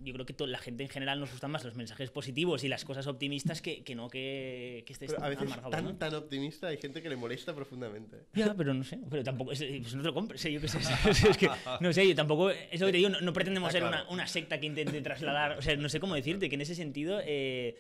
yo 0.02 0.14
creo 0.14 0.26
que 0.26 0.32
to- 0.32 0.48
la 0.48 0.58
gente 0.58 0.84
en 0.84 0.88
general 0.90 1.20
nos 1.20 1.32
gustan 1.32 1.52
más 1.52 1.66
los 1.66 1.76
mensajes 1.76 2.10
positivos 2.12 2.64
y 2.64 2.70
las 2.70 2.86
cosas 2.86 3.06
optimistas 3.08 3.62
que, 3.62 3.84
que 3.84 3.94
no 3.96 4.08
que, 4.10 4.84
que 4.88 4.94
estés 4.94 5.12
Pero 5.12 5.22
a 5.26 5.28
veces 5.28 5.44
amargado. 5.46 5.70
tan, 5.72 5.84
¿no? 5.84 5.96
tan 5.98 6.16
optimista 6.16 6.68
hay 6.68 6.78
gente 6.78 7.02
que 7.02 7.10
le 7.10 7.18
molesta 7.18 7.54
profundamente. 7.54 8.24
Ya, 8.34 8.54
pero 8.56 8.74
no 8.74 8.86
sé, 8.86 9.00
pero 9.10 9.22
tampoco, 9.22 9.52
es, 9.52 9.60
pues 9.60 9.94
no 9.96 10.02
te 10.02 10.08
lo 10.08 10.14
compres, 10.14 10.46
¿eh? 10.46 10.54
yo 10.54 10.62
qué 10.62 10.70
sé, 10.70 10.78
es, 11.10 11.24
es 11.26 11.38
que, 11.38 11.50
no 11.82 11.92
sé, 11.92 12.08
yo 12.08 12.16
tampoco, 12.16 12.50
es 12.50 12.80
lo 12.80 12.86
que 12.86 12.94
te 12.94 12.98
digo, 13.00 13.10
no, 13.10 13.20
no 13.20 13.34
pretendemos 13.34 13.68
Ah, 13.68 13.72
ser 13.74 13.82
claro. 13.82 14.04
una, 14.06 14.14
una 14.14 14.28
secta 14.28 14.58
que 14.62 14.66
intente 14.68 15.02
trasladar, 15.02 15.58
o 15.58 15.62
sea, 15.62 15.76
no 15.76 15.90
sé 15.90 16.00
cómo 16.00 16.16
decirte, 16.16 16.48
que 16.48 16.56
en 16.56 16.62
ese 16.62 16.76
sentido, 16.76 17.20
eh, 17.22 17.76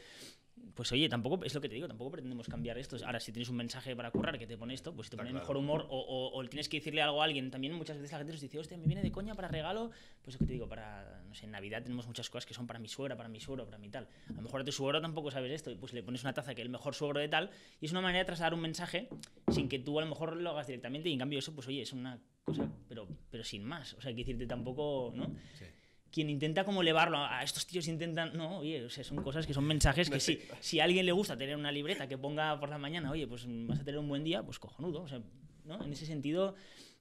pues 0.75 0.91
oye, 0.91 1.07
tampoco, 1.09 1.43
es 1.45 1.53
lo 1.53 1.61
que 1.61 1.69
te 1.69 1.75
digo, 1.75 1.87
tampoco 1.87 2.11
pretendemos 2.11 2.47
cambiar 2.47 2.77
esto. 2.77 2.97
Ahora, 3.05 3.19
si 3.19 3.31
tienes 3.31 3.49
un 3.49 3.57
mensaje 3.57 3.95
para 3.95 4.09
currar 4.11 4.39
que 4.39 4.47
te 4.47 4.57
pone 4.57 4.73
esto, 4.73 4.93
pues 4.93 5.09
te 5.09 5.15
Está 5.15 5.23
pone 5.23 5.29
claro. 5.31 5.43
mejor 5.43 5.57
humor 5.57 5.85
o, 5.89 5.99
o, 5.99 6.37
o 6.39 6.49
tienes 6.49 6.67
que 6.69 6.77
decirle 6.77 7.01
algo 7.01 7.21
a 7.21 7.25
alguien. 7.25 7.51
También 7.51 7.73
muchas 7.73 7.97
veces 7.97 8.11
la 8.11 8.17
gente 8.17 8.33
nos 8.33 8.41
dice, 8.41 8.57
hostia, 8.59 8.77
me 8.77 8.85
viene 8.85 9.01
de 9.03 9.11
coña 9.11 9.35
para 9.35 9.47
regalo, 9.47 9.91
pues 10.23 10.35
lo 10.35 10.39
que 10.39 10.45
te 10.45 10.53
digo, 10.53 10.67
para, 10.67 11.23
no 11.27 11.35
sé, 11.35 11.45
en 11.45 11.51
Navidad 11.51 11.83
tenemos 11.83 12.07
muchas 12.07 12.29
cosas 12.29 12.45
que 12.45 12.53
son 12.53 12.65
para 12.65 12.79
mi 12.79 12.87
suegra, 12.87 13.15
para 13.15 13.29
mi 13.29 13.39
suegro, 13.39 13.65
para 13.65 13.77
mi 13.77 13.89
tal. 13.89 14.07
A 14.29 14.33
lo 14.33 14.41
mejor 14.41 14.61
a 14.61 14.63
tu 14.63 14.71
suegro 14.71 14.99
tampoco 15.01 15.29
sabes 15.31 15.51
esto, 15.51 15.69
y 15.69 15.75
pues 15.75 15.93
le 15.93 16.01
pones 16.01 16.23
una 16.23 16.33
taza 16.33 16.55
que 16.55 16.61
es 16.61 16.65
el 16.65 16.71
mejor 16.71 16.95
suegro 16.95 17.19
de 17.19 17.27
tal, 17.29 17.51
y 17.79 17.85
es 17.85 17.91
una 17.91 18.01
manera 18.01 18.19
de 18.19 18.25
trasladar 18.25 18.53
un 18.53 18.61
mensaje 18.61 19.09
sin 19.49 19.69
que 19.69 19.79
tú 19.79 19.99
a 19.99 20.03
lo 20.03 20.09
mejor 20.09 20.35
lo 20.37 20.49
hagas 20.51 20.67
directamente, 20.67 21.09
y 21.09 21.13
en 21.13 21.19
cambio 21.19 21.39
eso, 21.39 21.53
pues 21.53 21.67
oye, 21.67 21.81
es 21.81 21.93
una 21.93 22.19
cosa, 22.43 22.67
pero, 22.89 23.07
pero 23.29 23.43
sin 23.43 23.63
más. 23.63 23.93
O 23.93 24.01
sea, 24.01 24.09
hay 24.09 24.15
que 24.15 24.21
decirte 24.23 24.47
tampoco, 24.47 25.13
¿no? 25.15 25.27
Sí. 25.53 25.65
Quien 26.13 26.29
intenta 26.29 26.63
como 26.63 26.81
elevarlo 26.81 27.17
a 27.17 27.39
a 27.39 27.43
estos 27.43 27.65
tíos 27.65 27.87
intentan 27.87 28.37
no 28.37 28.59
oye 28.59 28.85
o 28.85 28.89
sea, 28.89 29.03
son 29.03 29.23
cosas 29.23 29.45
que 29.47 29.53
son 29.53 29.65
mensajes 29.65 30.09
que 30.09 30.19
si, 30.19 30.39
si 30.61 30.79
a 30.79 30.83
alguien 30.85 31.05
le 31.05 31.11
gusta 31.11 31.35
tener 31.35 31.55
una 31.57 31.71
libreta 31.71 32.07
que 32.07 32.17
ponga 32.17 32.59
por 32.59 32.69
la 32.69 32.77
mañana 32.77 33.09
oye 33.11 33.27
pues 33.27 33.45
vas 33.67 33.79
a 33.79 33.83
tener 33.83 33.99
un 33.99 34.07
buen 34.07 34.23
día 34.23 34.43
pues 34.43 34.59
cojonudo 34.59 35.01
o 35.01 35.07
sea 35.07 35.21
¿no? 35.65 35.83
en 35.83 35.91
ese 35.91 36.05
sentido 36.05 36.55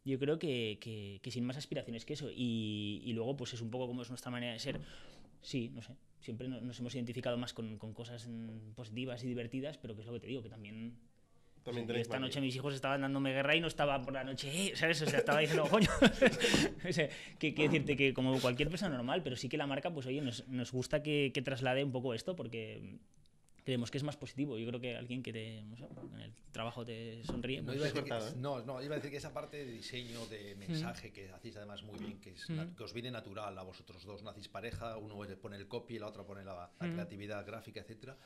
yo 0.04 0.18
creo 0.18 0.38
que, 0.38 0.78
que- 0.80 1.20
que 1.22 1.30
sin 1.30 1.44
más 1.44 1.56
aspiraciones 1.56 2.04
que 2.04 2.14
eso. 2.14 2.28
Y, 2.34 3.02
y 3.04 3.12
luego 3.12 3.36
pues 3.36 3.54
es 3.54 3.60
un 3.60 3.70
poco 3.70 3.86
como 3.86 4.02
es 4.02 4.08
nuestra 4.08 4.32
manera 4.32 4.52
de 4.52 4.58
ser. 4.58 4.80
Sí 5.42 5.70
no 5.72 5.80
sé 5.82 5.92
siempre 6.20 6.48
no- 6.48 6.60
nos 6.60 6.78
hemos 6.80 6.92
identificado 6.96 7.36
más 7.36 7.52
con, 7.52 7.78
con 7.78 7.92
cosas 7.94 8.26
mm, 8.28 8.72
positivas 8.74 9.22
y 9.22 9.28
divertidas 9.28 9.78
pero 9.78 9.94
que 9.94 10.00
es 10.00 10.06
lo 10.08 10.12
que 10.14 10.20
te 10.20 10.26
digo 10.26 10.42
que 10.42 10.48
también 10.48 10.96
También 11.64 11.84
y 11.84 11.86
tenéis 11.86 12.06
esta 12.06 12.18
noche 12.18 12.40
mis 12.40 12.54
hijos 12.56 12.74
estaban 12.74 13.00
dándome 13.02 13.32
guerra 13.32 13.54
y 13.54 13.60
no 13.60 13.68
estaba 13.68 14.00
por 14.02 14.12
la 14.12 14.24
noche, 14.24 14.48
eh, 14.50 14.76
¿sabes? 14.76 15.00
O 15.02 15.06
sea, 15.06 15.20
estaba 15.20 15.40
diciendo, 15.40 15.64
coño. 15.70 15.88
o 16.88 16.92
sea, 16.92 17.08
que, 17.38 17.54
que 17.54 17.62
decirte 17.64 17.96
que 17.96 18.12
como 18.14 18.40
cualquier 18.40 18.68
persona 18.68 18.96
normal, 18.96 19.22
pero 19.22 19.36
sí 19.36 19.48
que 19.48 19.56
la 19.56 19.66
marca, 19.66 19.92
pues 19.92 20.06
oye, 20.06 20.20
nos, 20.20 20.46
nos 20.48 20.72
gusta 20.72 21.02
que, 21.02 21.30
que 21.32 21.42
traslade 21.42 21.84
un 21.84 21.92
poco 21.92 22.14
esto 22.14 22.34
porque 22.34 22.98
creemos 23.64 23.92
que 23.92 23.98
es 23.98 24.02
más 24.02 24.16
positivo. 24.16 24.58
Yo 24.58 24.66
creo 24.66 24.80
que 24.80 24.96
alguien 24.96 25.22
que 25.22 25.32
te, 25.32 25.62
no 25.62 25.76
sé, 25.76 25.84
en 26.14 26.20
el 26.20 26.32
trabajo 26.50 26.84
te 26.84 27.22
sonríe. 27.22 27.62
No 27.62 27.66
pues- 27.66 27.76
iba, 27.76 27.86
a 27.86 27.88
decir 27.92 28.02
que, 28.04 28.10
¿eh? 28.16 28.40
no, 28.40 28.60
no, 28.64 28.82
iba 28.82 28.94
a 28.94 28.98
decir 28.98 29.12
que 29.12 29.18
esa 29.18 29.32
parte 29.32 29.64
de 29.64 29.70
diseño, 29.72 30.26
de 30.26 30.56
mensaje 30.56 31.12
que 31.12 31.30
hacéis 31.30 31.56
además 31.56 31.84
muy 31.84 31.96
bien, 32.00 32.18
que, 32.20 32.30
es 32.30 32.50
Mm. 32.50 32.74
que 32.76 32.82
os 32.82 32.92
viene 32.92 33.12
natural 33.12 33.56
a 33.56 33.62
vosotros 33.62 34.04
dos, 34.04 34.24
nacéis 34.24 34.48
pareja, 34.48 34.96
uno 34.96 35.16
pone 35.40 35.56
el 35.56 35.68
copy, 35.68 36.00
la 36.00 36.08
otra 36.08 36.24
pone 36.24 36.44
la, 36.44 36.72
la 36.80 36.86
Mm. 36.88 36.92
creatividad 36.94 37.46
gráfica, 37.46 37.78
etcétera. 37.80 38.16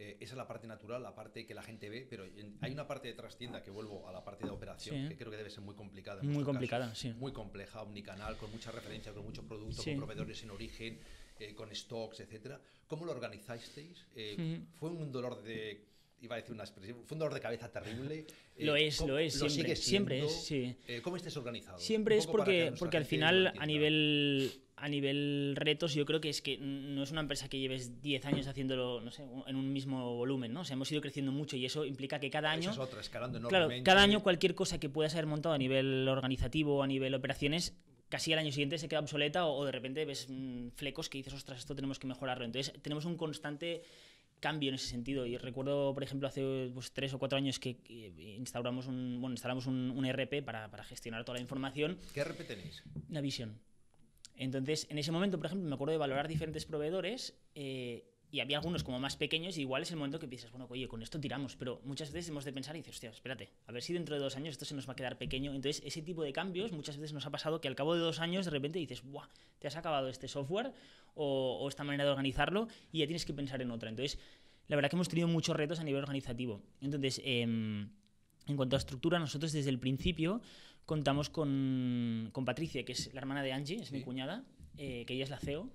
Eh, 0.00 0.16
esa 0.20 0.34
es 0.34 0.36
la 0.38 0.46
parte 0.46 0.68
natural, 0.68 1.02
la 1.02 1.12
parte 1.12 1.44
que 1.44 1.54
la 1.54 1.62
gente 1.62 1.88
ve, 1.90 2.06
pero 2.08 2.24
hay 2.60 2.72
una 2.72 2.86
parte 2.86 3.08
de 3.08 3.14
trastienda 3.14 3.62
que 3.64 3.70
vuelvo 3.72 4.08
a 4.08 4.12
la 4.12 4.22
parte 4.24 4.44
de 4.44 4.50
operación, 4.52 4.94
Sí. 5.02 5.08
que 5.08 5.16
creo 5.16 5.30
que 5.32 5.36
debe 5.36 5.50
ser 5.50 5.60
muy 5.62 5.74
complicada. 5.74 6.22
en 6.22 6.30
Muy 6.30 6.44
complicada, 6.44 6.94
sí. 6.94 7.12
Muy 7.14 7.32
compleja, 7.32 7.82
omnicanal, 7.82 8.36
con 8.36 8.48
mucha 8.52 8.70
referencia, 8.70 9.12
con 9.12 9.24
mucho 9.24 9.42
producto, 9.42 9.82
Sí. 9.82 9.90
con 9.90 9.98
proveedores 10.06 10.40
en 10.44 10.50
origen, 10.50 11.00
eh, 11.40 11.52
con 11.52 11.74
stocks, 11.74 12.20
etcétera. 12.20 12.60
¿Cómo 12.86 13.04
lo 13.06 13.10
organizasteis? 13.12 14.06
Eh. 14.14 14.60
¿Fue 14.78 14.90
un 14.90 15.10
dolor 15.10 15.42
de... 15.42 15.84
Iba 16.20 16.34
a 16.34 16.38
decir 16.38 16.52
una 16.54 16.64
expresión, 16.64 17.04
fue 17.04 17.14
un 17.14 17.18
dolor 17.20 17.34
de 17.34 17.40
cabeza 17.40 17.70
terrible. 17.70 18.24
Eh, 18.58 18.64
Lo 18.64 18.74
es, 18.74 18.96
¿cómo- 18.98 19.10
lo 19.12 19.18
es, 19.18 19.34
siempre, 19.34 19.50
sigue 19.54 19.76
siempre 19.76 20.16
siendo? 20.16 20.34
es, 20.34 20.44
sí. 20.44 20.76
Eh, 20.88 21.00
¿Cómo 21.00 21.14
estés 21.16 21.36
organizado? 21.36 21.78
Siempre 21.78 22.16
es 22.18 22.26
porque, 22.26 22.72
porque 22.76 22.96
al 22.96 23.04
final, 23.04 23.44
lo 23.54 23.60
a 23.60 23.66
nivel, 23.66 24.50
a 24.80 24.88
nivel 24.88 25.54
retos, 25.56 25.94
yo 25.94 26.04
creo 26.06 26.20
que 26.20 26.28
es 26.28 26.40
que 26.42 26.58
no 26.58 27.02
es 27.02 27.10
una 27.10 27.20
empresa 27.20 27.48
que 27.48 27.58
lleves 27.58 28.00
10 28.00 28.24
años 28.26 28.46
haciéndolo, 28.46 29.00
no 29.00 29.10
sé, 29.10 29.24
en 29.46 29.56
un 29.56 29.72
mismo 29.72 30.16
volumen, 30.16 30.52
¿no? 30.52 30.60
O 30.60 30.64
sea, 30.64 30.74
hemos 30.74 30.90
ido 30.92 31.00
creciendo 31.00 31.32
mucho 31.32 31.56
y 31.56 31.64
eso 31.64 31.84
implica 31.84 32.20
que 32.20 32.30
cada 32.30 32.50
año... 32.50 32.70
Es 32.70 32.78
otra, 32.78 33.00
escalando 33.00 33.38
Claro, 33.40 33.56
enormemente. 33.56 33.84
cada 33.84 34.02
año 34.02 34.22
cualquier 34.22 34.54
cosa 34.54 34.78
que 34.78 34.88
puedas 34.88 35.14
haber 35.14 35.26
montado 35.26 35.54
a 35.54 35.58
nivel 35.58 36.08
organizativo 36.08 36.76
o 36.76 36.82
a 36.82 36.86
nivel 36.86 37.14
operaciones, 37.14 37.76
casi 38.08 38.32
al 38.32 38.38
año 38.38 38.52
siguiente 38.52 38.78
se 38.78 38.88
queda 38.88 39.00
obsoleta 39.00 39.46
o, 39.46 39.58
o 39.58 39.64
de 39.64 39.72
repente 39.72 40.04
ves 40.04 40.26
mm, 40.28 40.68
flecos 40.76 41.08
que 41.08 41.18
dices, 41.18 41.34
ostras, 41.34 41.58
esto 41.58 41.74
tenemos 41.74 41.98
que 41.98 42.06
mejorarlo. 42.06 42.44
Entonces, 42.44 42.72
tenemos 42.82 43.04
un 43.04 43.16
constante 43.16 43.82
cambio 44.40 44.68
en 44.68 44.76
ese 44.76 44.88
sentido. 44.88 45.26
Y 45.26 45.36
recuerdo, 45.36 45.92
por 45.94 46.02
ejemplo, 46.02 46.28
hace 46.28 46.70
pues, 46.72 46.92
tres 46.92 47.12
o 47.12 47.18
cuatro 47.18 47.36
años 47.36 47.58
que 47.58 47.76
que 47.78 48.12
instauramos 48.38 48.86
un, 48.86 49.20
bueno, 49.20 49.34
instalamos 49.34 49.66
un, 49.66 49.90
un 49.90 50.04
ERP 50.04 50.44
para, 50.44 50.70
para 50.70 50.84
gestionar 50.84 51.24
toda 51.24 51.36
la 51.36 51.42
información, 51.42 51.98
¿Qué 52.14 52.22
RP 52.24 52.46
tenéis? 52.46 52.82
Navision. 53.08 53.58
Entonces, 54.38 54.86
en 54.88 54.98
ese 54.98 55.12
momento, 55.12 55.36
por 55.36 55.46
ejemplo, 55.46 55.68
me 55.68 55.74
acuerdo 55.74 55.92
de 55.92 55.98
valorar 55.98 56.28
diferentes 56.28 56.64
proveedores 56.64 57.38
eh, 57.54 58.04
y 58.30 58.40
había 58.40 58.58
algunos 58.58 58.84
como 58.84 59.00
más 59.00 59.16
pequeños 59.16 59.58
y 59.58 59.62
igual 59.62 59.82
es 59.82 59.90
el 59.90 59.96
momento 59.96 60.18
que 60.18 60.28
piensas, 60.28 60.50
bueno, 60.50 60.66
oye, 60.70 60.86
con 60.86 61.02
esto 61.02 61.18
tiramos, 61.20 61.56
pero 61.56 61.80
muchas 61.84 62.12
veces 62.12 62.30
hemos 62.30 62.44
de 62.44 62.52
pensar 62.52 62.76
y 62.76 62.80
dices, 62.80 62.94
hostia, 62.94 63.10
espérate, 63.10 63.50
a 63.66 63.72
ver 63.72 63.82
si 63.82 63.92
dentro 63.92 64.14
de 64.14 64.20
dos 64.20 64.36
años 64.36 64.52
esto 64.52 64.64
se 64.64 64.74
nos 64.74 64.88
va 64.88 64.92
a 64.92 64.96
quedar 64.96 65.18
pequeño. 65.18 65.52
Entonces, 65.52 65.82
ese 65.84 66.02
tipo 66.02 66.22
de 66.22 66.32
cambios 66.32 66.72
muchas 66.72 66.96
veces 66.96 67.12
nos 67.12 67.26
ha 67.26 67.30
pasado 67.30 67.60
que 67.60 67.68
al 67.68 67.74
cabo 67.74 67.94
de 67.94 68.00
dos 68.00 68.20
años 68.20 68.44
de 68.44 68.50
repente 68.50 68.78
dices, 68.78 69.02
¡buah! 69.02 69.28
Te 69.58 69.66
has 69.66 69.76
acabado 69.76 70.08
este 70.08 70.28
software 70.28 70.72
o, 71.14 71.58
o 71.60 71.68
esta 71.68 71.84
manera 71.84 72.04
de 72.04 72.10
organizarlo 72.10 72.68
y 72.92 73.00
ya 73.00 73.06
tienes 73.06 73.24
que 73.24 73.34
pensar 73.34 73.60
en 73.60 73.70
otra. 73.70 73.90
Entonces, 73.90 74.18
la 74.68 74.76
verdad 74.76 74.90
que 74.90 74.96
hemos 74.96 75.08
tenido 75.08 75.26
muchos 75.26 75.56
retos 75.56 75.80
a 75.80 75.84
nivel 75.84 76.02
organizativo. 76.02 76.62
Entonces, 76.80 77.20
em, 77.24 77.88
en 78.46 78.56
cuanto 78.56 78.76
a 78.76 78.78
estructura, 78.78 79.18
nosotros 79.18 79.52
desde 79.52 79.70
el 79.70 79.78
principio 79.78 80.40
contamos 80.88 81.28
con, 81.28 82.30
con 82.32 82.46
Patricia, 82.46 82.82
que 82.82 82.92
es 82.92 83.12
la 83.12 83.20
hermana 83.20 83.42
de 83.42 83.52
Angie, 83.52 83.76
es 83.76 83.92
mi 83.92 84.00
cuñada, 84.00 84.42
eh, 84.78 85.04
que 85.06 85.12
ella 85.12 85.24
es 85.24 85.30
la 85.30 85.38
CEO. 85.38 85.68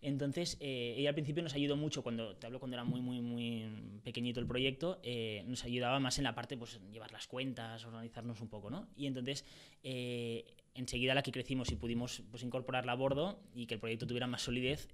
Entonces, 0.00 0.58
eh, 0.60 0.94
ella 0.96 1.08
al 1.08 1.14
principio 1.16 1.42
nos 1.42 1.54
ayudó 1.54 1.76
mucho, 1.76 2.04
cuando 2.04 2.36
te 2.36 2.46
hablo 2.46 2.60
cuando 2.60 2.76
era 2.76 2.84
muy, 2.84 3.00
muy, 3.00 3.20
muy 3.20 3.68
pequeñito 4.04 4.38
el 4.38 4.46
proyecto, 4.46 5.00
eh, 5.02 5.42
nos 5.48 5.64
ayudaba 5.64 5.98
más 5.98 6.18
en 6.18 6.24
la 6.24 6.36
parte, 6.36 6.56
pues, 6.56 6.80
llevar 6.92 7.10
las 7.10 7.26
cuentas, 7.26 7.84
organizarnos 7.84 8.40
un 8.40 8.48
poco, 8.48 8.70
¿no? 8.70 8.86
Y 8.96 9.06
entonces, 9.06 9.44
enseguida 9.82 11.14
la 11.14 11.24
que 11.24 11.32
crecimos 11.32 11.72
y 11.72 11.74
pudimos 11.74 12.22
pues, 12.30 12.44
incorporarla 12.44 12.92
a 12.92 12.94
bordo 12.94 13.42
y 13.52 13.66
que 13.66 13.74
el 13.74 13.80
proyecto 13.80 14.06
tuviera 14.06 14.28
más 14.28 14.42
solidez, 14.42 14.88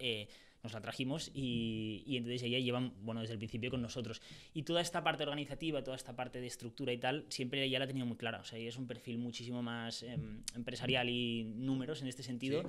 nos 0.66 0.74
la 0.74 0.81
trajimos 0.81 1.31
y, 1.33 2.02
y 2.07 2.16
entonces 2.16 2.42
ella 2.42 2.59
lleva, 2.59 2.92
bueno, 3.02 3.20
desde 3.20 3.35
el 3.35 3.38
principio 3.38 3.70
con 3.70 3.81
nosotros. 3.81 4.20
Y 4.52 4.62
toda 4.62 4.81
esta 4.81 5.02
parte 5.02 5.22
organizativa, 5.22 5.83
toda 5.83 5.96
esta 5.96 6.14
parte 6.14 6.40
de 6.40 6.46
estructura 6.48 6.92
y 6.92 6.98
tal, 6.98 7.24
siempre 7.29 7.62
ella 7.62 7.79
la 7.79 7.85
ha 7.85 7.88
tenido 7.88 8.07
muy 8.07 8.16
clara. 8.16 8.40
O 8.40 8.44
sea, 8.44 8.59
ella 8.59 8.68
es 8.68 8.76
un 8.76 8.87
perfil 8.87 9.18
muchísimo 9.18 9.62
más 9.62 10.02
em, 10.02 10.42
empresarial 10.55 11.09
y 11.09 11.44
números 11.44 12.02
en 12.02 12.09
este 12.09 12.22
sentido. 12.22 12.64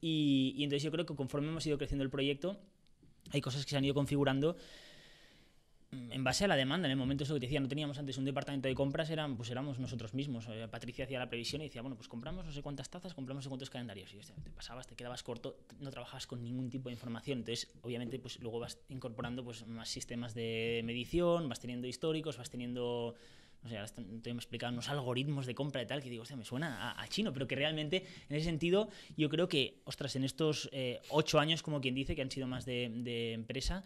Y, 0.00 0.54
y 0.56 0.64
entonces 0.64 0.82
yo 0.82 0.90
creo 0.90 1.04
que 1.06 1.14
conforme 1.14 1.48
hemos 1.48 1.66
ido 1.66 1.78
creciendo 1.78 2.02
el 2.02 2.10
proyecto, 2.10 2.58
hay 3.30 3.40
cosas 3.40 3.64
que 3.64 3.70
se 3.70 3.76
han 3.76 3.84
ido 3.84 3.94
configurando 3.94 4.56
en 5.92 6.24
base 6.24 6.44
a 6.44 6.48
la 6.48 6.56
demanda, 6.56 6.86
en 6.86 6.92
el 6.92 6.96
momento 6.96 7.24
eso 7.24 7.34
que 7.34 7.40
te 7.40 7.46
decía, 7.46 7.60
no 7.60 7.68
teníamos 7.68 7.98
antes 7.98 8.16
un 8.16 8.24
departamento 8.24 8.66
de 8.66 8.74
compras, 8.74 9.10
eran, 9.10 9.36
pues 9.36 9.50
éramos 9.50 9.78
nosotros 9.78 10.14
mismos. 10.14 10.46
Eh, 10.48 10.66
Patricia 10.70 11.04
hacía 11.04 11.18
la 11.18 11.28
previsión 11.28 11.60
y 11.60 11.66
decía, 11.66 11.82
bueno, 11.82 11.96
pues 11.96 12.08
compramos 12.08 12.46
no 12.46 12.52
sé 12.52 12.62
cuántas 12.62 12.88
tazas, 12.88 13.12
compramos 13.12 13.40
no 13.40 13.42
sé 13.42 13.48
cuántos 13.50 13.68
calendarios. 13.68 14.12
Y 14.14 14.18
hostia, 14.18 14.34
te 14.42 14.50
pasabas, 14.50 14.86
te 14.86 14.94
quedabas 14.94 15.22
corto, 15.22 15.58
no 15.80 15.90
trabajabas 15.90 16.26
con 16.26 16.42
ningún 16.42 16.70
tipo 16.70 16.88
de 16.88 16.94
información. 16.94 17.40
Entonces, 17.40 17.70
obviamente, 17.82 18.18
pues 18.18 18.40
luego 18.40 18.58
vas 18.58 18.78
incorporando 18.88 19.44
pues, 19.44 19.66
más 19.66 19.88
sistemas 19.88 20.34
de 20.34 20.80
medición, 20.84 21.48
vas 21.48 21.60
teniendo 21.60 21.86
históricos, 21.86 22.38
vas 22.38 22.48
teniendo 22.48 23.14
no 23.62 23.68
sé, 23.68 23.76
ahora 23.76 23.84
estoy 23.84 24.32
explicando 24.32 24.74
unos 24.78 24.88
algoritmos 24.88 25.46
de 25.46 25.54
compra 25.54 25.82
y 25.82 25.86
tal, 25.86 26.02
que 26.02 26.10
digo, 26.10 26.22
hostia, 26.22 26.36
me 26.36 26.44
suena 26.44 26.90
a, 26.90 27.00
a, 27.00 27.06
chino, 27.06 27.32
pero 27.32 27.46
que 27.46 27.54
realmente, 27.54 28.04
en 28.28 28.36
ese 28.36 28.46
sentido, 28.46 28.88
yo 29.16 29.28
creo 29.28 29.46
que, 29.46 29.82
ostras, 29.84 30.16
en 30.16 30.24
estos 30.24 30.68
eh, 30.72 31.00
ocho 31.10 31.38
años, 31.38 31.62
como 31.62 31.80
quien 31.80 31.94
dice, 31.94 32.16
que 32.16 32.22
han 32.22 32.30
sido 32.30 32.48
más 32.48 32.64
de, 32.64 32.90
de 32.92 33.34
empresa, 33.34 33.84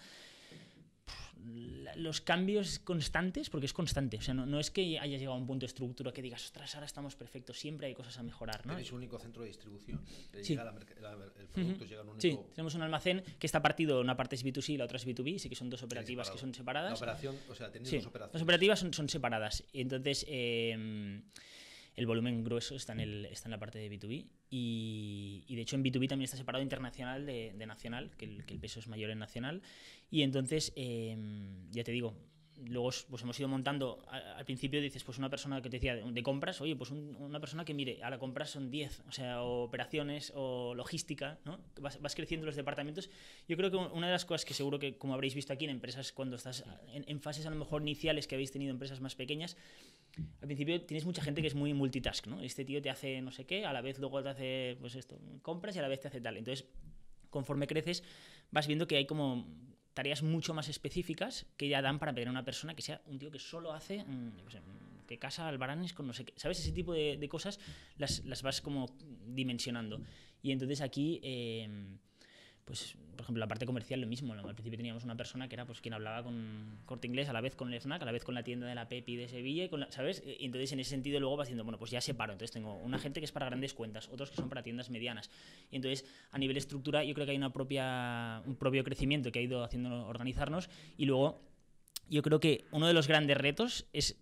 los 1.97 2.21
cambios 2.21 2.79
constantes, 2.81 3.51
porque 3.51 3.67
es 3.67 3.73
constante, 3.73 4.17
o 4.19 4.21
sea, 4.21 4.35
no, 4.35 4.47
no, 4.47 4.59
es 4.59 4.71
que 4.71 4.99
hayas 4.99 5.21
llegado 5.21 5.37
a 5.37 5.41
un 5.41 5.47
punto 5.47 5.65
de 5.65 5.69
estructura 5.69 6.13
que 6.13 6.23
digas, 6.23 6.45
ostras, 6.45 6.75
ahora 6.75 6.87
estamos 6.87 7.15
perfectos, 7.17 7.59
siempre 7.59 7.87
hay 7.87 7.95
cosas 7.95 8.19
a 8.19 8.23
mejorar. 8.23 8.67
¿no? 8.67 8.73
¿Tenéis 8.73 8.91
un 8.93 8.99
único 8.99 9.19
centro 9.19 9.43
de 9.43 9.49
distribución? 9.49 10.01
Sí. 10.43 10.55
Llega 10.55 10.65
la, 10.65 10.73
la, 10.73 11.13
el 11.39 11.47
producto 11.49 11.85
uh 11.85 11.87
-huh. 11.87 11.89
llega 11.89 12.01
a 12.01 12.05
un 12.05 12.11
único... 12.11 12.21
Sí, 12.21 12.39
tenemos 12.55 12.75
un 12.75 12.83
almacén 12.83 13.23
que 13.39 13.47
está 13.47 13.63
partido, 13.63 14.01
una 14.01 14.17
parte 14.17 14.37
es 14.37 14.45
B2C 14.45 14.71
y 14.71 14.77
la 14.77 14.85
otra 14.85 14.97
es 14.97 15.07
B2B, 15.07 15.39
sí 15.39 15.49
que 15.49 15.57
son 15.57 15.71
dos 15.71 15.83
operativas 15.83 16.31
que 16.31 16.39
son 16.39 16.55
separadas. 16.55 16.93
La 16.93 16.97
operación, 16.97 17.37
o 17.49 17.55
sea, 17.55 17.71
tenéis 17.71 17.91
sí, 17.91 17.97
dos 17.97 18.07
operaciones. 18.07 18.35
Las 18.35 18.43
operativas 18.43 18.79
son, 18.79 18.93
son 18.93 19.09
separadas, 19.09 19.65
y 19.73 19.81
entonces... 19.81 20.25
Eh, 20.29 21.23
el 21.97 22.07
volumen 22.07 22.45
grueso 22.45 22.77
está 22.77 22.93
en, 22.93 23.01
el, 23.01 23.25
está 23.25 23.49
en 23.49 23.53
la 23.53 23.59
parte 23.59 23.79
de 23.79 23.91
B2B 23.91 24.27
y, 24.51 25.45
de 25.49 25.61
hecho 25.61 25.77
en 25.77 25.85
B2B 25.85 26.09
también 26.09 26.25
está 26.25 26.37
separado 26.37 26.63
internacional 26.63 27.27
de, 27.27 27.53
nacional, 27.67 28.11
que 28.17 28.25
el, 28.25 28.61
peso 28.61 28.81
es 28.81 28.89
mayor 28.89 29.11
en 29.11 29.19
nacional. 29.19 29.63
Y 30.11 30.23
entonces, 30.23 30.73
eh, 30.77 31.17
ya 31.73 31.85
te 31.85 31.93
digo, 31.93 32.15
luego 32.65 32.91
pues 33.11 33.23
hemos 33.23 33.39
ido 33.39 33.49
montando, 33.49 34.03
al, 34.09 34.45
principio 34.45 34.81
dices, 34.81 35.05
pues 35.05 35.19
una 35.19 35.29
persona 35.29 35.61
que 35.61 35.69
te 35.69 35.77
decía 35.77 35.95
de, 35.95 36.11
de 36.11 36.23
compras, 36.23 36.61
oye, 36.61 36.75
pues 36.75 36.91
un, 36.91 37.15
una 37.17 37.41
persona 37.41 37.65
que 37.65 37.75
mire, 37.75 38.03
a 38.03 38.11
la 38.11 38.19
compras 38.19 38.51
son 38.51 38.71
10, 38.71 39.03
o 39.09 39.13
sea, 39.13 39.43
o 39.43 39.65
operaciones 39.65 40.33
o 40.35 40.75
logística, 40.75 41.39
¿no? 41.45 41.61
Vas, 41.81 42.01
vas, 42.01 42.15
creciendo 42.15 42.47
los 42.47 42.57
departamentos. 42.57 43.11
Yo 43.49 43.57
creo 43.57 43.71
que 43.71 43.77
una 43.77 44.07
de 44.07 44.13
las 44.13 44.25
cosas 44.25 44.45
que 44.45 44.55
seguro 44.55 44.79
que, 44.79 44.97
como 44.97 45.15
habréis 45.15 45.35
visto 45.35 45.53
aquí 45.53 45.65
en 45.65 45.71
empresas, 45.71 46.13
cuando 46.13 46.37
estás 46.37 46.65
en, 46.93 47.05
en 47.07 47.21
fases 47.21 47.47
a 47.47 47.51
lo 47.51 47.57
mejor 47.57 47.83
iniciales 47.83 48.27
que 48.27 48.35
habéis 48.35 48.53
tenido 48.53 48.71
empresas 48.71 49.01
más 49.01 49.15
pequeñas, 49.15 49.57
al 50.41 50.47
principio 50.47 50.81
tienes 50.83 51.05
mucha 51.05 51.23
gente 51.23 51.43
que 51.43 51.49
es 51.49 51.55
muy 51.55 51.75
multitask, 51.75 52.27
¿no? 52.27 52.41
Este 52.41 52.65
tío 52.65 52.81
te 52.81 52.91
hace 52.91 53.21
no 53.21 53.33
sé 53.33 53.45
qué, 53.45 53.67
a 53.67 53.73
la 53.73 53.83
vez 53.83 53.99
luego 53.99 54.23
te 54.23 54.31
hace, 54.31 54.77
pues 54.81 54.95
esto, 54.95 55.19
compras 55.43 55.77
y 55.77 55.79
a 55.79 55.83
la 55.83 55.89
vez 55.89 56.01
te 56.01 56.09
hace 56.09 56.21
tal. 56.21 56.37
Entonces, 56.37 56.67
conforme 57.31 57.67
creces, 57.67 58.03
vas 58.51 58.67
viendo 58.67 58.87
que 58.87 58.97
hay 58.97 59.07
como 59.07 59.47
tareas 59.97 60.23
mucho 60.23 60.53
más 60.53 60.69
específicas 60.69 61.47
que 61.57 61.69
ya 61.69 61.81
dan 61.81 61.99
para 61.99 62.13
pedir 62.13 62.29
a 62.29 62.31
una 62.31 62.45
persona 62.45 62.75
que 62.75 62.83
sea 62.83 63.01
un 63.07 63.19
tío 63.19 63.31
que 63.31 63.39
solo 63.39 63.73
hace, 63.73 64.05
no 64.05 64.51
sé, 64.51 64.61
que 65.09 65.19
casa 65.19 65.49
albaranes 65.49 65.95
con 65.95 66.07
no 66.07 66.13
sé 66.13 66.27
qué, 66.27 66.35
¿sabes? 66.37 66.61
Ese 66.61 66.73
tipo 66.73 66.93
de, 66.93 67.27
cosas 67.31 67.59
las, 67.97 68.23
las, 68.27 68.43
vas 68.43 68.61
como 68.61 68.95
dimensionando. 69.27 70.03
Y 70.43 70.53
entonces 70.53 70.83
aquí... 70.83 71.19
Eh, 71.23 71.97
pues, 72.67 72.97
por 73.13 73.23
ejemplo, 73.23 73.39
la 73.39 73.47
parte 73.47 73.65
comercial 73.65 74.01
lo 74.01 74.09
mismo. 74.09 74.33
Al 74.35 74.55
principio 74.55 74.77
teníamos 74.77 75.05
una 75.05 75.17
persona 75.17 75.49
que 75.49 75.55
era 75.55 75.65
pues 75.65 75.81
quien 75.81 75.95
hablaba 75.95 76.25
con 76.25 76.81
Corte 76.85 77.07
Inglés, 77.07 77.29
a 77.29 77.33
la 77.33 77.41
vez 77.41 77.55
con 77.55 77.73
el 77.73 77.81
FNAC, 77.81 78.03
a 78.03 78.05
la 78.05 78.11
vez 78.11 78.25
con 78.25 78.35
la 78.35 78.43
tienda 78.43 78.67
de 78.67 78.75
la 78.75 78.89
Pepi 78.89 79.15
de 79.15 79.29
Sevilla, 79.29 79.71
con 79.71 79.81
la, 79.81 79.93
¿sabes? 79.93 80.23
Y 80.27 80.45
entonces 80.45 80.73
en 80.73 80.81
ese 80.81 80.91
sentido 80.91 81.21
luego 81.21 81.37
vas 81.37 81.47
diciendo, 81.47 81.63
bueno, 81.63 81.79
pues 81.79 81.93
ya 81.93 82.01
separo. 82.01 82.33
Entonces 82.33 82.53
tengo 82.53 82.75
una 82.75 82.99
gente 82.99 83.21
que 83.21 83.25
es 83.25 83.31
para 83.31 83.47
grandes 83.47 83.73
cuentas, 83.73 84.09
otros 84.09 84.31
que 84.31 84.37
son 84.37 84.49
para 84.49 84.65
tiendas 84.65 84.91
medianas. 84.91 85.31
Y 85.71 85.77
entonces 85.77 86.05
a 86.33 86.39
nivel 86.39 86.57
estructura 86.57 87.05
yo 87.05 87.15
creo 87.15 87.25
que 87.25 87.31
hay 87.31 87.39
una 87.39 87.53
propia, 87.53 88.43
un 88.45 88.57
propio 88.57 88.83
crecimiento 88.83 89.31
que 89.31 89.39
ha 89.39 89.43
ido 89.43 89.63
haciendo 89.63 90.05
organizarnos 90.09 90.69
y 90.97 91.05
luego 91.07 91.41
yo 92.11 92.23
creo 92.23 92.41
que 92.41 92.65
uno 92.73 92.89
de 92.89 92.95
los 92.95 93.07
grandes 93.07 93.37
retos 93.39 93.87
es 93.93 94.21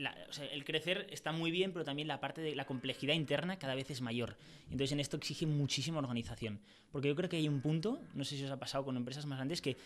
la, 0.00 0.16
o 0.28 0.32
sea, 0.32 0.46
el 0.46 0.64
crecer 0.64 1.06
está 1.10 1.32
muy 1.32 1.50
bien, 1.50 1.72
pero 1.72 1.84
también 1.84 2.08
la 2.08 2.20
parte 2.20 2.40
de 2.40 2.54
la 2.54 2.64
complejidad 2.64 3.14
interna 3.14 3.58
cada 3.58 3.74
vez 3.74 3.90
es 3.90 4.00
mayor. 4.00 4.36
Entonces 4.64 4.92
en 4.92 5.00
esto 5.00 5.16
exige 5.16 5.46
muchísima 5.46 5.98
organización. 5.98 6.60
Porque 6.90 7.08
yo 7.08 7.16
creo 7.16 7.28
que 7.28 7.36
hay 7.36 7.48
un 7.48 7.60
punto, 7.60 8.00
no 8.14 8.24
sé 8.24 8.36
si 8.36 8.44
os 8.44 8.50
ha 8.50 8.58
pasado 8.58 8.84
con 8.84 8.96
empresas 8.96 9.26
más 9.26 9.38
grandes, 9.38 9.60
que 9.60 9.76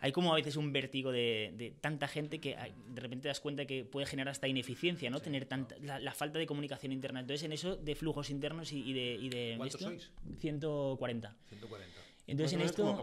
hay 0.00 0.12
como 0.12 0.32
a 0.32 0.36
veces 0.36 0.56
un 0.56 0.72
vértigo 0.72 1.10
de, 1.10 1.52
de 1.56 1.72
tanta 1.72 2.06
gente 2.06 2.38
que 2.38 2.56
hay, 2.56 2.72
de 2.94 3.00
repente 3.00 3.22
te 3.22 3.28
das 3.28 3.40
cuenta 3.40 3.66
que 3.66 3.84
puede 3.84 4.06
generar 4.06 4.30
hasta 4.30 4.46
ineficiencia, 4.46 5.10
¿no? 5.10 5.18
Sí, 5.18 5.24
Tener 5.24 5.46
tanta, 5.46 5.76
la, 5.82 5.98
la, 5.98 6.12
falta 6.12 6.38
de 6.38 6.46
comunicación 6.46 6.92
interna. 6.92 7.20
Entonces 7.20 7.44
en 7.44 7.52
eso 7.52 7.76
de 7.76 7.94
flujos 7.94 8.30
internos 8.30 8.72
y, 8.72 8.80
y 8.82 8.92
de... 8.92 9.14
Y 9.14 9.28
de 9.28 9.54
¿Cuántos 9.56 9.80
sois? 9.80 10.10
140. 10.38 11.36
140. 11.48 11.97
Entonces, 12.28 12.52
en 12.52 12.60
esto, 12.60 12.94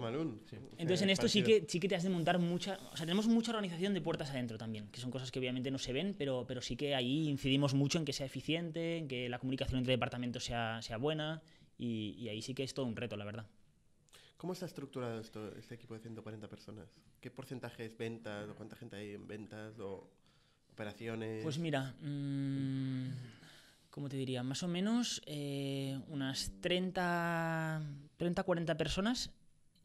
sí. 0.45 0.55
entonces 0.77 1.01
en 1.01 1.09
esto 1.09 1.27
sí 1.27 1.41
que, 1.41 1.65
sí 1.67 1.79
que 1.79 1.89
te 1.89 1.95
has 1.95 2.03
de 2.03 2.09
montar 2.09 2.37
mucha... 2.37 2.77
O 2.93 2.95
sea, 2.95 3.07
tenemos 3.07 3.27
mucha 3.27 3.51
organización 3.51 3.95
de 3.95 3.99
puertas 3.99 4.29
adentro 4.29 4.59
también, 4.59 4.87
que 4.89 5.01
son 5.01 5.09
cosas 5.09 5.31
que 5.31 5.39
obviamente 5.39 5.71
no 5.71 5.79
se 5.79 5.93
ven, 5.93 6.13
pero, 6.15 6.45
pero 6.47 6.61
sí 6.61 6.75
que 6.75 6.93
ahí 6.93 7.27
incidimos 7.27 7.73
mucho 7.73 7.97
en 7.97 8.05
que 8.05 8.13
sea 8.13 8.27
eficiente, 8.27 8.99
en 8.99 9.07
que 9.07 9.27
la 9.27 9.39
comunicación 9.39 9.79
entre 9.79 9.93
departamentos 9.93 10.45
sea, 10.45 10.79
sea 10.83 10.97
buena, 10.97 11.41
y, 11.75 12.15
y 12.19 12.29
ahí 12.29 12.43
sí 12.43 12.53
que 12.53 12.63
es 12.63 12.75
todo 12.75 12.85
un 12.85 12.95
reto, 12.95 13.17
la 13.17 13.25
verdad. 13.25 13.47
¿Cómo 14.37 14.53
está 14.53 14.67
estructurado 14.67 15.19
esto, 15.19 15.55
este 15.55 15.73
equipo 15.73 15.95
de 15.95 16.01
140 16.01 16.47
personas? 16.47 16.87
¿Qué 17.19 17.31
porcentaje 17.31 17.83
es 17.83 17.97
ventas? 17.97 18.47
¿O 18.47 18.55
cuánta 18.55 18.75
gente 18.75 18.95
hay 18.95 19.13
en 19.13 19.27
ventas? 19.27 19.79
¿O 19.79 20.07
operaciones? 20.71 21.41
Pues 21.41 21.57
mira, 21.57 21.95
mmm, 21.99 23.07
¿cómo 23.89 24.07
te 24.07 24.17
diría? 24.17 24.43
Más 24.43 24.61
o 24.61 24.67
menos 24.67 25.21
eh, 25.25 25.99
unas 26.09 26.51
30, 26.61 27.81
30, 28.17 28.43
40 28.43 28.77
personas 28.77 29.31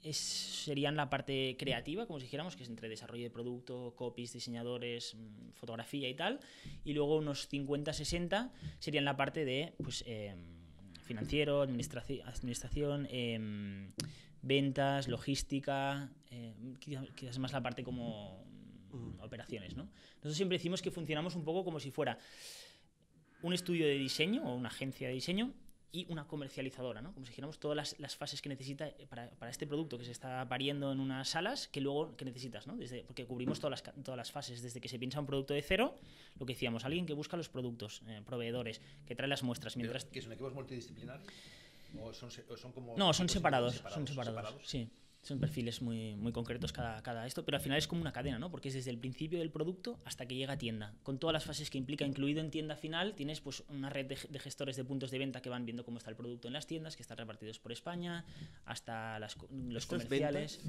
es, 0.02 0.16
serían 0.16 0.96
la 0.96 1.10
parte 1.10 1.56
creativa, 1.58 2.06
como 2.06 2.18
si 2.18 2.24
dijéramos, 2.24 2.56
que 2.56 2.62
es 2.62 2.68
entre 2.68 2.88
desarrollo 2.88 3.24
de 3.24 3.30
producto, 3.30 3.94
copies, 3.96 4.32
diseñadores, 4.32 5.14
mm, 5.14 5.52
fotografía 5.54 6.08
y 6.08 6.14
tal. 6.14 6.40
Y 6.84 6.94
luego 6.94 7.18
unos 7.18 7.48
50, 7.48 7.92
60 7.92 8.52
serían 8.78 9.04
la 9.04 9.16
parte 9.16 9.44
de 9.44 9.74
pues, 9.82 10.04
eh, 10.06 10.34
financiero, 11.02 11.62
administraci 11.62 12.20
administración, 12.20 13.06
eh, 13.10 13.90
ventas, 14.42 15.08
logística, 15.08 16.10
eh, 16.30 16.54
quizás 16.78 17.38
más 17.38 17.52
la 17.52 17.62
parte 17.62 17.82
como 17.82 18.44
operaciones, 19.20 19.76
¿no? 19.76 19.84
Nosotros 20.16 20.36
siempre 20.36 20.58
decimos 20.58 20.82
que 20.82 20.90
funcionamos 20.90 21.36
un 21.36 21.44
poco 21.44 21.64
como 21.64 21.78
si 21.78 21.90
fuera 21.90 22.18
un 23.42 23.52
estudio 23.52 23.86
de 23.86 23.94
diseño 23.94 24.42
o 24.44 24.54
una 24.54 24.68
agencia 24.68 25.08
de 25.08 25.14
diseño 25.14 25.52
y 25.92 26.06
una 26.08 26.26
comercializadora, 26.26 27.02
¿no? 27.02 27.12
Como 27.12 27.26
si 27.26 27.30
dijéramos 27.30 27.58
todas 27.58 27.76
las, 27.76 27.98
las 27.98 28.16
fases 28.16 28.40
que 28.40 28.48
necesita 28.48 28.88
para, 29.08 29.30
para, 29.30 29.50
este 29.50 29.66
producto 29.66 29.98
que 29.98 30.04
se 30.04 30.12
está 30.12 30.48
pariendo 30.48 30.92
en 30.92 31.00
unas 31.00 31.28
salas 31.28 31.68
que 31.68 31.80
luego 31.80 32.16
que 32.16 32.24
necesitas, 32.24 32.66
¿no? 32.66 32.76
Desde, 32.76 33.02
porque 33.04 33.26
cubrimos 33.26 33.58
todas 33.58 33.82
las, 33.82 33.94
todas 34.04 34.16
las 34.16 34.30
fases, 34.30 34.62
desde 34.62 34.80
que 34.80 34.88
se 34.88 34.98
piensa 34.98 35.18
un 35.20 35.26
producto 35.26 35.54
de 35.54 35.62
cero, 35.62 35.96
lo 36.38 36.46
que 36.46 36.52
decíamos, 36.52 36.84
alguien 36.84 37.06
que 37.06 37.12
busca 37.12 37.36
los 37.36 37.48
productos, 37.48 38.02
eh, 38.06 38.22
proveedores, 38.24 38.80
que 39.06 39.16
trae 39.16 39.28
las 39.28 39.42
muestras, 39.42 39.76
mientras... 39.76 40.04
¿Que 40.04 40.22
son 40.22 40.32
equipos 40.32 40.54
multidisciplinarios? 40.54 41.26
¿O 42.00 42.12
son, 42.12 42.30
o 42.48 42.56
son 42.56 42.72
como 42.72 42.96
no, 42.96 43.12
son 43.12 43.28
separados, 43.28 43.74
separados, 43.74 43.94
son 43.94 44.06
separados, 44.06 44.36
separados, 44.36 44.68
sí. 44.68 44.88
Son 45.22 45.38
perfiles 45.38 45.82
muy, 45.82 46.16
muy 46.16 46.32
concretos 46.32 46.72
cada, 46.72 47.02
cada 47.02 47.26
esto, 47.26 47.44
pero 47.44 47.56
al 47.56 47.62
final 47.62 47.76
es 47.76 47.86
como 47.86 48.00
una 48.00 48.12
cadena, 48.12 48.38
¿no? 48.38 48.50
Porque 48.50 48.68
es 48.68 48.74
desde 48.74 48.90
el 48.90 48.98
principio 48.98 49.38
del 49.38 49.50
producto 49.50 50.00
hasta 50.04 50.26
que 50.26 50.34
llega 50.34 50.54
a 50.54 50.58
tienda. 50.58 50.94
Con 51.02 51.18
todas 51.18 51.34
las 51.34 51.44
fases 51.44 51.68
que 51.68 51.78
implica, 51.78 52.06
incluido 52.06 52.40
en 52.40 52.50
tienda 52.50 52.74
final, 52.74 53.14
tienes 53.14 53.40
pues 53.40 53.62
una 53.68 53.90
red 53.90 54.06
de, 54.06 54.18
de 54.28 54.38
gestores 54.38 54.76
de 54.76 54.84
puntos 54.84 55.10
de 55.10 55.18
venta 55.18 55.42
que 55.42 55.50
van 55.50 55.66
viendo 55.66 55.84
cómo 55.84 55.98
está 55.98 56.10
el 56.10 56.16
producto 56.16 56.48
en 56.48 56.54
las 56.54 56.66
tiendas, 56.66 56.96
que 56.96 57.02
están 57.02 57.18
repartidos 57.18 57.58
por 57.58 57.72
España, 57.72 58.24
hasta 58.64 59.18
las, 59.18 59.36
los 59.50 59.86
comerciales. 59.86 60.60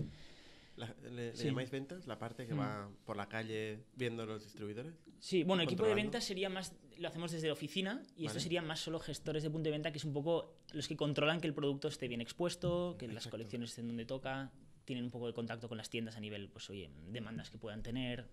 La, 0.76 0.94
¿Le, 1.10 1.36
sí. 1.36 1.46
llamáis 1.46 1.70
ventas? 1.70 2.08
¿La 2.08 2.18
parte 2.18 2.48
que 2.48 2.54
mm. 2.54 2.60
va 2.60 2.90
por 3.06 3.18
la 3.18 3.28
calle 3.28 3.84
viendo 3.96 4.26
los 4.26 4.44
distribuidores? 4.44 4.94
Sí, 5.20 5.44
bueno, 5.44 5.64
equipo 5.64 5.86
de 5.86 5.94
ventas 5.94 6.24
sería 6.24 6.50
más, 6.50 6.74
lo 6.98 7.08
hacemos 7.08 7.32
desde 7.32 7.48
la 7.48 7.54
oficina 7.54 8.02
y 8.16 8.24
vale. 8.24 8.28
esto 8.28 8.40
sería 8.40 8.62
más 8.62 8.80
solo 8.80 9.00
gestores 9.00 9.44
de 9.44 9.50
punto 9.50 9.66
de 9.66 9.72
venta, 9.72 9.92
que 9.92 9.98
es 9.98 10.06
un 10.06 10.14
poco 10.14 10.56
los 10.74 10.88
que 10.88 10.96
controlan 10.96 11.42
que 11.42 11.48
el 11.48 11.54
producto 11.54 11.88
esté 11.88 12.08
bien 12.08 12.22
expuesto, 12.22 12.96
que 12.98 13.06
Exacto. 13.06 13.14
las 13.14 13.28
colecciones 13.28 13.70
estén 13.72 13.88
donde 13.88 14.06
toca, 14.06 14.52
tienen 14.86 15.06
un 15.06 15.12
poco 15.12 15.28
de 15.28 15.34
contacto 15.34 15.68
con 15.70 15.78
las 15.78 15.90
tiendas 15.90 16.16
a 16.16 16.20
nivel, 16.20 16.50
pues 16.50 16.70
oye, 16.70 16.90
demandas 17.10 17.50
que 17.50 17.58
puedan 17.58 17.84
tener. 17.84 18.28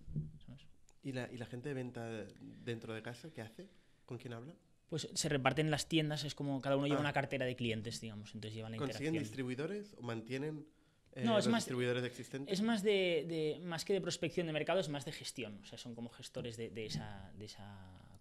¿sabes? 0.45 0.67
¿Y 1.03 1.11
la, 1.11 1.29
¿Y 1.31 1.37
la 1.37 1.45
gente 1.45 1.69
de 1.69 1.75
venta 1.75 2.09
dentro 2.39 2.93
de 2.93 3.01
casa 3.01 3.31
qué 3.33 3.41
hace? 3.41 3.69
¿Con 4.05 4.17
quién 4.17 4.33
habla? 4.33 4.55
Pues 4.89 5.07
se 5.13 5.29
reparten 5.29 5.69
las 5.69 5.87
tiendas, 5.87 6.23
es 6.23 6.33
como 6.33 6.59
cada 6.61 6.75
uno 6.75 6.87
lleva 6.87 6.97
ah. 6.97 7.01
una 7.01 7.13
cartera 7.13 7.45
de 7.45 7.55
clientes, 7.55 8.01
digamos, 8.01 8.33
entonces 8.33 8.55
llevan 8.55 8.71
la 8.71 8.77
¿Consiguen 8.77 9.13
distribuidores 9.13 9.93
o 9.97 10.01
mantienen 10.01 10.65
eh, 11.15 11.23
no, 11.23 11.37
es 11.37 11.45
los 11.45 11.51
más, 11.51 11.63
distribuidores 11.63 12.03
existentes? 12.03 12.53
Es 12.53 12.61
más 12.61 12.83
de, 12.83 13.25
de, 13.27 13.59
más 13.65 13.85
que 13.85 13.93
de 13.93 14.01
prospección 14.01 14.47
de 14.47 14.53
mercado, 14.53 14.79
es 14.79 14.89
más 14.89 15.05
de 15.05 15.11
gestión. 15.11 15.59
O 15.61 15.65
sea, 15.65 15.77
son 15.77 15.95
como 15.95 16.09
gestores 16.09 16.57
de, 16.57 16.69
de 16.69 16.85
esa, 16.85 17.31
de 17.37 17.45
esa. 17.45 17.63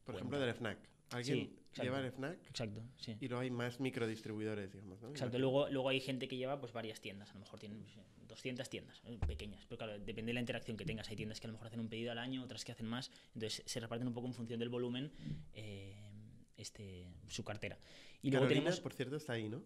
Por 0.04 0.14
cuenta. 0.14 0.18
ejemplo, 0.18 0.38
del 0.40 0.54
FNAC. 0.54 0.78
Alguien 1.10 1.50
sí, 1.72 1.82
lleva 1.82 2.00
el 2.00 2.12
FNAC. 2.12 2.38
Exacto, 2.48 2.82
sí. 2.98 3.16
Y 3.20 3.28
luego 3.28 3.42
hay 3.42 3.50
más 3.50 3.80
microdistribuidores, 3.80 4.72
digamos. 4.72 5.00
¿no? 5.00 5.08
Exacto. 5.10 5.38
Luego, 5.38 5.68
luego 5.68 5.88
hay 5.88 6.00
gente 6.00 6.28
que 6.28 6.36
lleva 6.36 6.60
pues 6.60 6.72
varias 6.72 7.00
tiendas. 7.00 7.30
A 7.30 7.34
lo 7.34 7.40
mejor 7.40 7.58
tienen 7.58 7.84
200 8.26 8.68
tiendas 8.68 9.02
eh, 9.06 9.18
pequeñas. 9.26 9.64
Pero 9.66 9.78
claro, 9.78 9.98
depende 9.98 10.30
de 10.30 10.34
la 10.34 10.40
interacción 10.40 10.76
que 10.76 10.84
tengas. 10.84 11.08
Hay 11.08 11.16
tiendas 11.16 11.40
que 11.40 11.46
a 11.46 11.48
lo 11.48 11.52
mejor 11.52 11.68
hacen 11.68 11.80
un 11.80 11.88
pedido 11.88 12.12
al 12.12 12.18
año, 12.18 12.42
otras 12.42 12.64
que 12.64 12.72
hacen 12.72 12.86
más. 12.86 13.10
Entonces 13.34 13.62
se 13.64 13.80
reparten 13.80 14.06
un 14.06 14.14
poco 14.14 14.26
en 14.26 14.34
función 14.34 14.60
del 14.60 14.68
volumen. 14.68 15.12
Eh, 15.54 15.94
este, 16.58 17.06
su 17.28 17.44
cartera. 17.44 17.78
Y 18.20 18.30
luego 18.30 18.44
Carolina, 18.44 18.64
tenemos... 18.64 18.80
por 18.80 18.92
cierto, 18.92 19.16
está 19.16 19.34
ahí, 19.34 19.48
¿no? 19.48 19.62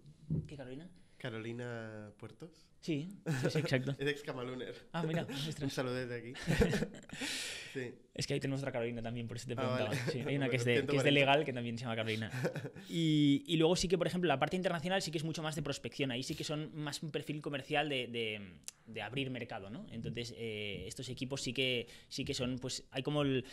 ¿Qué 0.46 0.56
Carolina? 0.56 0.88
Carolina 1.22 2.10
Puertos. 2.18 2.50
Sí, 2.80 3.08
sí, 3.42 3.50
sí, 3.50 3.58
exacto. 3.58 3.94
Es 3.98 4.08
ex 4.08 4.22
Camaluner. 4.22 4.74
Ah, 4.92 5.04
mira, 5.04 5.24
Un 5.62 5.70
saludo 5.70 5.94
desde 5.94 6.16
aquí. 6.18 6.32
sí. 7.72 7.94
Es 8.12 8.26
que 8.26 8.34
ahí 8.34 8.40
tenemos 8.40 8.60
otra 8.60 8.72
Carolina 8.72 9.00
también, 9.02 9.28
por 9.28 9.36
eso 9.36 9.46
te 9.46 9.52
Ah, 9.52 9.56
preguntaba. 9.56 9.88
vale. 9.90 10.00
Sí, 10.10 10.20
hay 10.26 10.36
una 10.36 10.48
que 10.48 10.56
es, 10.56 10.64
de, 10.64 10.72
que 10.74 10.78
es 10.80 10.86
de 11.04 11.10
140. 11.10 11.10
legal 11.12 11.44
que 11.44 11.52
también 11.52 11.78
se 11.78 11.84
llama 11.84 11.94
Carolina. 11.96 12.30
Y, 12.90 13.44
y 13.46 13.56
luego 13.56 13.76
sí 13.76 13.86
que, 13.86 13.96
por 13.96 14.06
ejemplo, 14.08 14.26
la 14.26 14.38
parte 14.40 14.56
internacional 14.56 15.00
sí 15.00 15.10
que 15.12 15.18
es 15.18 15.24
mucho 15.24 15.42
más 15.42 15.54
de 15.54 15.62
prospección. 15.62 16.10
Ahí 16.10 16.22
sí 16.24 16.34
que 16.34 16.44
son 16.44 16.74
más 16.74 17.02
un 17.04 17.10
perfil 17.12 17.40
comercial 17.40 17.88
de, 17.88 18.08
de- 18.08 18.40
de 18.86 19.00
abrir 19.00 19.30
mercado, 19.30 19.70
¿no? 19.70 19.86
Entonces, 19.92 20.34
eh, 20.36 20.84
estos 20.88 21.08
equipos 21.08 21.40
sí 21.40 21.52
que, 21.52 21.86
sí 22.08 22.24
que 22.24 22.34
son, 22.34 22.58
pues, 22.58 22.84
hay 22.90 23.02
como 23.04 23.22
el... 23.22 23.44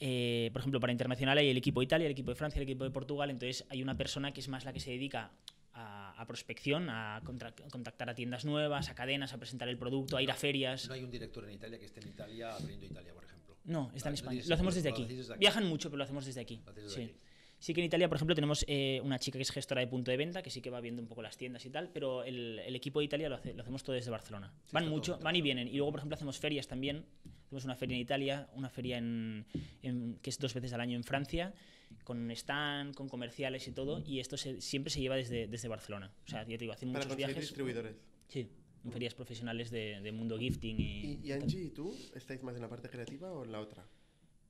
eh, 0.00 0.48
por 0.54 0.60
ejemplo, 0.60 0.80
para 0.80 0.90
internacional 0.92 1.36
hay 1.36 1.50
el 1.50 1.56
equipo 1.58 1.80
de 1.80 1.84
Italia, 1.84 2.06
el 2.06 2.12
equipo 2.12 2.30
de 2.30 2.34
Francia, 2.36 2.58
el 2.58 2.64
equipo 2.64 2.82
de 2.82 2.90
Portugal, 2.90 3.28
entonces 3.30 3.66
hay 3.68 3.82
una 3.82 3.96
persona 3.96 4.32
que 4.32 4.40
es 4.40 4.48
más 4.48 4.64
la 4.64 4.72
que 4.72 4.80
se 4.80 4.90
dedica 4.90 5.30
a, 5.74 6.12
a 6.20 6.26
prospección, 6.26 6.88
a 6.88 7.20
contra- 7.24 7.52
contactar 7.70 8.08
a 8.10 8.14
tiendas 8.14 8.44
nuevas, 8.44 8.88
a 8.88 8.94
cadenas, 8.94 9.32
a 9.32 9.38
presentar 9.38 9.68
el 9.68 9.76
producto, 9.78 10.16
a 10.16 10.22
ir 10.22 10.30
a 10.30 10.34
ferias. 10.34 10.88
No 10.88 10.94
hay 10.94 11.02
un 11.02 11.10
director 11.10 11.44
en 11.44 11.50
Italia 11.52 11.78
que 11.78 11.84
esté 11.86 12.00
en 12.00 12.08
Italia 12.08 12.54
abriendo 12.54 12.86
Italia, 12.86 13.12
por 13.12 13.24
ejemplo. 13.24 13.56
No, 13.64 13.90
está 13.94 14.08
en 14.08 14.14
España. 14.14 14.42
Lo 14.46 14.54
hacemos 14.54 14.74
desde 14.74 14.88
aquí. 14.90 15.06
Viajan 15.38 15.66
mucho, 15.66 15.88
pero 15.90 15.98
lo 15.98 16.04
hacemos 16.04 16.24
desde 16.26 16.40
aquí. 16.40 16.62
Sí. 16.86 17.12
Sí 17.58 17.72
que 17.72 17.80
en 17.80 17.86
Italia, 17.86 18.08
por 18.08 18.16
ejemplo, 18.16 18.34
tenemos 18.34 18.62
eh, 18.68 19.00
una 19.02 19.18
chica 19.18 19.38
que 19.38 19.42
es 19.42 19.50
gestora 19.50 19.80
de 19.80 19.86
punto 19.86 20.10
de 20.10 20.18
venta, 20.18 20.42
que 20.42 20.50
sí 20.50 20.60
que 20.60 20.68
va 20.68 20.80
viendo 20.82 21.00
un 21.00 21.08
poco 21.08 21.22
las 21.22 21.36
tiendas 21.38 21.64
y 21.64 21.70
tal, 21.70 21.88
pero 21.88 22.22
el, 22.22 22.58
el 22.58 22.76
equipo 22.76 22.98
de 22.98 23.06
Italia 23.06 23.28
lo, 23.30 23.36
hace- 23.36 23.54
lo 23.54 23.62
hacemos 23.62 23.82
todo 23.82 23.96
desde 23.96 24.10
Barcelona. 24.10 24.52
van 24.72 24.86
mucho, 24.88 25.18
van 25.20 25.34
y 25.34 25.40
vienen. 25.40 25.68
Y 25.68 25.76
luego, 25.76 25.92
por 25.92 26.00
ejemplo, 26.00 26.14
hacemos 26.14 26.38
ferias 26.38 26.68
también. 26.68 27.06
Hacemos 27.46 27.64
una 27.64 27.74
feria 27.74 27.94
en 27.94 28.02
Italia, 28.02 28.48
una 28.54 28.68
feria 28.68 28.98
en, 28.98 29.46
en- 29.82 30.18
que 30.20 30.28
es 30.30 30.38
dos 30.38 30.52
veces 30.52 30.74
al 30.74 30.80
año 30.82 30.96
en 30.96 31.04
Francia, 31.04 31.54
con 32.02 32.30
stand, 32.32 32.94
con 32.94 33.08
comerciales 33.08 33.66
y 33.68 33.72
todo, 33.72 34.02
y 34.06 34.20
esto 34.20 34.36
se- 34.36 34.60
siempre 34.60 34.90
se 34.90 35.00
lleva 35.00 35.16
desde, 35.16 35.46
desde 35.46 35.68
Barcelona. 35.68 36.12
O 36.26 36.30
sea, 36.30 36.42
ya 36.42 36.56
te 36.56 36.58
digo, 36.64 36.72
hacen 36.72 36.88
Para 36.92 37.04
muchos 37.04 37.08
conseguir 37.16 37.26
viajes. 37.34 37.42
distribuidores. 37.48 37.96
Sí, 38.28 38.48
en 38.84 38.92
ferias 38.92 39.14
profesionales 39.14 39.70
de, 39.70 40.00
de 40.00 40.12
mundo 40.12 40.38
gifting 40.38 40.78
y... 40.80 40.82
¿Y, 40.82 41.20
y 41.24 41.32
Angie 41.32 41.62
y 41.64 41.70
tú 41.70 41.94
estáis 42.14 42.42
más 42.42 42.54
en 42.56 42.62
la 42.62 42.68
parte 42.68 42.88
creativa 42.90 43.32
o 43.32 43.44
en 43.44 43.52
la 43.52 43.60
otra? 43.60 43.86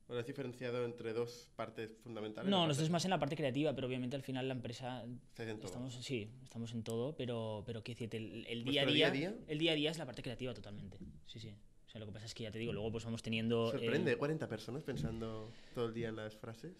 ¿O 0.06 0.12
lo 0.12 0.18
has 0.20 0.26
diferenciado 0.26 0.84
entre 0.84 1.12
dos 1.14 1.50
partes 1.56 1.96
fundamentales? 2.02 2.50
No, 2.50 2.66
nosotros 2.66 2.90
más 2.90 3.04
en 3.04 3.10
la 3.10 3.18
parte 3.18 3.36
creativa, 3.36 3.74
pero 3.74 3.86
obviamente 3.86 4.16
al 4.16 4.22
final 4.22 4.46
la 4.48 4.54
empresa 4.54 5.02
Estáis 5.30 5.48
en 5.50 5.56
todo. 5.58 5.66
estamos 5.68 5.94
sí, 6.04 6.28
estamos 6.42 6.72
en 6.72 6.82
todo, 6.82 7.14
pero 7.16 7.62
pero 7.64 7.82
qué 7.82 7.92
decirte, 7.92 8.18
el, 8.18 8.44
el 8.46 8.64
¿Vuestro 8.64 8.70
día 8.72 8.82
a 8.82 8.86
día 8.86 9.10
día, 9.10 9.28
a 9.28 9.32
día? 9.32 9.44
el 9.48 9.58
día 9.58 9.72
a 9.72 9.74
día 9.74 9.90
es 9.90 9.96
la 9.98 10.04
parte 10.04 10.22
creativa 10.22 10.52
totalmente. 10.52 10.98
Sí, 11.26 11.38
sí. 11.38 11.54
O 11.86 11.90
sea, 11.90 12.00
lo 12.00 12.06
que 12.06 12.12
pasa 12.12 12.26
es 12.26 12.34
que 12.34 12.42
ya 12.42 12.50
te 12.50 12.58
digo, 12.58 12.72
luego 12.74 12.90
pues 12.92 13.04
vamos 13.04 13.22
teniendo 13.22 13.68
eh, 13.68 13.78
Sorprende, 13.78 14.16
40 14.16 14.46
personas 14.48 14.82
pensando 14.84 15.50
todo 15.74 15.86
el 15.86 15.94
día 15.94 16.08
en 16.10 16.16
las 16.16 16.36
frases. 16.36 16.74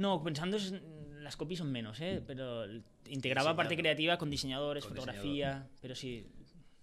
No, 0.00 0.22
pensando 0.22 0.56
es, 0.56 0.72
las 1.20 1.36
copies 1.36 1.58
son 1.58 1.70
menos, 1.70 2.00
¿eh? 2.00 2.22
pero 2.26 2.64
integraba 3.06 3.54
parte 3.54 3.76
creativa 3.76 4.16
con 4.18 4.30
diseñadores, 4.30 4.84
Con 4.84 4.94
fotografía, 4.96 5.68
pero 5.80 5.94
sí, 5.94 6.26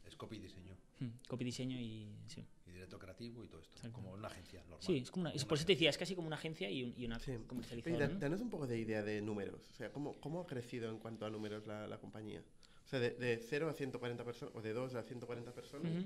Es 0.05 0.15
copy 0.15 0.35
y 0.37 0.39
diseño. 0.39 0.75
hmm, 0.99 1.07
copy 1.27 1.43
diseño 1.43 1.79
y 1.79 2.07
sí. 2.27 2.45
Y 2.67 2.71
directo 2.71 2.99
creativo 2.99 3.43
y 3.43 3.47
todo 3.47 3.61
esto. 3.61 3.73
Exacto. 3.75 3.95
Como 3.95 4.11
una 4.13 4.27
agencia 4.27 4.59
normal. 4.61 4.79
Sí, 4.81 4.97
es 4.97 5.09
como 5.11 5.21
una, 5.21 5.31
es- 5.31 5.45
por 5.45 5.57
eso 5.57 5.65
te 5.65 5.73
decía, 5.73 5.89
es 5.89 5.97
casi 5.97 6.13
como 6.15 6.27
una 6.27 6.35
agencia 6.35 6.69
y, 6.69 6.83
un- 6.83 6.93
y 6.95 7.05
una 7.05 7.17
Sí. 7.19 7.31
Oye, 7.31 7.45
comercializadora. 7.47 8.07
da- 8.07 8.13
¿no? 8.13 8.19
danos 8.19 8.41
un 8.41 8.49
poco 8.51 8.67
de 8.67 8.77
idea 8.77 9.01
de 9.03 9.21
números. 9.21 9.67
O 9.71 9.75
sea, 9.75 9.91
¿cómo, 9.91 10.13
cómo 10.19 10.41
ha 10.41 10.45
crecido 10.47 10.89
en 10.91 10.99
cuanto 10.99 11.25
a 11.25 11.29
números 11.31 11.65
la, 11.65 11.87
la 11.87 11.97
compañía? 11.99 12.43
O 12.85 12.87
sea, 12.89 12.99
de, 12.99 13.09
de 13.11 13.37
0 13.39 13.67
a 13.69 13.73
140 13.73 14.23
personas, 14.23 14.55
o 14.55 14.61
de 14.61 14.71
2 14.73 14.93
a 14.95 15.01
140 15.03 15.51
personas, 15.53 15.91
Ujú. 15.91 16.05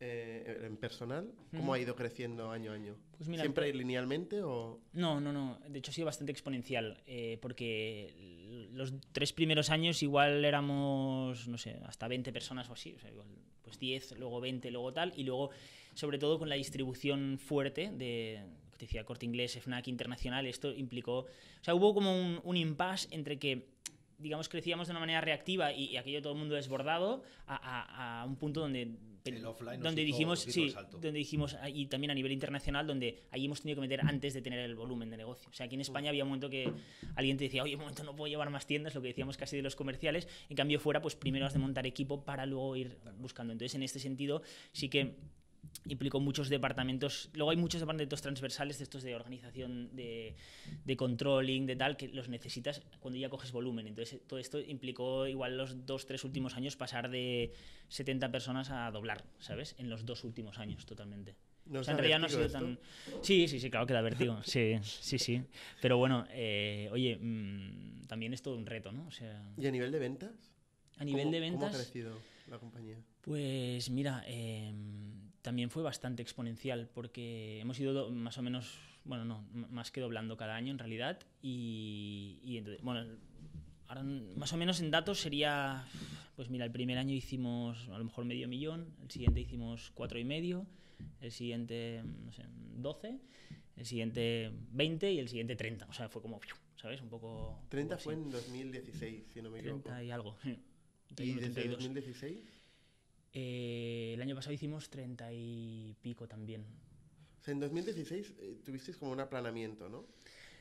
Eh, 0.00 0.62
en 0.64 0.76
personal, 0.78 1.30
¿cómo 1.50 1.64
Ujú. 1.64 1.74
ha 1.74 1.78
ido 1.78 1.94
creciendo 1.94 2.50
año 2.50 2.72
a 2.72 2.74
año? 2.74 2.96
Pues 3.18 3.28
mira, 3.28 3.42
¿Siempre 3.42 3.72
linealmente 3.74 4.42
o...? 4.42 4.80
No, 4.94 5.20
no, 5.20 5.32
no. 5.32 5.58
De 5.68 5.78
hecho 5.78 5.90
ha 5.90 5.94
sido 5.94 6.06
bastante 6.06 6.32
exponencial, 6.32 7.02
eh, 7.06 7.38
porque 7.42 8.14
los 8.72 8.94
tres 9.12 9.32
primeros 9.32 9.70
años 9.70 10.02
igual 10.02 10.44
éramos, 10.44 11.46
no 11.48 11.58
sé, 11.58 11.78
hasta 11.84 12.08
20 12.08 12.32
personas 12.32 12.68
o 12.70 12.72
así, 12.72 12.94
o 12.94 12.98
sea, 12.98 13.10
igual, 13.10 13.28
pues 13.62 13.78
10, 13.78 14.18
luego 14.18 14.40
20, 14.40 14.70
luego 14.70 14.92
tal, 14.92 15.12
y 15.16 15.24
luego, 15.24 15.50
sobre 15.94 16.18
todo 16.18 16.38
con 16.38 16.48
la 16.48 16.54
distribución 16.56 17.38
fuerte 17.38 17.90
de, 17.92 18.40
te 18.78 18.86
decía, 18.86 19.04
Corte 19.04 19.26
Inglés, 19.26 19.56
FNAC 19.56 19.88
Internacional, 19.88 20.46
esto 20.46 20.72
implicó, 20.72 21.18
o 21.20 21.28
sea, 21.60 21.74
hubo 21.74 21.92
como 21.92 22.18
un, 22.18 22.40
un 22.42 22.56
impasse 22.56 23.08
entre 23.10 23.38
que 23.38 23.68
digamos, 24.18 24.50
crecíamos 24.50 24.86
de 24.86 24.90
una 24.90 25.00
manera 25.00 25.22
reactiva 25.22 25.72
y, 25.72 25.84
y 25.86 25.96
aquello 25.96 26.20
todo 26.20 26.34
el 26.34 26.38
mundo 26.38 26.54
desbordado 26.54 27.22
a, 27.46 27.56
a- 27.56 28.20
a 28.20 28.26
un 28.26 28.36
punto 28.36 28.60
donde, 28.60 28.90
El 29.24 29.44
offline 29.44 29.80
donde 29.80 30.04
dijimos, 30.04 30.40
sí, 30.40 30.74
donde 30.92 31.12
dijimos, 31.12 31.56
y 31.72 31.86
también 31.86 32.10
a 32.10 32.14
nivel 32.14 32.32
internacional, 32.32 32.86
donde 32.86 33.22
ahí 33.30 33.44
hemos 33.44 33.60
tenido 33.60 33.76
que 33.76 33.82
meter 33.82 34.00
antes 34.00 34.34
de 34.34 34.42
tener 34.42 34.60
el 34.60 34.74
volumen 34.74 35.10
de 35.10 35.16
negocio. 35.16 35.48
O 35.50 35.52
sea, 35.52 35.66
aquí 35.66 35.74
en 35.74 35.82
España 35.82 36.10
había 36.10 36.24
un 36.24 36.30
momento 36.30 36.48
que 36.48 36.72
alguien 37.14 37.36
te 37.36 37.44
decía, 37.44 37.62
oye, 37.62 37.74
un 37.74 37.82
momento, 37.82 38.02
no 38.04 38.16
puedo 38.16 38.28
llevar 38.28 38.50
más 38.50 38.66
tiendas, 38.66 38.94
lo 38.94 39.02
que 39.02 39.08
decíamos 39.08 39.36
casi 39.36 39.56
de 39.56 39.62
los 39.62 39.76
comerciales. 39.76 40.28
En 40.48 40.56
cambio, 40.56 40.80
fuera, 40.80 41.02
pues 41.02 41.16
primero 41.16 41.46
has 41.46 41.52
de 41.52 41.58
montar 41.58 41.86
equipo 41.86 42.24
para 42.24 42.46
luego 42.46 42.76
ir 42.76 42.98
buscando. 43.18 43.52
Entonces, 43.52 43.74
en 43.74 43.82
este 43.82 43.98
sentido, 43.98 44.42
sí 44.72 44.88
que 44.88 45.16
implicó 45.86 46.20
muchos 46.20 46.48
departamentos. 46.48 47.30
Luego 47.34 47.50
hay 47.50 47.56
muchos 47.56 47.80
departamentos 47.80 48.20
transversales 48.22 48.78
de 48.78 48.84
estos 48.84 49.02
de 49.02 49.14
organización, 49.14 49.94
de, 49.96 50.36
de 50.84 50.96
controlling, 50.96 51.66
de 51.66 51.76
tal, 51.76 51.96
que 51.96 52.08
los 52.08 52.28
necesitas 52.28 52.82
cuando 53.00 53.18
ya 53.18 53.28
coges 53.28 53.50
volumen. 53.52 53.86
Entonces, 53.86 54.20
todo 54.26 54.38
esto 54.38 54.60
implicó 54.60 55.26
igual 55.26 55.56
los 55.56 55.86
dos, 55.86 56.06
tres 56.06 56.24
últimos 56.24 56.54
años 56.56 56.76
pasar 56.76 57.10
de 57.10 57.52
70 57.88 58.30
personas 58.30 58.70
a 58.70 58.90
doblar, 58.90 59.24
¿sabes? 59.38 59.74
En 59.78 59.88
los 59.90 60.04
dos 60.06 60.24
últimos 60.24 60.58
años, 60.58 60.86
totalmente. 60.86 61.34
¿No 61.66 61.80
O 61.80 61.84
sea, 61.84 61.92
en 61.92 61.96
da 61.98 62.00
realidad 62.02 62.18
no 62.20 62.26
ha 62.26 62.28
sido 62.28 62.48
tan... 62.50 62.78
Sí, 63.22 63.46
sí, 63.46 63.60
sí, 63.60 63.70
claro 63.70 63.86
que 63.86 63.92
da 63.94 64.00
vértigo. 64.00 64.40
Sí, 64.44 64.74
sí, 64.82 65.18
sí. 65.18 65.42
Pero 65.80 65.98
bueno, 65.98 66.26
eh, 66.30 66.88
oye, 66.92 67.16
mm, 67.16 68.02
también 68.08 68.32
es 68.34 68.42
todo 68.42 68.56
un 68.56 68.66
reto, 68.66 68.90
¿no? 68.92 69.06
O 69.06 69.10
sea, 69.10 69.42
¿Y 69.56 69.66
a 69.66 69.70
nivel 69.70 69.92
de 69.92 69.98
ventas? 69.98 70.32
a 70.98 71.04
nivel 71.04 71.22
¿Cómo- 71.24 71.32
de 71.32 71.38
¿Cómo 71.38 71.46
ha 71.46 71.66
ventas... 71.68 71.76
crecido 71.82 72.12
la 72.48 72.58
compañía? 72.58 72.96
Pues 73.20 73.88
mira, 73.90 74.24
eh, 74.26 74.72
también 75.42 75.70
fue 75.70 75.82
bastante 75.82 76.22
exponencial 76.22 76.88
porque 76.92 77.60
hemos 77.60 77.78
ido 77.80 77.92
do- 77.92 78.10
más 78.10 78.36
o 78.38 78.42
menos, 78.42 78.78
bueno, 79.04 79.24
no, 79.24 79.42
más 79.70 79.90
que 79.90 80.00
doblando 80.00 80.36
cada 80.36 80.56
año 80.56 80.70
en 80.72 80.78
realidad. 80.78 81.18
Y, 81.42 82.38
y 82.42 82.58
entonces, 82.58 82.82
bueno, 82.82 83.04
ahora 83.88 84.02
más 84.02 84.52
o 84.52 84.56
menos 84.56 84.80
en 84.80 84.90
datos 84.90 85.20
sería, 85.20 85.84
pues 86.36 86.50
mira, 86.50 86.64
el 86.64 86.72
primer 86.72 86.98
año 86.98 87.14
hicimos 87.14 87.88
a 87.88 87.98
lo 87.98 88.04
mejor 88.04 88.24
medio 88.24 88.48
millón, 88.48 88.94
el 89.02 89.10
siguiente 89.10 89.40
hicimos 89.40 89.90
cuatro 89.94 90.18
y 90.18 90.24
medio, 90.24 90.66
el 91.20 91.32
siguiente, 91.32 92.02
no 92.24 92.32
sé, 92.32 92.44
12, 92.76 93.18
el 93.76 93.86
siguiente 93.86 94.52
20 94.72 95.12
y 95.12 95.18
el 95.18 95.28
siguiente 95.28 95.56
30. 95.56 95.86
O 95.86 95.92
sea, 95.94 96.08
fue 96.10 96.20
como, 96.20 96.38
¿sabes? 96.76 97.00
Un 97.00 97.08
poco... 97.08 97.62
30 97.70 97.94
así. 97.94 98.04
fue 98.04 98.14
en 98.14 98.30
2016, 98.30 99.24
si 99.32 99.40
no 99.42 99.50
me 99.50 99.60
equivoco. 99.60 99.82
30 99.84 100.04
y 100.04 100.10
algo. 100.10 100.36
¿Y 100.44 101.14
31, 101.14 101.40
desde 101.40 101.54
32. 101.54 101.78
2016? 101.78 102.59
Eh, 103.32 104.12
el 104.14 104.22
año 104.22 104.34
pasado 104.34 104.52
hicimos 104.54 104.90
30 104.90 105.32
y 105.32 105.96
pico 106.02 106.26
también. 106.26 106.64
O 107.40 107.42
sea, 107.42 107.52
en 107.52 107.60
2016 107.60 108.34
eh, 108.38 108.58
tuvisteis 108.64 108.96
como 108.96 109.12
un 109.12 109.20
aplanamiento, 109.20 109.88
¿no? 109.88 110.06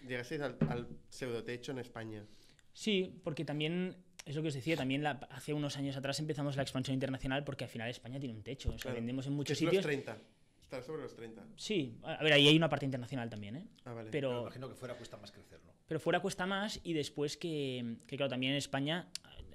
Llegasteis 0.08 0.42
al, 0.42 0.58
al 0.70 0.88
pseudotecho 1.10 1.72
en 1.72 1.80
España. 1.80 2.24
Sí, 2.72 3.20
porque 3.24 3.44
también, 3.44 3.98
es 4.26 4.36
lo 4.36 4.42
que 4.42 4.48
os 4.50 4.54
decía, 4.54 4.78
también 4.78 5.04
la- 5.04 5.20
hace 5.32 5.54
unos 5.54 5.76
años 5.78 5.98
atrás 5.98 6.20
empezamos 6.20 6.56
la 6.56 6.62
expansión 6.62 6.94
internacional 6.94 7.44
porque 7.44 7.66
al 7.66 7.70
final 7.70 7.90
España 7.90 8.20
tiene 8.20 8.36
un 8.36 8.44
techo. 8.44 8.70
O 8.70 8.74
sea, 8.74 8.80
Claro. 8.84 8.96
vendemos 8.96 9.28
en 9.28 9.34
muchos 9.34 9.58
es 9.58 9.62
los 9.64 9.72
sitios. 9.72 9.84
30. 9.86 10.18
Está 10.62 10.82
sobre 10.84 11.02
los 11.02 11.16
30. 11.16 11.44
Sí, 11.58 11.98
a 12.04 12.14
a 12.14 12.24
ver, 12.24 12.34
ahí 12.34 12.48
hay 12.48 12.56
una 12.56 12.70
parte 12.70 12.86
internacional 12.86 13.28
también, 13.30 13.56
¿eh? 13.56 13.68
Ah, 13.86 13.94
vale. 13.94 14.12
Pero 14.12 14.30
Pero, 14.30 14.42
imagino 14.44 14.70
que 14.70 14.76
fuera 14.76 14.94
cuesta 14.96 15.18
más 15.18 15.32
crecer, 15.32 15.60
¿no? 15.66 15.74
pero 15.88 16.00
fuera 16.00 16.20
cuesta 16.22 16.46
más 16.46 16.80
y 16.84 16.94
después 16.94 17.36
que, 17.36 17.96
que, 18.06 18.16
claro, 18.16 18.30
también 18.30 18.52
en 18.52 18.60
España, 18.60 19.10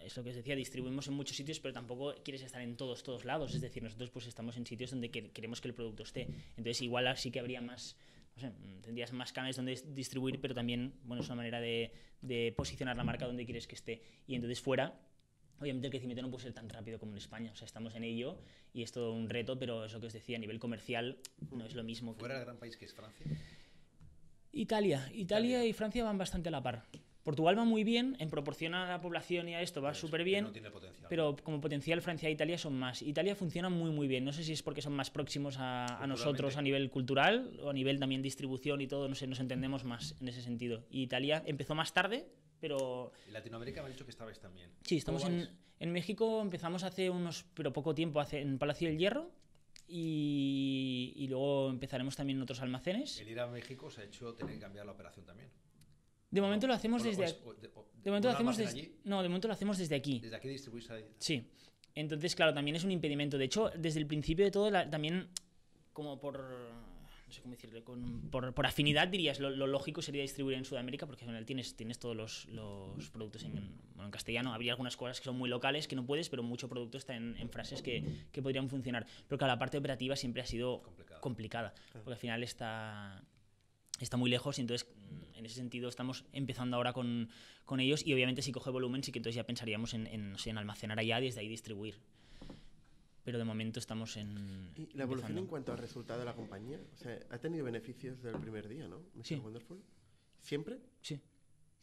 es 0.04 0.16
lo 0.16 0.22
que 0.22 0.30
os 0.30 0.36
decía, 0.36 0.54
distribuimos 0.56 1.06
en 1.08 1.14
muchos 1.14 1.36
sitios, 1.36 1.60
pero 1.60 1.72
tampoco 1.74 2.14
quieres 2.24 2.42
estar 2.42 2.60
en 2.62 2.76
todos, 2.76 3.02
todos 3.02 3.24
lados. 3.24 3.54
Es 3.54 3.60
decir, 3.60 3.82
nosotros 3.82 4.10
pues 4.10 4.26
estamos 4.26 4.56
en 4.56 4.66
sitios 4.66 4.90
donde 4.90 5.10
que- 5.10 5.30
queremos 5.30 5.60
que 5.60 5.68
el 5.68 5.74
producto 5.74 6.02
esté. 6.02 6.28
Entonces 6.56 6.80
igual 6.82 7.06
así 7.08 7.30
que 7.30 7.40
habría 7.40 7.60
más, 7.60 7.96
no 8.36 8.40
sé, 8.42 8.50
mm, 8.50 8.80
tendrías 8.82 9.12
más 9.12 9.32
canales 9.32 9.56
donde 9.56 9.72
dis- 9.74 9.84
distribuir, 9.94 10.40
pero 10.40 10.54
también, 10.54 10.94
bueno, 11.04 11.22
es 11.22 11.28
una 11.28 11.36
manera 11.36 11.60
de, 11.60 11.92
de 12.22 12.52
posicionar 12.56 12.96
la 12.96 13.04
marca 13.04 13.26
donde 13.26 13.44
quieres 13.44 13.66
que 13.66 13.74
esté. 13.74 14.02
Y 14.26 14.34
entonces 14.34 14.60
fuera, 14.60 14.98
obviamente 15.60 15.86
el 15.86 15.90
crecimiento 15.90 16.22
no 16.22 16.30
puede 16.30 16.42
ser 16.44 16.52
tan 16.52 16.68
rápido 16.68 16.98
como 16.98 17.12
en 17.12 17.18
España. 17.18 17.50
O 17.52 17.56
sea, 17.56 17.66
estamos 17.66 17.94
en 17.94 18.04
ello 18.04 18.38
y 18.72 18.82
es 18.82 18.92
todo 18.92 19.12
un 19.12 19.28
reto, 19.30 19.58
pero 19.58 19.84
es 19.84 19.92
lo 19.92 20.00
que 20.00 20.06
os 20.08 20.12
decía, 20.12 20.36
a 20.36 20.40
nivel 20.40 20.58
comercial 20.58 21.18
no 21.52 21.64
es 21.64 21.74
lo 21.74 21.84
mismo. 21.84 22.14
que- 22.14 22.20
Fuera 22.20 22.38
el 22.38 22.44
gran 22.44 22.58
país 22.58 22.76
que 22.76 22.84
es 22.86 22.92
Francia. 22.94 23.24
Italia. 24.52 25.10
Italia 25.12 25.64
y 25.64 25.72
Francia 25.72 26.04
van 26.04 26.16
bastante 26.18 26.48
a 26.48 26.52
la 26.52 26.62
par. 26.62 26.84
Portugal 27.24 27.58
va 27.58 27.64
muy 27.64 27.84
bien, 27.84 28.16
en 28.20 28.28
proporción 28.30 28.74
a 28.74 28.86
la 28.86 29.00
población 29.00 29.48
y 29.48 29.54
a 29.54 29.62
esto 29.62 29.80
va 29.82 29.94
súper 29.94 30.22
bien, 30.24 30.44
No 30.44 30.52
tiene 30.52 30.70
potencial. 30.70 31.06
pero 31.08 31.34
como 31.42 31.60
potencial 31.60 32.00
Francia 32.02 32.28
e 32.28 32.32
Italia 32.32 32.58
son 32.58 32.78
más. 32.78 33.00
Italia 33.02 33.34
funciona 33.34 33.70
muy 33.70 33.90
muy 33.90 34.06
bien. 34.06 34.24
No 34.24 34.32
sé 34.32 34.44
si 34.44 34.52
es 34.52 34.62
porque 34.62 34.82
son 34.82 34.92
más 34.92 35.10
próximos 35.10 35.56
a, 35.58 35.86
a 36.02 36.06
nosotros 36.06 36.56
a 36.56 36.62
nivel 36.62 36.90
cultural 36.90 37.58
o 37.62 37.70
a 37.70 37.72
nivel 37.72 37.98
también 37.98 38.20
distribución 38.22 38.80
y 38.82 38.86
todo, 38.86 39.08
no 39.08 39.14
sé, 39.14 39.26
nos 39.26 39.40
entendemos 39.40 39.84
más 39.84 40.14
en 40.20 40.28
ese 40.28 40.42
sentido. 40.42 40.84
Y 40.90 41.02
Italia 41.02 41.42
empezó 41.46 41.74
más 41.74 41.92
tarde, 41.94 42.26
pero 42.60 43.10
Latinoamérica 43.32 43.80
me 43.82 43.88
ha 43.88 43.90
dicho 43.90 44.04
que 44.04 44.10
estabais 44.10 44.38
también. 44.38 44.70
sí, 44.82 44.98
estamos 44.98 45.22
¿Cómo 45.24 45.42
en, 45.80 45.92
México, 45.92 46.40
empezamos 46.42 46.82
hace 46.84 47.08
unos, 47.10 47.44
pero 47.54 47.72
poco 47.72 47.94
tiempo, 47.94 48.20
hace, 48.20 48.40
en 48.40 48.58
Palacio 48.58 48.88
del 48.88 48.98
Hierro. 48.98 49.30
Y, 49.86 51.12
y 51.16 51.28
luego 51.28 51.68
empezaremos 51.70 52.16
también 52.16 52.38
en 52.38 52.42
otros 52.42 52.60
almacenes. 52.62 53.20
El 53.20 53.28
ir 53.28 53.38
a 53.40 53.46
México 53.46 53.86
os 53.86 53.98
ha 53.98 54.04
hecho 54.04 54.34
tener 54.34 54.54
que 54.54 54.60
cambiar 54.60 54.86
la 54.86 54.92
operación 54.92 55.26
también. 55.26 55.50
De 56.34 56.40
momento 56.40 56.66
lo 56.66 56.74
hacemos 56.74 57.02
desde... 57.04 57.24
es- 57.24 57.38
o- 57.44 57.54
de, 57.54 58.10
momento 58.10 58.28
lo 58.28 58.34
hacemos 58.34 58.56
desde... 58.56 58.90
No, 59.04 59.22
de 59.22 59.28
momento 59.28 59.46
lo 59.48 59.54
hacemos 59.54 59.78
desde 59.78 59.94
aquí. 59.94 60.18
Desde 60.18 60.36
aquí 60.36 60.48
distribuís. 60.48 60.88
Sí. 61.18 61.48
Entonces, 61.94 62.34
claro, 62.34 62.52
también 62.52 62.74
es 62.76 62.82
un 62.82 62.90
impedimento. 62.90 63.38
De 63.38 63.44
hecho, 63.44 63.70
desde 63.78 64.00
el 64.00 64.06
principio 64.06 64.44
de 64.44 64.50
todo, 64.50 64.68
la- 64.70 64.90
también 64.90 65.28
como 65.92 66.18
por... 66.20 66.40
No 66.40 67.32
sé 67.32 67.40
cómo 67.40 67.54
decirlo, 67.54 67.84
con- 67.84 68.28
por, 68.30 68.52
por 68.52 68.66
afinidad 68.66 69.08
dirías, 69.08 69.38
lo, 69.40 69.48
lo 69.50 69.66
lógico 69.68 70.02
sería 70.02 70.22
distribuir 70.22 70.56
en 70.58 70.64
Sudamérica 70.64 71.06
porque 71.06 71.22
al 71.24 71.28
final 71.30 71.46
tienes, 71.46 71.74
tienes 71.76 71.98
todos 72.00 72.14
los, 72.16 72.46
los 72.46 73.10
productos 73.10 73.44
en, 73.44 73.52
bueno, 73.94 74.04
en 74.06 74.10
castellano. 74.10 74.52
Habría 74.52 74.72
algunas 74.72 74.96
cosas 74.96 75.20
que 75.20 75.24
son 75.24 75.36
muy 75.38 75.48
locales 75.48 75.86
que 75.88 75.94
no 75.96 76.04
puedes, 76.04 76.28
pero 76.28 76.42
mucho 76.42 76.68
producto 76.68 76.98
está 76.98 77.14
en, 77.16 77.36
en 77.38 77.48
frases 77.48 77.80
que, 77.80 78.04
que 78.32 78.42
podrían 78.42 78.68
funcionar. 78.68 79.06
Pero 79.28 79.38
claro, 79.38 79.52
la 79.54 79.58
parte 79.60 79.78
operativa 79.78 80.16
siempre 80.16 80.42
ha 80.42 80.46
sido 80.46 80.82
Complicado. 80.82 81.20
complicada, 81.20 81.74
porque 81.92 82.12
al 82.12 82.18
final 82.18 82.42
está, 82.42 83.22
está 84.00 84.16
muy 84.16 84.30
lejos 84.30 84.58
y 84.58 84.62
entonces 84.62 84.88
en 85.36 85.46
ese 85.46 85.56
sentido 85.56 85.88
estamos 85.88 86.24
empezando 86.32 86.76
ahora 86.76 86.92
con, 86.92 87.28
con 87.64 87.80
ellos 87.80 88.04
y 88.06 88.12
obviamente 88.14 88.42
si 88.42 88.52
coge 88.52 88.70
volumen 88.70 89.02
sí 89.02 89.12
que 89.12 89.18
entonces 89.18 89.36
ya 89.36 89.44
pensaríamos 89.44 89.94
en, 89.94 90.06
en, 90.06 90.32
no 90.32 90.38
sé, 90.38 90.50
en 90.50 90.58
almacenar 90.58 90.98
allá 90.98 91.20
y 91.20 91.24
desde 91.24 91.40
ahí 91.40 91.48
distribuir. 91.48 91.96
Pero 93.24 93.38
de 93.38 93.44
momento 93.44 93.78
estamos 93.78 94.16
en... 94.18 94.70
¿Y 94.76 94.82
la 94.96 95.04
evolución 95.04 95.30
empezando. 95.30 95.40
en 95.40 95.46
cuanto 95.46 95.72
al 95.72 95.78
resultado 95.78 96.18
de 96.20 96.26
la 96.26 96.34
compañía? 96.34 96.78
O 96.92 96.96
sea, 96.98 97.18
ha 97.30 97.38
tenido 97.38 97.64
beneficios 97.64 98.16
desde 98.22 98.36
el 98.36 98.42
primer 98.42 98.68
día, 98.68 98.86
¿no? 98.86 98.98
Mr. 99.14 99.24
Sí. 99.24 99.34
Wonderful. 99.36 99.78
¿Siempre? 100.42 100.78
Sí. 101.00 101.18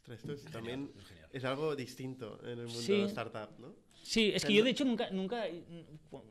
Ostras, 0.01 0.19
esto 0.19 0.33
es- 0.33 0.43
también 0.45 0.91
es 0.99 1.05
genial. 1.07 1.29
es 1.33 1.43
algo 1.43 1.75
distinto 1.75 2.39
en 2.43 2.59
el 2.59 2.65
mundo 2.67 2.81
Sí. 2.81 2.93
de 2.93 3.03
startup, 3.05 3.57
¿no? 3.59 3.73
Sí, 4.03 4.31
es 4.33 4.45
que 4.45 4.53
yo 4.53 4.63
de 4.63 4.69
hecho 4.71 4.83
nunca, 4.85 5.09
nunca, 5.11 5.45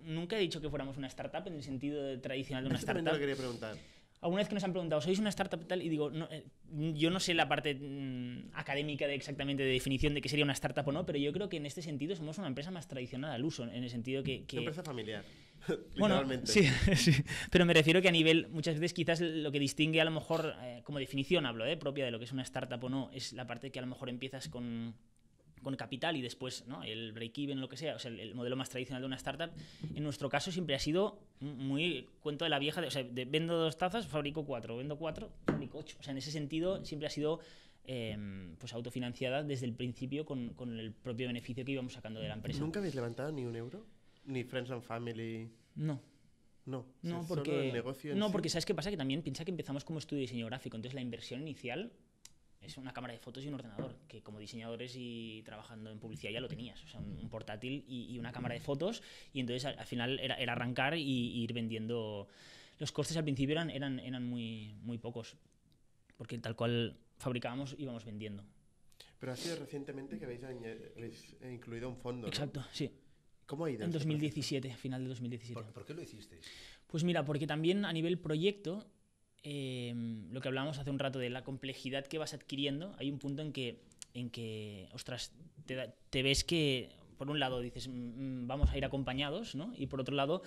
nunca 0.02 0.36
he 0.36 0.40
dicho 0.40 0.60
que 0.60 0.68
fuéramos 0.68 0.96
una 0.96 1.06
startup 1.08 1.46
en 1.46 1.54
el 1.54 1.62
sentido 1.62 2.20
tradicional 2.20 2.64
de 2.64 2.70
una 2.70 2.78
Esto 2.78 2.86
también 2.86 3.04
te 3.04 3.10
startup. 3.10 3.20
lo 3.20 3.20
quería 3.20 3.36
preguntar. 3.36 3.76
Alguna 4.22 4.40
vez 4.40 4.48
que 4.48 4.54
nos 4.54 4.64
han 4.64 4.72
preguntado, 4.72 5.00
¿sois 5.00 5.18
una 5.18 5.30
startup 5.30 5.66
tal? 5.66 5.80
Y 5.80 5.88
digo, 5.88 6.10
no, 6.10 6.28
eh, 6.30 6.44
yo 6.94 7.10
no 7.10 7.20
sé 7.20 7.32
la 7.32 7.48
parte 7.48 7.74
mm, 7.74 8.50
académica 8.52 9.06
de 9.06 9.14
exactamente 9.14 9.62
de 9.62 9.72
definición 9.72 10.12
de 10.12 10.20
qué 10.20 10.28
sería 10.28 10.44
una 10.44 10.52
startup 10.52 10.86
o 10.86 10.92
no, 10.92 11.06
pero 11.06 11.18
yo 11.18 11.32
creo 11.32 11.48
que 11.48 11.56
en 11.56 11.64
este 11.64 11.80
sentido 11.80 12.14
somos 12.14 12.36
una 12.38 12.46
empresa 12.46 12.70
más 12.70 12.86
tradicional 12.86 13.32
al 13.32 13.44
uso, 13.44 13.64
en 13.64 13.82
el 13.82 13.88
sentido 13.88 14.22
que... 14.22 14.44
que- 14.44 14.56
Una 14.58 14.66
empresa 14.68 14.82
familiar. 14.82 15.24
bueno, 15.98 16.22
sí, 16.44 16.62
sí, 16.96 17.12
pero 17.50 17.64
me 17.66 17.72
refiero 17.74 18.00
que 18.02 18.08
a 18.08 18.12
nivel, 18.12 18.48
muchas 18.48 18.74
veces 18.74 18.92
quizás 18.94 19.20
lo 19.20 19.50
que 19.52 19.58
distingue 19.58 20.00
a 20.00 20.04
lo 20.04 20.10
mejor, 20.10 20.54
eh, 20.62 20.80
como 20.84 20.98
definición 20.98 21.46
hablo, 21.46 21.64
eh, 21.66 21.76
propia 21.76 22.04
de 22.04 22.10
lo 22.10 22.18
que 22.18 22.24
es 22.26 22.32
una 22.32 22.42
startup 22.42 22.82
o 22.84 22.88
no, 22.88 23.10
es 23.12 23.32
la 23.32 23.46
parte 23.46 23.70
que 23.70 23.78
a 23.78 23.82
lo 23.82 23.88
mejor 23.88 24.08
empiezas 24.10 24.48
con, 24.48 24.94
con 25.62 25.76
capital 25.76 26.16
y 26.16 26.22
después 26.22 26.64
¿no? 26.66 26.82
el 26.82 27.12
break-even, 27.12 27.60
lo 27.60 27.68
que 27.68 27.76
sea, 27.76 27.96
o 27.96 27.98
sea, 27.98 28.10
el, 28.10 28.20
el 28.20 28.34
modelo 28.34 28.56
más 28.56 28.68
tradicional 28.68 29.02
de 29.02 29.06
una 29.06 29.16
startup, 29.16 29.50
en 29.94 30.02
nuestro 30.02 30.28
caso 30.28 30.50
siempre 30.50 30.74
ha 30.74 30.78
sido 30.78 31.18
muy 31.40 32.08
cuento 32.20 32.44
de 32.44 32.50
la 32.50 32.58
vieja, 32.58 32.80
de, 32.80 32.88
o 32.88 32.90
sea, 32.90 33.02
de 33.02 33.24
vendo 33.24 33.56
dos 33.56 33.78
tazas, 33.78 34.06
fabrico 34.06 34.44
cuatro, 34.44 34.76
vendo 34.76 34.96
cuatro, 34.96 35.30
fabrico 35.46 35.78
ocho. 35.78 35.96
O 36.00 36.02
sea, 36.02 36.12
en 36.12 36.18
ese 36.18 36.30
sentido 36.30 36.84
siempre 36.84 37.06
ha 37.06 37.10
sido 37.10 37.40
eh, 37.84 38.16
pues 38.58 38.72
autofinanciada 38.72 39.42
desde 39.42 39.66
el 39.66 39.74
principio 39.74 40.24
con, 40.24 40.50
con 40.50 40.78
el 40.78 40.92
propio 40.92 41.26
beneficio 41.26 41.64
que 41.64 41.72
íbamos 41.72 41.92
sacando 41.92 42.20
de 42.20 42.28
la 42.28 42.34
empresa. 42.34 42.60
¿Nunca 42.60 42.78
habéis 42.78 42.94
levantado 42.94 43.32
ni 43.32 43.44
un 43.44 43.56
euro? 43.56 43.86
¿Ni 44.26 44.44
Friends 44.44 44.70
and 44.70 44.82
Family? 44.82 45.50
No. 45.76 46.00
No. 46.66 46.86
No, 47.02 47.20
es 47.22 47.26
solo 47.26 47.42
porque, 47.42 47.68
el 47.68 47.72
negocio 47.72 48.14
no 48.14 48.26
sí. 48.26 48.32
porque 48.32 48.48
¿sabes 48.48 48.66
qué 48.66 48.74
pasa? 48.74 48.90
Que 48.90 48.96
también 48.96 49.22
piensa 49.22 49.44
que 49.44 49.50
empezamos 49.50 49.84
como 49.84 49.98
estudio 49.98 50.18
de 50.18 50.22
diseño 50.22 50.46
gráfico, 50.46 50.76
entonces 50.76 50.94
la 50.94 51.00
inversión 51.00 51.40
inicial 51.40 51.90
es 52.60 52.76
una 52.76 52.92
cámara 52.92 53.12
de 53.12 53.18
fotos 53.18 53.44
y 53.44 53.48
un 53.48 53.54
ordenador, 53.54 53.96
que 54.06 54.22
como 54.22 54.38
diseñadores 54.38 54.94
y 54.96 55.42
trabajando 55.44 55.90
en 55.90 55.98
publicidad 55.98 56.32
ya 56.32 56.40
lo 56.40 56.48
tenías, 56.48 56.82
o 56.84 56.88
sea, 56.88 57.00
un, 57.00 57.18
un 57.18 57.28
portátil 57.28 57.84
y, 57.88 58.12
y 58.12 58.18
una 58.18 58.32
cámara 58.32 58.54
de 58.54 58.60
fotos, 58.60 59.02
y 59.32 59.40
entonces 59.40 59.64
al, 59.64 59.78
al 59.78 59.86
final 59.86 60.20
era, 60.20 60.34
era 60.36 60.52
arrancar 60.52 60.96
y, 60.96 61.02
y 61.02 61.42
ir 61.42 61.52
vendiendo. 61.52 62.28
Los 62.78 62.92
costes 62.92 63.16
al 63.16 63.24
principio 63.24 63.52
eran, 63.52 63.70
eran, 63.70 63.98
eran 63.98 64.24
muy, 64.24 64.74
muy 64.82 64.98
pocos, 64.98 65.36
porque 66.16 66.38
tal 66.38 66.56
cual 66.56 66.96
fabricábamos 67.18 67.74
íbamos 67.78 68.04
vendiendo. 68.04 68.44
Pero 69.18 69.32
ha 69.32 69.36
sido 69.36 69.56
recientemente 69.56 70.18
que 70.18 70.24
habéis, 70.24 70.42
habéis, 70.44 71.36
incluido 71.42 71.88
un 71.88 71.96
fondo, 71.96 72.22
¿no? 72.22 72.28
Exacto, 72.28 72.64
sí. 72.72 72.90
¿Cómo 73.44 73.64
ha 73.64 73.70
ido? 73.70 73.82
En 73.82 73.88
este 73.88 73.98
2017, 73.98 74.76
final 74.76 75.02
de 75.02 75.08
2017. 75.08 75.54
¿Por, 75.54 75.72
por 75.72 75.84
qué 75.84 75.92
lo 75.92 76.02
hicisteis? 76.02 76.46
Pues 76.86 77.04
mira, 77.04 77.24
porque 77.24 77.46
también 77.46 77.84
a 77.84 77.92
nivel 77.92 78.18
proyecto, 78.18 78.86
eh, 79.42 79.94
lo 80.30 80.40
que 80.40 80.48
hablábamos 80.48 80.78
hace 80.78 80.90
un 80.90 80.98
rato 80.98 81.18
de 81.18 81.30
la 81.30 81.44
complejidad 81.44 82.06
que 82.06 82.18
vas 82.18 82.34
adquiriendo, 82.34 82.94
hay 82.98 83.10
un 83.10 83.18
punto 83.18 83.42
en 83.42 83.52
que, 83.52 83.80
en 84.14 84.30
que 84.30 84.88
ostras, 84.92 85.32
te, 85.66 86.22
ves 86.22 86.44
que, 86.44 86.90
por 87.16 87.30
un 87.30 87.38
lado, 87.38 87.60
dices, 87.60 87.88
"Mm, 87.88 88.42
mm, 88.42 88.46
vamos 88.46 88.70
a 88.70 88.78
ir 88.78 88.84
acompañados, 88.84 89.54
¿no? 89.54 89.72
Y 89.76 89.86
por 89.86 90.00
otro 90.00 90.14
lado, 90.14 90.42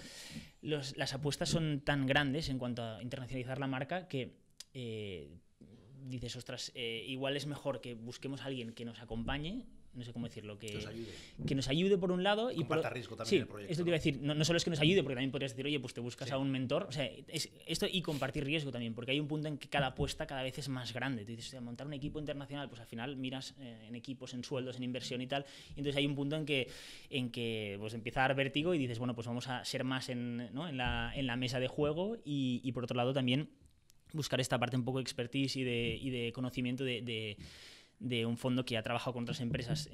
las 0.61 1.13
apuestas 1.13 1.49
son 1.49 1.81
tan 1.81 2.05
grandes 2.05 2.49
en 2.49 2.57
cuanto 2.57 2.83
a 2.83 3.01
internacionalizar 3.01 3.59
la 3.59 3.67
marca 3.67 4.07
que 4.07 4.35
eh, 4.73 5.29
dices, 6.05 6.35
ostras, 6.35 6.71
eh, 6.75 7.05
igual 7.07 7.37
es 7.37 7.45
mejor 7.45 7.81
que 7.81 7.93
busquemos 7.93 8.41
a 8.41 8.45
alguien 8.45 8.73
que 8.73 8.85
nos 8.85 8.99
acompañe, 8.99 9.63
no 9.95 10.03
sé 10.03 10.11
cómo 10.13 10.27
decirlo, 10.27 10.57
que, 10.57 10.67
Que 10.67 10.77
os 10.77 10.85
ayude. 10.87 11.07
que 11.45 11.55
nos 11.55 11.67
ayude 11.67 11.97
por 11.97 12.11
un 12.11 12.23
lado 12.23 12.51
y 12.51 12.55
por 12.57 12.67
Comparta 12.77 12.89
riesgo 12.89 13.15
también 13.15 13.29
sí, 13.29 13.35
en 13.35 13.41
el 13.43 13.47
proyecto, 13.47 13.71
esto 13.71 13.83
te 13.83 13.89
iba 13.89 13.95
a 13.95 13.99
decir, 13.99 14.19
no, 14.21 14.33
no 14.33 14.43
solo 14.45 14.57
es 14.57 14.63
que 14.63 14.69
nos 14.69 14.79
ayude, 14.79 15.03
porque 15.03 15.15
también 15.15 15.31
podrías 15.31 15.51
decir, 15.51 15.65
oye, 15.65 15.79
pues 15.79 15.93
te 15.93 16.01
buscas 16.01 16.27
Sí. 16.27 16.33
a 16.33 16.37
un 16.37 16.49
mentor, 16.49 16.87
o 16.89 16.91
sea, 16.91 17.05
es 17.27 17.49
esto 17.67 17.85
y 17.91 18.01
compartir 18.01 18.43
riesgo 18.43 18.71
también, 18.71 18.93
porque 18.93 19.11
hay 19.11 19.19
un 19.19 19.27
punto 19.27 19.47
en 19.47 19.57
que 19.57 19.67
cada 19.69 19.87
apuesta 19.87 20.25
cada 20.25 20.41
vez 20.43 20.57
es 20.57 20.67
más 20.69 20.93
grande. 20.93 21.23
Tú 21.25 21.29
dices, 21.31 21.45
"Hostia, 21.45 21.61
montar 21.61 21.85
un 21.87 21.93
equipo 21.93 22.19
internacional, 22.19 22.69
pues 22.69 22.81
al 22.81 22.87
final 22.87 23.15
miras 23.17 23.53
eh, 23.59 23.85
en 23.87 23.95
equipos, 23.95 24.33
en 24.33 24.43
sueldos, 24.43 24.77
en 24.77 24.83
inversión 24.83 25.21
y 25.21 25.27
tal, 25.27 25.45
y 25.69 25.79
entonces 25.79 25.95
hay 25.97 26.05
un 26.05 26.15
punto 26.15 26.35
en 26.35 26.45
que, 26.45 26.67
en 27.09 27.29
que 27.31 27.77
pues 27.79 27.93
empieza 27.93 28.23
a 28.23 28.27
dar 28.29 28.35
vértigo 28.37 28.73
y 28.73 28.77
dices, 28.77 28.99
bueno, 28.99 29.13
pues 29.15 29.27
vamos 29.27 29.47
a 29.47 29.63
ser 29.65 29.83
más 29.83 30.09
en, 30.09 30.53
¿no? 30.53 30.67
en, 30.67 30.77
la, 30.77 31.11
en 31.15 31.27
la 31.27 31.35
mesa 31.35 31.59
de 31.59 31.67
juego 31.67 32.17
y, 32.25 32.61
y 32.63 32.71
por 32.71 32.83
otro 32.85 32.97
lado 32.97 33.13
también 33.13 33.49
buscar 34.13 34.39
esta 34.39 34.59
parte 34.59 34.75
un 34.77 34.85
poco 34.85 34.99
de 34.99 35.03
expertise 35.03 35.55
y 35.55 35.63
de, 35.63 35.97
y 35.99 36.09
de 36.11 36.31
conocimiento 36.33 36.83
de, 36.83 37.01
de- 37.01 37.37
de 37.99 38.25
un 38.25 38.37
fondo 38.37 38.65
que 38.65 38.77
ha 38.77 38.83
trabajado 38.83 39.13
con 39.13 39.23
otras 39.23 39.39
empresas 39.41 39.89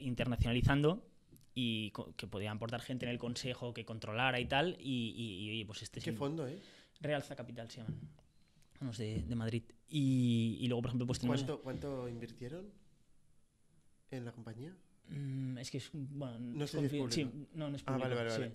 internacionalizando 0.00 1.06
y 1.54 1.92
que 2.16 2.26
podía 2.26 2.50
aportar 2.52 2.80
gente 2.82 3.06
en 3.06 3.12
el 3.12 3.18
consejo 3.18 3.72
que 3.72 3.84
controlara 3.84 4.38
y 4.40 4.46
tal 4.46 4.76
y, 4.78 5.14
y- 5.60 5.64
pues 5.64 5.82
este 5.82 6.00
es 6.00 6.04
¿Qué 6.04 6.12
fondo, 6.12 6.46
eh? 6.46 6.60
Realza 7.00 7.34
Capital 7.34 7.70
se 7.70 7.78
llaman 7.78 7.98
unos 8.80 8.98
de, 8.98 9.22
de 9.22 9.34
Madrid 9.34 9.62
y, 9.88 10.58
y 10.60 10.66
luego 10.68 10.82
por 10.82 10.88
ejemplo 10.90 11.06
pues 11.06 11.18
tenemos 11.18 11.42
¿Cuánto, 11.42 11.62
¿Cuánto 11.62 12.08
invirtieron 12.08 12.70
en 14.10 14.24
la 14.24 14.32
compañía? 14.32 14.76
Mm, 15.08 15.56
es 15.58 15.70
que 15.70 15.78
es 15.78 15.88
bueno 15.92 16.38
No 16.38 16.64
es 16.64 16.70
sé 16.72 16.80
si 16.80 16.84
es 16.86 16.92
confi- 16.92 17.10
sí, 17.10 17.24
público. 17.24 17.48
no, 17.54 17.70
no 17.70 17.76
es 17.76 17.82
Ah, 17.86 17.96
vale, 17.96 18.16
público, 18.16 18.38
vale, 18.38 18.52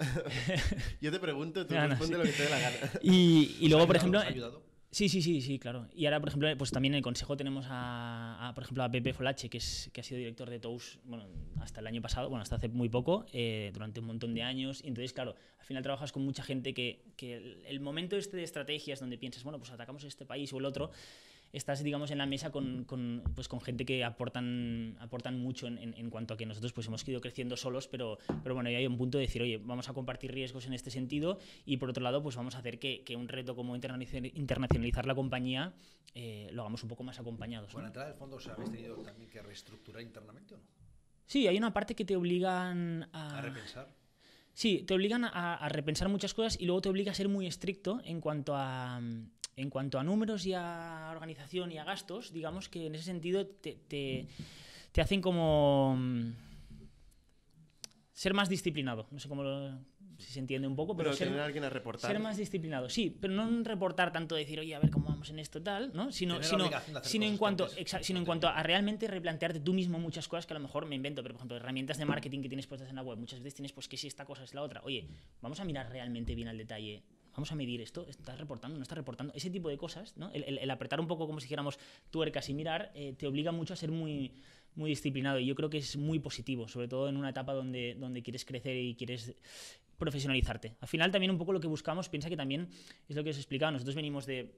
sí. 0.60 0.84
Yo 1.02 1.12
te 1.12 1.20
pregunto, 1.20 1.66
tú 1.66 1.74
No, 1.74 1.82
no, 1.84 1.88
responde 1.90 2.14
sí. 2.16 2.20
lo 2.20 2.24
que 2.26 2.34
te 2.34 2.44
dé 2.44 2.50
la 2.50 2.60
gana. 2.60 2.78
y, 3.02 3.58
y 3.62 3.68
luego 3.70 3.84
¿Os 3.84 3.84
ha 3.86 3.88
por 3.88 3.96
ejemplo 3.96 4.20
¿Os 4.20 4.26
ha 4.26 4.30
ayudado? 4.30 4.64
Sí, 4.94 5.08
sí, 5.08 5.22
sí, 5.22 5.40
sí, 5.40 5.58
claro. 5.58 5.88
Y 5.96 6.04
ahora, 6.06 6.20
por 6.20 6.28
ejemplo, 6.28 6.50
pues 6.58 6.70
también 6.70 6.94
en 6.94 6.98
el 6.98 7.02
consejo 7.04 7.38
tenemos 7.38 7.66
a, 7.70 8.50
a, 8.50 8.54
por 8.54 8.66
ejemplo, 8.66 8.84
a 8.84 8.92
Pepe 8.92 9.14
Folache, 9.14 9.50
que, 9.50 9.58
es, 9.58 9.90
que 9.94 10.02
ha 10.02 10.04
sido 10.04 10.18
director 10.18 10.50
de 10.50 10.60
TOUS 10.60 11.00
bueno, 11.06 11.28
hasta 11.62 11.80
el 11.80 11.88
año 11.88 12.02
pasado, 12.02 12.28
bueno, 12.28 12.42
hasta 12.42 12.58
hace 12.58 12.68
muy 12.68 12.90
poco, 12.90 13.26
eh, 13.32 13.72
durante 13.74 14.02
un 14.02 14.08
montón 14.08 14.34
de 14.34 14.44
años. 14.44 14.84
Y 14.84 14.90
entonces, 14.90 15.14
claro, 15.14 15.36
al 15.60 15.66
final 15.66 15.82
trabajas 15.82 16.12
con 16.12 16.26
mucha 16.26 16.44
gente 16.44 16.74
que, 16.74 17.06
que 17.16 17.38
el, 17.38 17.64
el 17.66 17.80
momento 17.80 18.18
este 18.18 18.36
de 18.36 18.44
estrategias 18.44 19.00
donde 19.00 19.18
piensas, 19.18 19.44
bueno, 19.46 19.60
pues 19.60 19.72
atacamos 19.72 20.04
este 20.04 20.26
país 20.26 20.52
o 20.52 20.60
el 20.60 20.66
otro, 20.66 20.92
estás, 21.54 21.84
digamos, 21.84 22.12
en 22.12 22.18
la 22.18 22.26
mesa 22.26 22.52
con, 22.52 22.86
con, 22.86 23.24
pues, 23.36 23.48
con 23.48 23.62
gente 23.62 23.86
que 23.86 24.04
aportan, 24.04 24.98
aportan 25.00 25.40
mucho 25.40 25.68
en, 25.68 25.78
en, 25.78 25.94
en 25.96 26.10
cuanto 26.10 26.34
a 26.34 26.38
que 26.38 26.46
nosotros 26.46 26.74
pues, 26.74 26.88
hemos 26.88 27.08
ido 27.08 27.22
creciendo 27.22 27.58
solos, 27.58 27.88
pero, 27.88 28.18
pero 28.44 28.56
bueno, 28.56 28.70
ya 28.70 28.78
hay 28.78 28.88
un 28.88 28.98
punto 28.98 29.18
de 29.18 29.26
decir, 29.26 29.42
oye, 29.42 29.58
vamos 29.58 29.90
a 29.90 29.94
compartir 29.94 30.32
riesgos 30.32 30.66
en 30.66 30.74
este 30.74 30.92
sentido 30.92 31.40
y 31.66 31.78
por 31.78 31.90
otro 31.90 32.04
lado, 32.04 32.22
pues 32.24 32.36
vamos 32.36 32.56
a 32.56 32.60
hacer 32.60 32.80
que, 32.80 33.04
que 33.04 33.16
un 33.16 33.28
reto 33.28 33.56
como 33.56 33.76
internacional- 33.76 34.32
internacionalizar 34.36 35.06
la 35.06 35.16
compañía 35.16 35.74
eh, 36.14 36.50
lo 36.52 36.62
hagamos 36.62 36.84
un 36.84 36.90
poco 36.90 37.04
más 37.04 37.20
acompañados. 37.20 37.70
¿no? 37.70 37.74
Con 37.74 37.84
la 37.84 37.88
entrada 37.88 38.10
del 38.10 38.18
fondo, 38.18 38.36
¿os 38.38 38.48
habéis 38.48 38.72
tenido 38.72 38.96
también 38.98 39.30
que 39.30 39.42
reestructurar 39.42 40.02
internamente 40.02 40.56
o 40.56 40.58
no? 40.58 40.64
Sí, 41.26 41.48
hay 41.48 41.58
una 41.58 41.72
parte 41.74 41.96
que 41.96 42.04
te 42.04 42.16
obligan 42.18 43.10
a... 43.14 43.38
A 43.38 43.42
repensar. 43.42 43.94
Sí, 44.54 44.84
te 44.86 44.94
obligan 44.94 45.24
a, 45.24 45.56
a 45.56 45.70
repensar 45.70 46.10
muchas 46.10 46.34
cosas 46.34 46.60
y 46.60 46.66
luego 46.66 46.82
te 46.82 46.90
obliga 46.90 47.14
a 47.14 47.16
ser 47.16 47.30
muy 47.30 47.48
estricto 47.48 48.02
en 48.04 48.20
cuanto 48.20 48.54
a, 48.54 49.02
en 49.56 49.70
cuanto 49.70 50.00
a 50.00 50.04
números 50.04 50.46
y 50.46 50.54
a 50.54 51.10
organización 51.12 51.72
y 51.72 51.78
a 51.78 51.84
gastos. 51.84 52.32
Digamos 52.34 52.70
que 52.70 52.86
en 52.88 52.96
ese 52.96 53.04
sentido 53.06 53.46
te, 53.48 53.74
te, 53.88 54.28
te 54.92 55.02
hacen 55.02 55.22
como 55.22 55.96
mm, 55.98 56.32
ser 58.14 58.34
más 58.34 58.50
disciplinado. 58.50 59.08
No 59.12 59.20
sé 59.20 59.28
cómo 59.30 59.44
lo- 59.44 59.80
si 60.18 60.32
se 60.34 60.40
entiende 60.40 60.68
un 60.68 60.76
poco, 60.76 60.96
pero, 60.96 61.10
Pero 61.10 61.18
ser, 61.18 61.28
tener 61.30 61.42
a 61.42 61.46
alguien 61.46 61.64
a 61.64 61.70
reportar. 61.72 62.12
ser 62.12 62.20
más 62.20 62.38
disciplinado. 62.38 62.90
Sí, 62.90 63.10
pero 63.20 63.34
no 63.34 63.48
en 63.48 63.66
reportar 63.66 64.12
tanto 64.12 64.36
decir, 64.36 64.60
oye, 64.60 64.76
a 64.76 64.80
ver 64.80 64.92
cómo 64.92 65.06
vamos 65.10 65.32
en 65.32 65.40
esto 65.40 65.64
tal, 65.64 65.92
¿no? 65.96 66.12
Sino, 66.12 66.44
sino, 66.44 66.70
sino 67.02 67.26
en 67.26 67.38
cuanto, 67.38 67.68
exa- 67.72 68.04
sino 68.04 68.20
en 68.20 68.26
cuanto 68.26 68.48
a 68.48 68.62
realmente 68.62 69.08
replantearte 69.08 69.60
tú 69.62 69.74
mismo 69.74 69.98
muchas 69.98 70.28
cosas 70.28 70.46
que 70.46 70.54
a 70.54 70.58
lo 70.58 70.60
mejor 70.60 70.86
me 70.86 70.96
invento, 70.96 71.24
pero 71.24 71.34
por 71.34 71.40
ejemplo, 71.40 71.58
herramientas 71.58 71.98
de 71.98 72.06
marketing 72.06 72.42
que 72.44 72.50
tienes 72.50 72.68
puestas 72.68 72.90
en 72.92 72.98
la 72.98 73.02
web, 73.02 73.18
muchas 73.18 73.40
veces 73.40 73.56
tienes 73.56 73.72
pues 73.74 73.88
que 73.88 73.98
si 73.98 74.06
esta 74.08 74.24
cosa 74.26 74.44
es 74.44 74.54
la 74.54 74.62
otra. 74.62 74.82
Oye, 74.84 75.08
vamos 75.42 75.60
a 75.60 75.66
mirar 75.66 75.90
realmente 75.90 76.36
bien 76.36 76.50
al 76.50 76.58
detalle. 76.60 77.02
Vamos 77.34 77.52
a 77.52 77.56
medir 77.56 77.82
esto, 77.82 78.06
¿estás 78.08 78.38
reportando? 78.38 78.78
¿No 78.78 78.84
estás 78.84 78.98
reportando? 78.98 79.34
Ese 79.34 79.50
tipo 79.50 79.70
de 79.70 79.78
cosas, 79.78 80.18
¿no? 80.18 80.30
El, 80.34 80.70
apretar 80.70 81.00
un 81.00 81.08
poco 81.08 81.28
como 81.28 81.40
si 81.40 81.46
dijéramos 81.46 81.80
tuercas 82.10 82.50
y 82.50 82.54
mirar, 82.54 82.92
eh, 82.94 83.14
te 83.18 83.28
obliga 83.28 83.52
mucho 83.52 83.74
a 83.74 83.78
ser 83.78 83.92
muy, 83.92 84.34
muy 84.76 84.90
disciplinado. 84.90 85.40
Y 85.40 85.46
yo 85.46 85.56
creo 85.56 85.70
que 85.70 85.78
es 85.78 85.96
muy 85.96 86.20
positivo, 86.20 86.68
sobre 86.68 86.88
todo 86.88 87.08
en 87.08 87.18
una 87.18 87.30
etapa 87.30 87.54
donde, 87.54 87.96
donde 87.96 88.22
quieres 88.22 88.44
crecer 88.44 88.76
y 88.78 88.96
quieres 88.96 89.34
profesionalizarte. 89.98 90.76
Al 90.82 90.88
final 90.88 91.12
también 91.12 91.32
un 91.32 91.38
poco 91.38 91.54
lo 91.54 91.60
que 91.60 91.68
buscamos, 91.68 92.10
piensa 92.10 92.28
que 92.28 92.36
también 92.36 92.68
es 93.08 93.16
lo 93.16 93.24
que 93.24 93.30
os 93.30 93.38
he 93.38 93.60
nosotros 93.60 93.96
venimos 93.96 94.26
de, 94.26 94.56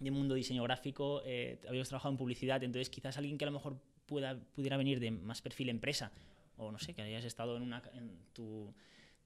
de 0.00 0.10
mundo 0.10 0.34
diseño 0.34 0.64
gráfico, 0.64 1.22
eh, 1.24 1.60
habíamos 1.68 1.88
trabajado 1.88 2.12
en 2.12 2.18
publicidad, 2.18 2.62
entonces 2.64 2.90
quizás 2.90 3.16
alguien 3.16 3.38
que 3.38 3.44
a 3.44 3.46
lo 3.46 3.52
mejor 3.52 3.78
pueda, 4.06 4.36
pudiera 4.54 4.76
venir 4.76 4.98
de 4.98 5.12
más 5.12 5.40
perfil 5.40 5.68
empresa, 5.68 6.10
o 6.56 6.72
no 6.72 6.80
sé, 6.80 6.94
que 6.94 7.02
hayas 7.02 7.24
estado 7.24 7.56
en, 7.56 7.62
una, 7.62 7.80
en 7.94 8.10
tu, 8.32 8.74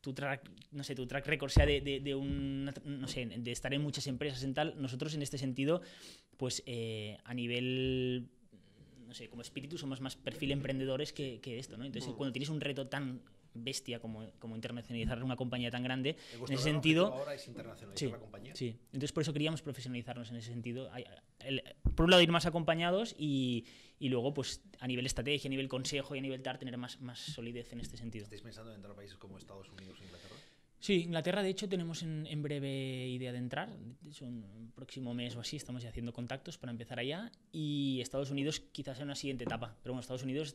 tu 0.06 0.14
track, 0.14 0.48
no 0.70 0.84
sé, 0.84 0.94
tu 0.94 1.04
track 1.04 1.26
record 1.26 1.50
sea 1.50 1.66
de, 1.66 1.80
de, 1.80 1.98
de 1.98 2.14
un, 2.14 2.70
no 2.84 3.08
sé, 3.08 3.26
de 3.26 3.50
estar 3.50 3.74
en 3.74 3.82
muchas 3.82 4.06
empresas 4.06 4.44
en 4.44 4.54
tal, 4.54 4.80
nosotros 4.80 5.12
en 5.14 5.22
este 5.22 5.36
sentido, 5.36 5.82
pues 6.36 6.62
eh, 6.64 7.18
a 7.24 7.34
nivel 7.34 8.28
no 9.04 9.14
sé, 9.14 9.28
como 9.28 9.42
espíritu 9.42 9.78
somos 9.78 10.00
más 10.00 10.14
perfil 10.14 10.52
emprendedores 10.52 11.12
que, 11.12 11.40
que 11.40 11.58
esto, 11.58 11.76
¿no? 11.76 11.84
Entonces, 11.84 12.12
cuando 12.14 12.32
tienes 12.32 12.48
un 12.50 12.60
reto 12.60 12.86
tan 12.86 13.20
bestia 13.56 14.00
como, 14.00 14.30
como 14.38 14.54
internacionalizar 14.56 15.22
una 15.22 15.36
compañía 15.36 15.70
tan 15.70 15.82
grande, 15.82 16.16
en 16.46 16.52
ese 16.54 16.62
sentido... 16.62 17.06
ahora 17.12 17.34
es 17.34 17.46
internacionalizar 17.48 17.98
Sí, 18.08 18.12
la 18.12 18.18
compañía. 18.18 18.54
sí. 18.54 18.76
Entonces 18.86 19.12
por 19.12 19.22
eso 19.22 19.32
queríamos 19.32 19.62
profesionalizarnos 19.62 20.30
en 20.30 20.36
ese 20.36 20.48
sentido. 20.52 20.90
Por 21.94 22.04
un 22.04 22.10
lado 22.10 22.22
ir 22.22 22.30
más 22.30 22.46
acompañados 22.46 23.14
y, 23.18 23.64
y 23.98 24.08
luego 24.08 24.34
pues 24.34 24.62
a 24.80 24.86
nivel 24.86 25.06
estrategia, 25.06 25.48
a 25.48 25.50
nivel 25.50 25.68
consejo 25.68 26.14
y 26.14 26.18
a 26.18 26.22
nivel 26.22 26.42
TAR 26.42 26.58
tener 26.58 26.76
más, 26.76 27.00
más 27.00 27.18
solidez 27.18 27.72
en 27.72 27.80
este 27.80 27.96
sentido. 27.96 28.24
¿Estáis 28.24 28.42
pensando 28.42 28.70
en 28.70 28.76
entrar 28.76 28.92
a 28.92 28.96
países 28.96 29.16
como 29.16 29.38
Estados 29.38 29.68
Unidos 29.70 29.98
e 30.00 30.04
Inglaterra? 30.04 30.34
Sí, 30.78 31.02
Inglaterra 31.04 31.42
de 31.42 31.48
hecho 31.48 31.68
tenemos 31.68 32.02
en, 32.02 32.26
en 32.26 32.42
breve 32.42 33.08
idea 33.08 33.32
de 33.32 33.38
entrar. 33.38 33.70
En 33.72 33.96
el 34.66 34.68
próximo 34.74 35.14
mes 35.14 35.34
o 35.34 35.40
así 35.40 35.56
estamos 35.56 35.82
ya 35.82 35.88
haciendo 35.88 36.12
contactos 36.12 36.58
para 36.58 36.70
empezar 36.70 36.98
allá. 36.98 37.32
Y 37.50 37.98
Estados 38.02 38.30
Unidos 38.30 38.60
quizás 38.60 38.98
en 38.98 39.04
una 39.04 39.14
siguiente 39.16 39.44
etapa. 39.44 39.74
Pero 39.82 39.94
bueno, 39.94 40.02
Estados 40.02 40.22
Unidos 40.22 40.54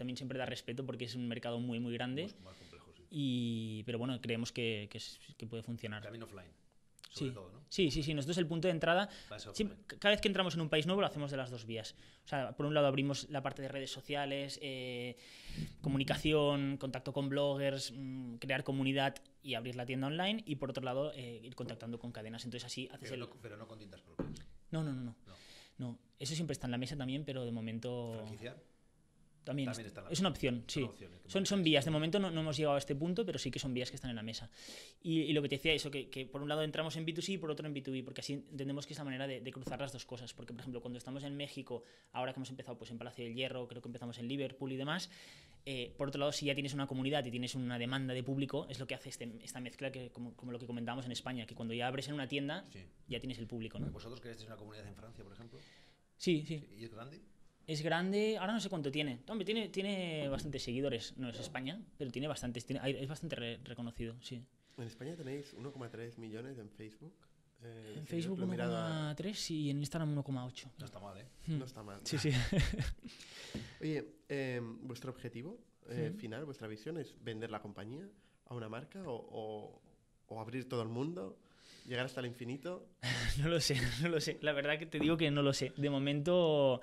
también 0.00 0.16
siempre 0.16 0.38
da 0.38 0.46
respeto 0.46 0.84
porque 0.84 1.04
es 1.04 1.14
un 1.14 1.28
mercado 1.28 1.60
muy, 1.60 1.78
muy 1.78 1.92
grande. 1.94 2.24
Más, 2.24 2.40
más 2.40 2.56
complejo, 2.56 2.92
sí. 2.96 3.02
Y, 3.10 3.82
pero 3.84 3.98
bueno, 3.98 4.20
creemos 4.20 4.50
que, 4.52 4.88
que, 4.90 4.98
es- 4.98 5.18
que 5.36 5.46
puede 5.46 5.62
funcionar. 5.62 6.02
También 6.02 6.22
offline, 6.24 6.50
sobre 7.10 7.30
Sí. 7.30 7.34
todo, 7.34 7.50
¿no? 7.52 7.60
Sí, 7.68 7.90
sí, 7.92 8.02
sí. 8.02 8.14
Nosotros 8.14 8.38
el 8.38 8.46
punto 8.46 8.66
de 8.68 8.72
entrada, 8.72 9.08
siempre- 9.52 9.78
cada 9.98 10.10
vez 10.12 10.20
que 10.20 10.26
entramos 10.28 10.54
en 10.54 10.60
un 10.62 10.68
país 10.68 10.86
nuevo 10.86 11.00
lo 11.00 11.06
hacemos 11.06 11.30
de 11.30 11.36
las 11.36 11.50
dos 11.50 11.64
vías. 11.66 11.94
O 12.24 12.28
sea, 12.28 12.56
por 12.56 12.66
un 12.66 12.74
lado 12.74 12.86
abrimos 12.88 13.28
la 13.30 13.42
parte 13.42 13.62
de 13.62 13.68
redes 13.68 13.90
sociales, 13.92 14.58
eh, 14.62 15.16
comunicación, 15.80 16.76
contacto 16.78 17.12
con 17.12 17.28
bloggers, 17.28 17.92
mm, 17.96 18.36
crear 18.36 18.64
comunidad 18.64 19.14
y 19.42 19.54
abrir 19.54 19.76
la 19.76 19.86
tienda 19.86 20.06
online. 20.08 20.42
Y 20.46 20.56
por 20.56 20.70
otro 20.70 20.82
lado, 20.84 21.12
eh, 21.14 21.40
ir 21.44 21.54
contactando 21.54 21.98
con 21.98 22.12
cadenas. 22.12 22.44
Entonces 22.44 22.66
así 22.66 22.88
haces 22.88 23.10
Pero 23.10 23.14
el... 23.14 23.20
no, 23.20 23.30
pero 23.42 23.56
no 23.56 23.66
con 23.68 23.78
tiendas 23.78 24.00
propias. 24.00 24.30
No, 24.70 24.82
no, 24.82 24.92
no, 24.92 25.02
no. 25.02 25.16
No. 25.26 25.34
No, 25.78 25.98
eso 26.18 26.34
siempre 26.34 26.52
está 26.52 26.66
en 26.66 26.72
la 26.72 26.78
mesa 26.78 26.94
también, 26.96 27.24
pero 27.24 27.44
de 27.46 27.52
momento 27.52 28.12
Franquiciar. 28.18 28.56
También, 29.44 29.66
también 29.66 29.86
está- 29.86 30.04
es 30.10 30.20
una 30.20 30.28
opción, 30.28 30.64
sí. 30.66 30.82
opciones 30.82 31.20
que 31.20 31.28
Son, 31.30 31.46
son 31.46 31.62
vías, 31.62 31.84
de 31.84 31.90
momento 31.90 32.18
no, 32.18 32.30
no 32.30 32.40
hemos 32.40 32.56
llegado 32.56 32.76
a 32.76 32.78
este 32.78 32.94
punto, 32.94 33.24
pero 33.24 33.38
sí 33.38 33.50
que 33.50 33.58
son 33.58 33.72
vías 33.74 33.90
que 33.90 33.96
están 33.96 34.10
en 34.10 34.16
la 34.16 34.22
mesa. 34.22 34.50
Y, 35.02 35.20
y 35.22 35.32
lo 35.32 35.42
que 35.42 35.48
te 35.48 35.56
decía, 35.56 35.72
eso, 35.72 35.90
que, 35.90 36.08
que 36.10 36.26
por 36.26 36.42
un 36.42 36.48
lado 36.48 36.62
entramos 36.62 36.96
en 36.96 37.06
B2C 37.06 37.34
y 37.34 37.38
por 37.38 37.50
otro 37.50 37.66
en 37.66 37.74
B2B, 37.74 38.04
porque 38.04 38.20
así 38.20 38.32
entendemos 38.34 38.86
que 38.86 38.92
es 38.92 38.98
la 38.98 39.04
manera 39.04 39.26
de, 39.26 39.40
de 39.40 39.52
cruzar 39.52 39.80
las 39.80 39.92
dos 39.92 40.04
cosas. 40.06 40.32
Porque, 40.34 40.52
por 40.52 40.60
ejemplo, 40.60 40.80
cuando 40.80 40.98
estamos 40.98 41.24
en 41.24 41.36
México, 41.36 41.82
ahora 42.12 42.32
que 42.32 42.38
hemos 42.38 42.50
empezado 42.50 42.76
pues, 42.78 42.90
en 42.90 42.98
Palacio 42.98 43.24
del 43.24 43.34
Hierro, 43.34 43.66
creo 43.68 43.80
que 43.82 43.88
empezamos 43.88 44.18
en 44.18 44.28
Liverpool 44.28 44.72
y 44.72 44.76
demás, 44.76 45.10
eh, 45.66 45.94
por 45.96 46.08
otro 46.08 46.18
lado, 46.18 46.32
si 46.32 46.46
ya 46.46 46.54
tienes 46.54 46.72
una 46.74 46.86
comunidad 46.86 47.24
y 47.26 47.30
tienes 47.30 47.54
una 47.54 47.78
demanda 47.78 48.14
de 48.14 48.22
público, 48.22 48.66
es 48.70 48.78
lo 48.78 48.86
que 48.86 48.94
hace 48.94 49.08
este- 49.10 49.30
esta 49.42 49.60
mezcla, 49.60 49.92
que, 49.92 50.10
como, 50.10 50.34
como 50.34 50.52
lo 50.52 50.58
que 50.58 50.66
comentábamos 50.66 51.04
en 51.06 51.12
España, 51.12 51.46
que 51.46 51.54
cuando 51.54 51.74
ya 51.74 51.86
abres 51.86 52.08
en 52.08 52.14
una 52.14 52.26
tienda, 52.28 52.64
Sí. 52.72 52.80
ya 53.08 53.20
tienes 53.20 53.38
el 53.38 53.46
público. 53.46 53.78
¿no? 53.78 53.90
¿Vosotros 53.90 54.20
creasteis 54.20 54.46
una 54.46 54.56
comunidad 54.56 54.86
en 54.86 54.94
Francia, 54.94 55.22
por 55.22 55.32
ejemplo? 55.34 55.58
Sí, 56.16 56.44
sí. 56.46 56.64
¿Y 56.78 56.84
es 56.84 56.90
grande? 56.92 57.20
Es 57.70 57.82
grande, 57.82 58.36
ahora 58.36 58.52
no 58.52 58.60
sé 58.60 58.68
cuánto 58.68 58.90
tiene. 58.90 59.20
Hombre, 59.28 59.44
tiene, 59.44 59.68
tiene 59.68 60.28
bastantes 60.28 60.62
seguidores. 60.62 61.14
No 61.16 61.28
es 61.28 61.38
España, 61.38 61.80
pero 61.96 62.10
tiene 62.10 62.26
bastantes. 62.26 62.64
Tiene, 62.66 62.80
es 63.00 63.08
bastante 63.08 63.36
re- 63.36 63.60
reconocido, 63.62 64.16
sí. 64.20 64.42
En 64.76 64.84
España 64.84 65.14
tenéis 65.14 65.54
1,3 65.56 66.16
millones 66.18 66.58
en 66.58 66.68
Facebook. 66.70 67.14
eh, 67.62 67.94
En 67.98 68.06
Facebook 68.06 68.38
lo 68.40 68.44
he 68.46 68.48
mirado 68.48 68.76
a- 68.76 69.14
1,3 69.14 69.50
y 69.52 69.70
en 69.70 69.78
Instagram 69.78 70.12
1,8. 70.18 70.66
No 70.78 70.84
está 70.84 70.98
mal, 70.98 71.16
¿eh? 71.18 71.26
No 71.46 71.64
está 71.64 71.82
mal. 71.84 72.00
Sí, 72.02 72.18
sí. 72.18 72.30
Oye, 73.80 74.04
eh, 74.28 74.60
¿vuestro 74.82 75.10
objetivo 75.12 75.58
eh, 75.88 76.12
final, 76.16 76.44
vuestra 76.44 76.66
visión 76.68 76.96
es 76.98 77.14
vender 77.22 77.50
la 77.50 77.60
compañía 77.60 78.04
a 78.46 78.54
una 78.54 78.68
marca 78.68 79.02
o, 79.06 79.14
o- 79.14 79.82
o 80.26 80.40
abrir 80.40 80.68
todo 80.68 80.82
el 80.82 80.88
mundo, 80.88 81.38
llegar 81.86 82.06
hasta 82.06 82.20
el 82.20 82.26
infinito? 82.26 82.86
no 83.38 83.48
lo 83.48 83.60
sé, 83.60 83.76
no 84.02 84.08
lo 84.08 84.20
sé. 84.20 84.38
La 84.42 84.52
verdad 84.52 84.78
que 84.78 84.86
te 84.86 84.98
digo 84.98 85.16
que 85.16 85.30
no 85.30 85.42
lo 85.42 85.52
sé. 85.52 85.72
De 85.76 85.90
momento 85.90 86.80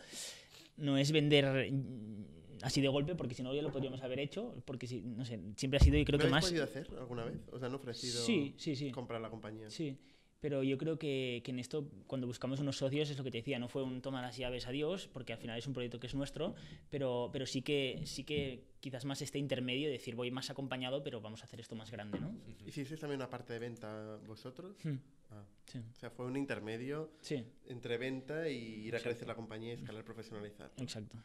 no 0.77 0.97
es 0.97 1.11
vender 1.11 1.71
mm, 1.71 2.25
así 2.63 2.81
de 2.81 2.87
golpe, 2.87 3.15
porque 3.15 3.33
si 3.33 3.43
no 3.43 3.53
ya 3.53 3.61
lo 3.61 3.71
podríamos 3.71 4.01
haber 4.01 4.19
hecho. 4.19 4.53
Porque 4.65 4.87
sí, 4.87 5.01
no 5.01 5.25
sé, 5.25 5.39
siempre 5.55 5.77
ha 5.77 5.83
sido 5.83 5.97
y 5.97 6.05
creo 6.05 6.17
¿Lo 6.19 6.25
que 6.25 6.31
más. 6.31 6.45
podido 6.45 6.63
hacer 6.63 6.87
alguna 6.97 7.25
vez? 7.25 7.37
¿Os 7.51 7.61
han 7.63 7.73
ofrecido 7.73 8.13
Sí, 8.21 8.55
sí, 8.57 8.75
sí. 8.75 8.91
comprar 8.91 9.21
la 9.21 9.29
compañía? 9.29 9.69
Sí, 9.69 9.97
pero 10.39 10.63
yo 10.63 10.77
creo 10.77 10.97
que, 10.99 11.41
que 11.43 11.51
en 11.51 11.59
esto, 11.59 11.89
cuando 12.07 12.27
buscamos 12.27 12.59
unos 12.59 12.77
socios, 12.77 13.09
es 13.09 13.17
lo 13.17 13.23
que 13.23 13.31
te 13.31 13.37
decía, 13.39 13.59
no 13.59 13.67
fue 13.67 13.83
un 13.83 14.01
toma 14.01 14.21
las 14.21 14.37
llaves, 14.37 14.67
adiós, 14.67 15.07
porque 15.11 15.33
al 15.33 15.39
final 15.39 15.57
es 15.57 15.67
un 15.67 15.73
proyecto 15.73 15.99
que 15.99 16.07
es 16.07 16.15
nuestro, 16.15 16.55
pero, 16.89 17.29
pero 17.33 17.45
sí, 17.45 17.61
que, 17.61 18.01
sí 18.05 18.23
que 18.23 18.63
quizás 18.79 19.05
más 19.05 19.21
este 19.21 19.39
intermedio, 19.39 19.87
de 19.87 19.93
decir, 19.93 20.15
voy 20.15 20.31
más 20.31 20.49
acompañado, 20.49 21.03
pero 21.03 21.21
vamos 21.21 21.41
a 21.41 21.45
hacer 21.45 21.59
esto 21.59 21.75
más 21.75 21.89
grande, 21.91 22.19
¿no? 22.19 22.31
¿Hicisteis 22.65 22.99
también 22.99 23.19
una 23.19 23.29
parte 23.29 23.53
de 23.53 23.59
venta 23.59 24.17
vosotros? 24.27 24.77
Hmm, 24.83 24.95
Ah, 25.29 25.43
Sí, 25.65 25.79
o 25.79 25.95
sea, 25.99 26.09
fue 26.09 26.25
un 26.25 26.37
intermedio 26.37 27.11
sí, 27.19 27.43
entre 27.67 27.97
venta 27.97 28.47
y 28.47 28.55
ir 28.87 28.95
a 28.95 28.99
crecer 29.01 29.27
la 29.27 29.35
compañía 29.35 29.71
y 29.73 29.75
escalar 29.75 30.05
profesionalizar. 30.05 30.71
exacto. 30.77 31.17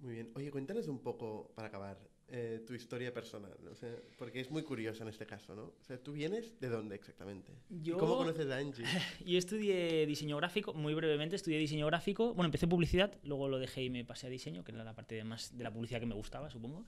Muy 0.00 0.14
bien. 0.14 0.32
Oye, 0.34 0.50
cuéntanos 0.50 0.88
un 0.88 0.98
poco, 0.98 1.52
para 1.54 1.68
acabar, 1.68 1.96
eh, 2.28 2.62
tu 2.66 2.72
historia 2.74 3.12
personal. 3.12 3.52
O 3.70 3.74
sea, 3.74 3.94
porque 4.16 4.40
es 4.40 4.50
muy 4.50 4.62
curiosa 4.62 5.02
en 5.02 5.08
este 5.10 5.26
caso, 5.26 5.54
¿no? 5.54 5.62
O 5.64 5.84
sea, 5.86 5.98
¿tú 6.02 6.12
vienes 6.12 6.58
de 6.60 6.68
dónde 6.68 6.94
exactamente? 6.94 7.52
¿Y 7.68 7.82
Yo- 7.82 7.98
¿Cómo 7.98 8.16
conoces 8.16 8.48
a 8.50 8.56
Angie? 8.56 8.84
Yo 9.26 9.38
estudié 9.38 10.06
diseño 10.06 10.36
gráfico, 10.38 10.72
muy 10.74 10.94
brevemente 10.94 11.36
estudié 11.36 11.58
diseño 11.58 11.86
gráfico. 11.86 12.32
Bueno, 12.34 12.46
empecé 12.46 12.66
publicidad, 12.66 13.18
luego 13.24 13.48
lo 13.48 13.58
dejé 13.58 13.82
y 13.84 13.90
me 13.90 14.04
pasé 14.04 14.28
a 14.28 14.30
diseño, 14.30 14.64
que 14.64 14.72
era 14.72 14.82
la 14.84 14.94
parte 14.94 15.14
de 15.14 15.24
más 15.24 15.56
de 15.56 15.64
la 15.64 15.72
publicidad 15.72 16.00
que 16.00 16.06
me 16.06 16.14
gustaba, 16.14 16.48
supongo. 16.50 16.86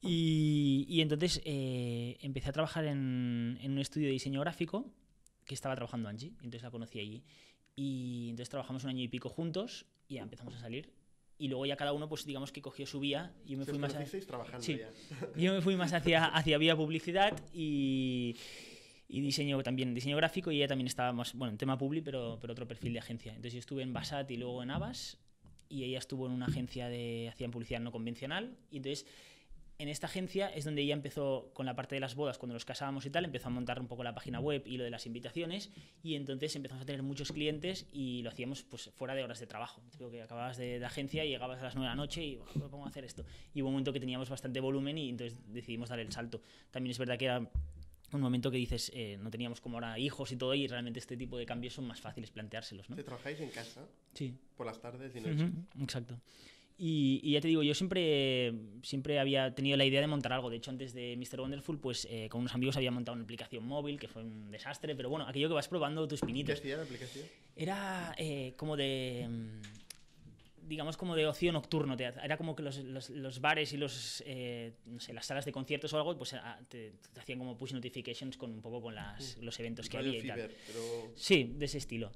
Y, 0.00 0.86
y 0.88 1.00
entonces 1.00 1.40
eh, 1.44 2.16
empecé 2.20 2.50
a 2.50 2.52
trabajar 2.52 2.84
en, 2.84 3.58
en 3.60 3.72
un 3.72 3.78
estudio 3.78 4.06
de 4.06 4.12
diseño 4.12 4.40
gráfico 4.40 4.92
que 5.44 5.54
estaba 5.54 5.74
trabajando 5.74 6.08
Angie, 6.08 6.32
entonces 6.42 6.62
la 6.62 6.70
conocí 6.70 7.00
allí. 7.00 7.24
Y 7.74 8.28
entonces 8.30 8.48
trabajamos 8.50 8.84
un 8.84 8.90
año 8.90 9.02
y 9.02 9.08
pico 9.08 9.28
juntos 9.28 9.86
y 10.08 10.14
ya 10.14 10.22
empezamos 10.22 10.54
a 10.54 10.60
salir. 10.60 10.92
Y 11.38 11.48
luego 11.48 11.66
ya 11.66 11.76
cada 11.76 11.92
uno, 11.92 12.08
pues 12.08 12.24
digamos 12.24 12.50
que 12.50 12.62
cogió 12.62 12.86
su 12.86 12.98
vía. 13.00 13.32
y 13.44 13.52
Yo 13.52 13.58
me 13.58 13.64
Si 13.64 13.70
fui 13.72 13.78
más 13.78 13.90
a... 13.90 13.94
conocisteis 13.94 14.26
trabajando 14.26 14.62
Sí. 14.62 14.78
ya. 14.78 14.90
Yo 15.36 15.52
me 15.52 15.60
fui 15.60 15.76
más 15.76 15.92
hacia, 15.92 16.24
hacia 16.26 16.56
vía 16.58 16.74
publicidad 16.74 17.38
y, 17.52 18.36
y 19.08 19.20
diseño 19.20 19.62
también, 19.62 19.94
diseño 19.94 20.16
gráfico 20.16 20.50
y 20.50 20.56
ella 20.56 20.68
también 20.68 20.86
estaba 20.86 21.12
más, 21.12 21.34
bueno, 21.34 21.52
en 21.52 21.58
tema 21.58 21.76
publi, 21.76 22.00
pero, 22.00 22.38
pero 22.40 22.52
otro 22.52 22.66
perfil 22.66 22.94
de 22.94 23.00
agencia. 23.00 23.32
Entonces 23.32 23.52
yo 23.52 23.58
estuve 23.58 23.82
en 23.82 23.92
Basat 23.92 24.30
y 24.30 24.36
luego 24.38 24.62
en 24.62 24.70
Avas 24.70 25.18
y 25.68 25.84
ella 25.84 25.98
estuvo 25.98 26.26
en 26.26 26.32
una 26.32 26.46
agencia 26.46 26.88
de, 26.88 27.28
hacían 27.30 27.50
publicidad 27.50 27.80
no 27.80 27.92
convencional 27.92 28.56
y 28.70 28.78
entonces 28.78 29.06
en 29.78 29.88
esta 29.88 30.06
agencia 30.06 30.48
es 30.48 30.64
donde 30.64 30.82
ella 30.82 30.94
empezó 30.94 31.50
con 31.52 31.66
la 31.66 31.74
parte 31.76 31.94
de 31.94 32.00
las 32.00 32.14
bodas, 32.14 32.38
cuando 32.38 32.54
nos 32.54 32.64
casábamos 32.64 33.04
y 33.04 33.10
tal, 33.10 33.24
empezó 33.26 33.48
a 33.48 33.50
montar 33.50 33.78
un 33.78 33.88
poco 33.88 34.02
la 34.04 34.14
página 34.14 34.40
web 34.40 34.62
y 34.66 34.78
lo 34.78 34.84
de 34.84 34.90
las 34.90 35.04
invitaciones 35.06 35.70
y 36.02 36.14
entonces 36.14 36.56
empezamos 36.56 36.82
a 36.82 36.86
tener 36.86 37.02
muchos 37.02 37.30
clientes 37.32 37.86
y 37.92 38.22
lo 38.22 38.30
hacíamos 38.30 38.62
pues 38.62 38.90
fuera 38.94 39.14
de 39.14 39.22
horas 39.22 39.38
de 39.38 39.46
trabajo. 39.46 39.82
Creo 39.96 40.10
que 40.10 40.22
acababas 40.22 40.56
de, 40.56 40.78
de 40.78 40.84
agencia 40.84 41.24
y 41.24 41.28
llegabas 41.28 41.60
a 41.60 41.64
las 41.64 41.74
9 41.74 41.86
de 41.88 41.90
la 41.90 41.96
noche 41.96 42.24
y 42.24 42.36
"Buah, 42.36 42.46
me 42.54 42.68
pongo 42.68 42.86
a 42.86 42.88
hacer 42.88 43.04
esto. 43.04 43.24
Y 43.52 43.60
hubo 43.62 43.68
un 43.68 43.74
momento 43.74 43.92
que 43.92 44.00
teníamos 44.00 44.30
bastante 44.30 44.60
volumen 44.60 44.96
y 44.96 45.10
entonces 45.10 45.38
decidimos 45.52 45.88
dar 45.90 45.98
el 46.00 46.10
salto. 46.10 46.40
También 46.70 46.92
es 46.92 46.98
verdad 46.98 47.18
que 47.18 47.26
era 47.26 47.40
un 48.12 48.20
momento 48.20 48.50
que 48.50 48.56
dices, 48.56 48.90
eh, 48.94 49.18
no 49.20 49.30
teníamos 49.30 49.60
como 49.60 49.76
ahora 49.76 49.98
hijos 49.98 50.30
y 50.32 50.36
todo 50.36 50.54
y 50.54 50.66
realmente 50.68 51.00
este 51.00 51.16
tipo 51.16 51.36
de 51.36 51.44
cambios 51.44 51.74
son 51.74 51.86
más 51.86 52.00
fáciles 52.00 52.30
planteárselos, 52.30 52.88
¿no? 52.88 52.96
¿Te 52.96 53.02
trabajáis 53.02 53.40
en 53.40 53.50
casa 53.50 53.84
Sí. 54.14 54.32
por 54.56 54.64
las 54.64 54.80
tardes 54.80 55.14
y 55.16 55.20
noches? 55.20 55.50
Exacto. 55.80 56.18
Y, 56.78 57.20
y 57.22 57.32
ya 57.32 57.40
te 57.40 57.48
digo, 57.48 57.62
yo 57.62 57.74
siempre, 57.74 58.52
siempre 58.82 59.18
había 59.18 59.54
tenido 59.54 59.78
la 59.78 59.86
idea 59.86 60.00
de 60.02 60.06
montar 60.06 60.32
algo. 60.34 60.50
De 60.50 60.56
hecho, 60.56 60.70
antes 60.70 60.92
de 60.92 61.16
Mr. 61.16 61.40
Wonderful, 61.40 61.78
pues 61.80 62.06
eh, 62.10 62.28
con 62.28 62.40
unos 62.42 62.54
amigos 62.54 62.76
había 62.76 62.90
montado 62.90 63.14
una 63.14 63.24
aplicación 63.24 63.64
móvil 63.66 63.98
que 63.98 64.08
fue 64.08 64.22
un 64.22 64.50
desastre, 64.50 64.94
pero 64.94 65.08
bueno, 65.08 65.26
aquello 65.26 65.48
que 65.48 65.54
vas 65.54 65.68
probando 65.68 66.06
tus 66.06 66.20
¿Qué 66.20 66.26
pinitos. 66.26 66.58
hacía 66.58 66.76
la 66.76 66.82
aplicación? 66.82 67.24
Era 67.56 68.14
eh, 68.18 68.52
como 68.58 68.76
de. 68.76 69.26
mm, 69.26 69.62
digamos 70.68 70.96
como 70.98 71.14
de 71.16 71.26
ocio 71.26 71.50
nocturno. 71.52 71.96
Era 71.98 72.36
como 72.36 72.54
que 72.56 72.62
los, 72.62 72.78
los- 72.78 73.08
los 73.10 73.40
bares 73.40 73.72
y 73.72 73.76
los, 73.78 74.22
eh, 74.26 74.72
no 74.84 74.98
sé, 75.00 75.14
las 75.14 75.24
salas 75.24 75.44
de 75.46 75.52
conciertos 75.52 75.92
o 75.94 75.96
algo, 75.96 76.18
pues 76.18 76.34
ah, 76.34 76.58
te, 76.68 76.92
te 77.14 77.20
hacían 77.20 77.38
como 77.38 77.56
push 77.56 77.72
notifications 77.72 78.36
con 78.36 78.50
un 78.52 78.60
poco 78.60 78.82
con 78.82 78.94
las, 78.94 79.38
los 79.38 79.58
eventos 79.60 79.88
que 79.88 79.96
Radio 79.96 80.10
había 80.10 80.24
y 80.24 80.26
tal. 80.26 80.40
Fever, 80.40 80.56
pero... 80.66 81.12
Sí, 81.14 81.54
de 81.56 81.64
ese 81.66 81.78
estilo. 81.78 82.10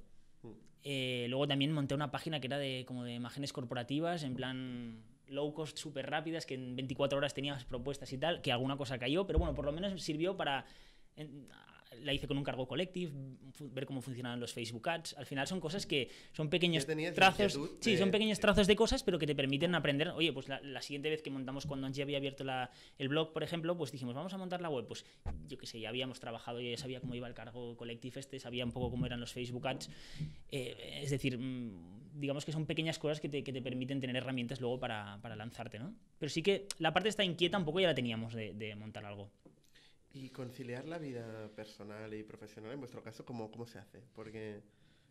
Eh, 0.83 1.27
luego 1.29 1.47
también 1.47 1.73
monté 1.73 1.95
una 1.95 2.11
página 2.11 2.41
que 2.41 2.47
era 2.47 2.59
de 2.59 2.85
como 2.87 3.05
de 3.05 3.15
imágenes 3.15 3.53
corporativas, 3.53 4.23
en 4.23 4.35
plan 4.35 5.03
low 5.27 5.53
cost, 5.53 5.79
súper 5.79 6.11
rápidas, 6.11 6.47
que 6.47 6.55
en 6.55 6.75
24 6.77 7.19
horas 7.19 7.35
tenías 7.35 7.65
propuestas 7.65 8.13
y 8.13 8.19
tal, 8.19 8.41
que 8.43 8.53
alguna 8.53 8.77
cosa 8.77 8.99
cayó, 8.99 9.27
pero 9.27 9.39
bueno, 9.39 9.55
por 9.55 9.65
lo 9.65 9.73
menos 9.73 10.03
sirvió 10.03 10.37
para 10.37 10.65
la 12.03 12.13
hice 12.13 12.27
con 12.27 12.39
un 12.39 12.45
cargo 12.45 12.67
collective, 12.67 13.13
ver 13.73 13.87
cómo 13.87 14.01
funcionaban 14.01 14.39
los 14.41 14.53
Facebook 14.53 14.89
Ads. 14.89 15.15
Al 15.19 15.27
final 15.27 15.47
son 15.47 15.61
cosas 15.61 15.87
que 15.87 16.09
son 16.33 16.49
pequeños 16.49 16.87
trazos. 17.15 17.59
Sí, 17.81 17.97
son 17.97 18.11
pequeños 18.11 18.39
trazos 18.39 18.67
de 18.67 18.77
cosas, 18.77 19.03
pero 19.03 19.19
que 19.19 19.27
te 19.27 19.35
permiten 19.35 19.75
aprender. 19.75 20.09
Oye, 20.09 20.33
pues 20.33 20.49
la, 20.49 20.83
siguiente 20.83 21.11
vez 21.11 21.23
que 21.23 21.31
montamos 21.31 21.67
cuando 21.67 21.87
Angie 21.87 22.03
había 22.03 22.19
abierto 22.19 22.45
la, 22.45 22.71
el 22.99 23.09
blog, 23.09 23.33
por 23.33 23.43
ejemplo, 23.43 23.77
pues 23.77 23.93
dijimos, 23.93 24.15
vamos 24.15 24.33
a 24.33 24.39
montar 24.39 24.61
la 24.61 24.71
web. 24.71 24.87
Pues 24.87 25.05
yo 25.49 25.59
qué 25.59 25.67
sé, 25.67 25.81
ya 25.81 25.89
habíamos 25.89 26.21
trabajado, 26.21 26.61
ya 26.61 26.77
sabía 26.77 27.01
cómo 27.01 27.15
iba 27.15 27.27
el 27.27 27.35
cargo 27.35 27.77
collective 27.77 28.21
este, 28.21 28.39
sabía 28.39 28.65
un 28.65 28.73
poco 28.73 28.91
cómo 28.91 29.07
eran 29.07 29.21
los 29.21 29.33
Facebook 29.33 29.67
Ads. 29.67 29.91
Eh, 30.51 31.01
es 31.03 31.11
decir, 31.11 31.39
mm, 31.39 32.21
digamos 32.21 32.45
que 32.45 32.53
son 32.53 32.67
pequeñas 32.67 32.99
cosas 32.99 33.21
que 33.21 33.29
te, 33.29 33.43
que 33.43 33.53
te 33.53 33.63
permiten 33.63 34.01
tener 34.01 34.17
herramientas 34.17 34.61
luego 34.61 34.79
para, 34.79 35.19
para, 35.23 35.37
lanzarte, 35.37 35.79
¿no? 35.79 35.95
Pero 36.19 36.31
sí 36.31 36.43
que 36.43 36.67
la 36.79 36.93
parte 36.93 37.09
está 37.09 37.25
inquieta 37.25 37.59
un 37.59 37.65
poco 37.65 37.81
ya 37.81 37.89
la 37.89 37.95
teníamos 37.95 38.35
de, 38.35 38.55
de 38.55 38.75
montar 38.77 39.05
algo. 39.05 39.31
¿Y 40.13 40.31
conciliar 40.31 40.87
la 40.87 40.99
vida 40.99 41.49
personal 41.55 42.13
y 42.15 42.25
profesional 42.25 42.73
en 42.73 42.81
vuestro 42.81 43.03
caso 43.03 43.25
cómo, 43.25 43.51
cómo 43.51 43.67
se 43.67 43.79
hace? 43.79 44.03
Porque, 44.13 44.61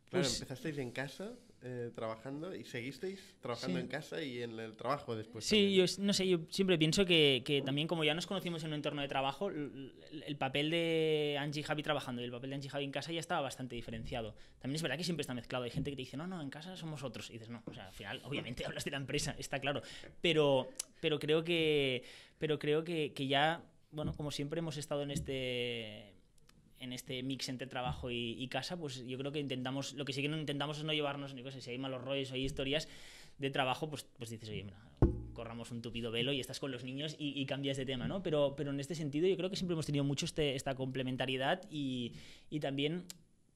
claro, 0.09 0.23
pues 0.23 0.33
empezasteis 0.41 0.77
en 0.77 0.91
casa 0.91 1.31
eh, 1.61 1.91
trabajando 1.95 2.53
y 2.53 2.65
seguisteis 2.65 3.35
trabajando 3.41 3.79
en 3.79 3.87
casa 3.87 4.21
y 4.21 4.41
en 4.41 4.59
el 4.59 4.75
trabajo 4.75 5.15
después. 5.15 5.45
Sí, 5.45 5.73
yo 5.73 5.85
no 5.99 6.11
sé, 6.11 6.27
yo 6.27 6.39
siempre 6.49 6.77
pienso 6.77 7.05
que, 7.05 7.43
que, 7.45 7.61
también 7.61 7.87
como 7.87 8.03
ya 8.03 8.13
nos 8.13 8.27
conocimos 8.27 8.61
en 8.63 8.69
un 8.69 8.75
entorno 8.75 9.01
de 9.01 9.07
trabajo, 9.07 9.49
el, 9.49 10.35
papel 10.37 10.69
de 10.69 11.37
Angie 11.39 11.61
y 11.61 11.63
Javi 11.63 11.81
trabajando 11.81 12.21
y 12.21 12.25
el 12.25 12.31
papel 12.31 12.49
de 12.49 12.55
Angie 12.55 12.67
y 12.67 12.69
Javi 12.69 12.83
en 12.83 12.91
casa 12.91 13.13
ya 13.13 13.21
estaba 13.21 13.39
bastante 13.39 13.75
diferenciado. 13.75 14.35
También 14.59 14.75
es 14.75 14.81
verdad 14.81 14.97
que 14.97 15.05
siempre 15.05 15.21
está 15.21 15.33
mezclado. 15.33 15.63
Hay 15.63 15.71
gente 15.71 15.91
que 15.91 15.95
te 15.95 16.01
dice, 16.01 16.17
no, 16.17 16.27
no, 16.27 16.41
en 16.41 16.49
casa 16.49 16.75
somos 16.75 17.03
otros. 17.03 17.29
Y 17.29 17.33
dices, 17.33 17.49
no, 17.49 17.63
o 17.65 17.73
sea, 17.73 17.87
al 17.87 17.93
final, 17.93 18.21
obviamente 18.25 18.65
hablas 18.65 18.83
de 18.83 18.91
la 18.91 18.97
empresa, 18.97 19.33
está 19.37 19.59
claro. 19.59 19.81
Pero, 20.21 20.69
pero 20.99 21.19
creo 21.19 21.43
que, 21.43 22.03
pero 22.37 22.59
creo 22.59 22.83
que, 22.83 23.13
que 23.13 23.27
ya 23.27 23.63
bueno, 23.91 24.13
como 24.13 24.31
siempre 24.31 24.59
hemos 24.59 24.77
estado 24.77 25.03
en 25.03 25.11
este 25.11 26.13
en 26.79 26.93
este 26.93 27.21
mix 27.23 27.49
entre 27.49 27.67
trabajo 27.67 28.09
y, 28.09 28.47
casa, 28.47 28.77
pues 28.77 29.05
yo 29.05 29.17
creo 29.17 29.33
que 29.33 29.39
intentamos, 29.39 29.93
lo 29.95 30.05
que 30.05 30.13
sí 30.13 30.21
que 30.21 30.29
no 30.29 30.37
intentamos 30.37 30.77
es 30.77 30.85
no 30.85 30.93
llevarnos, 30.93 31.33
ni 31.33 31.43
sé, 31.51 31.59
si 31.59 31.71
hay 31.71 31.77
malos 31.77 32.01
rollos 32.01 32.31
o 32.31 32.35
hay 32.35 32.45
historias 32.45 32.87
de 33.37 33.49
trabajo, 33.49 33.89
pues, 33.89 34.05
pues 34.17 34.29
dices, 34.29 34.47
oye, 34.47 34.63
mira, 34.63 34.79
corramos 35.33 35.71
un 35.71 35.81
tupido 35.81 36.09
velo 36.09 36.31
y 36.31 36.39
estás 36.39 36.59
con 36.59 36.71
los 36.71 36.85
niños 36.85 37.17
y, 37.19 37.45
cambias 37.45 37.75
de 37.75 37.85
tema, 37.85 38.07
¿no? 38.07 38.23
Pero, 38.23 38.53
pero 38.55 38.71
en 38.71 38.79
este 38.79 38.95
sentido 38.95 39.27
yo 39.27 39.35
creo 39.35 39.49
que 39.49 39.57
siempre 39.57 39.73
hemos 39.73 39.85
tenido 39.85 40.05
mucho 40.05 40.25
este, 40.25 40.55
esta 40.55 40.75
complementariedad 40.75 41.61
y, 41.69 42.13
y 42.49 42.61
también 42.61 43.03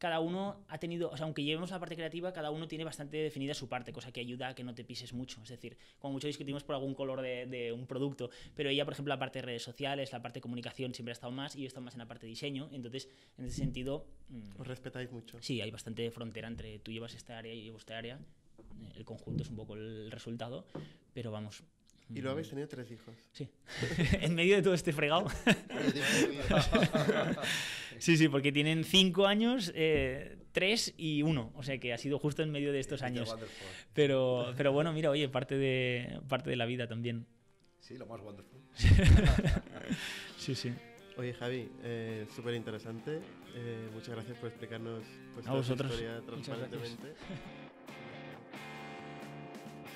cada 0.04 0.20
uno 0.20 0.66
ha 0.68 0.80
tenido, 0.80 1.10
o 1.12 1.16
sea, 1.16 1.24
aunque 1.24 1.46
llevemos 1.46 1.72
la 1.72 1.80
parte 1.80 1.96
creativa, 1.96 2.34
cada 2.34 2.52
uno 2.52 2.68
tiene 2.68 2.84
bastante 2.84 3.16
definida 3.16 3.54
su 3.54 3.70
parte, 3.70 3.94
cosa 3.94 4.12
que 4.12 4.20
ayuda 4.20 4.50
a 4.50 4.54
que 4.54 4.62
no 4.62 4.76
te 4.76 4.84
pises 4.84 5.14
mucho. 5.14 5.42
Es 5.42 5.48
decir, 5.48 5.78
como 5.98 6.12
mucho 6.12 6.28
discutimos 6.28 6.62
por 6.66 6.76
algún 6.76 6.94
color 6.94 7.22
de, 7.22 7.72
un 7.72 7.88
producto, 7.88 8.30
pero 8.54 8.70
ella, 8.70 8.84
por 8.84 8.96
ejemplo, 8.96 9.14
la 9.14 9.18
parte 9.18 9.40
de 9.40 9.44
redes 9.44 9.64
sociales, 9.64 10.12
la 10.12 10.22
parte 10.22 10.40
de 10.40 10.42
comunicación 10.42 10.94
siempre 10.94 11.12
ha 11.12 11.14
estado 11.14 11.32
más 11.32 11.56
y 11.56 11.60
yo 11.60 11.64
he 11.64 11.68
estado 11.68 11.86
más 11.86 11.94
en 11.94 12.00
la 12.00 12.06
parte 12.06 12.26
de 12.26 12.32
diseño. 12.32 12.68
Entonces, 12.74 13.08
en 13.38 13.46
ese 13.46 13.56
sentido. 13.56 14.06
Mm, 14.28 14.60
Os 14.60 14.68
respetáis 14.68 15.10
mucho. 15.10 15.42
Sí, 15.42 15.62
hay 15.62 15.72
bastante 15.72 16.12
frontera 16.12 16.50
entre 16.50 16.80
tú 16.80 16.92
llevas 16.92 17.14
esta 17.14 17.38
área 17.38 17.54
y 17.54 17.60
yo 17.60 17.64
llevo 17.64 17.78
esta 17.78 17.98
área. 17.98 18.20
El 18.98 19.06
conjunto 19.06 19.44
es 19.44 19.50
un 19.50 19.56
poco 19.56 19.76
el 19.76 20.12
resultado, 20.12 20.68
pero 21.14 21.32
vamos, 21.32 21.64
y 22.10 22.22
lo 22.22 22.32
habéis 22.32 22.50
tenido 22.50 22.68
tres 22.68 22.90
hijos. 22.92 23.16
Sí. 23.32 23.50
en 24.22 24.36
medio 24.36 24.56
de 24.56 24.62
todo 24.62 24.74
este 24.74 24.94
fregado. 24.94 25.28
sí, 28.00 28.18
sí, 28.18 28.30
porque 28.30 28.52
tienen 28.52 28.84
cinco 28.84 29.26
años, 29.26 29.72
eh, 29.76 30.38
tres 30.52 30.94
y 30.98 31.24
uno. 31.24 31.52
O 31.56 31.64
sea 31.64 31.78
que 31.78 31.94
ha 31.94 31.98
sido 31.98 32.20
justo 32.20 32.44
en 32.44 32.52
medio 32.52 32.72
de 32.72 32.80
estos 32.80 33.02
años. 33.02 33.36
Pero, 33.94 34.54
pero 34.58 34.72
bueno, 34.72 34.94
mira, 34.94 35.10
oye, 35.10 35.30
parte 35.30 35.58
de, 35.58 36.20
parte 36.28 36.50
de 36.50 36.56
la 36.56 36.66
vida 36.66 36.88
también. 36.88 37.26
Sí, 37.80 37.98
lo 37.98 38.06
más 38.06 38.22
wonderful. 38.22 38.62
sí, 40.38 40.56
sí. 40.56 40.74
Oye, 41.18 41.34
Javi, 41.34 41.70
eh, 41.84 42.26
súper 42.34 42.56
interesante. 42.56 43.20
Eh, 43.56 43.90
muchas 43.94 44.16
gracias 44.16 44.38
por 44.38 44.50
explicarnos 44.50 45.04
pues, 45.34 45.46
a 45.46 45.54
vosotros. 45.54 45.92
historia 45.92 46.22
transparentemente. 46.26 47.14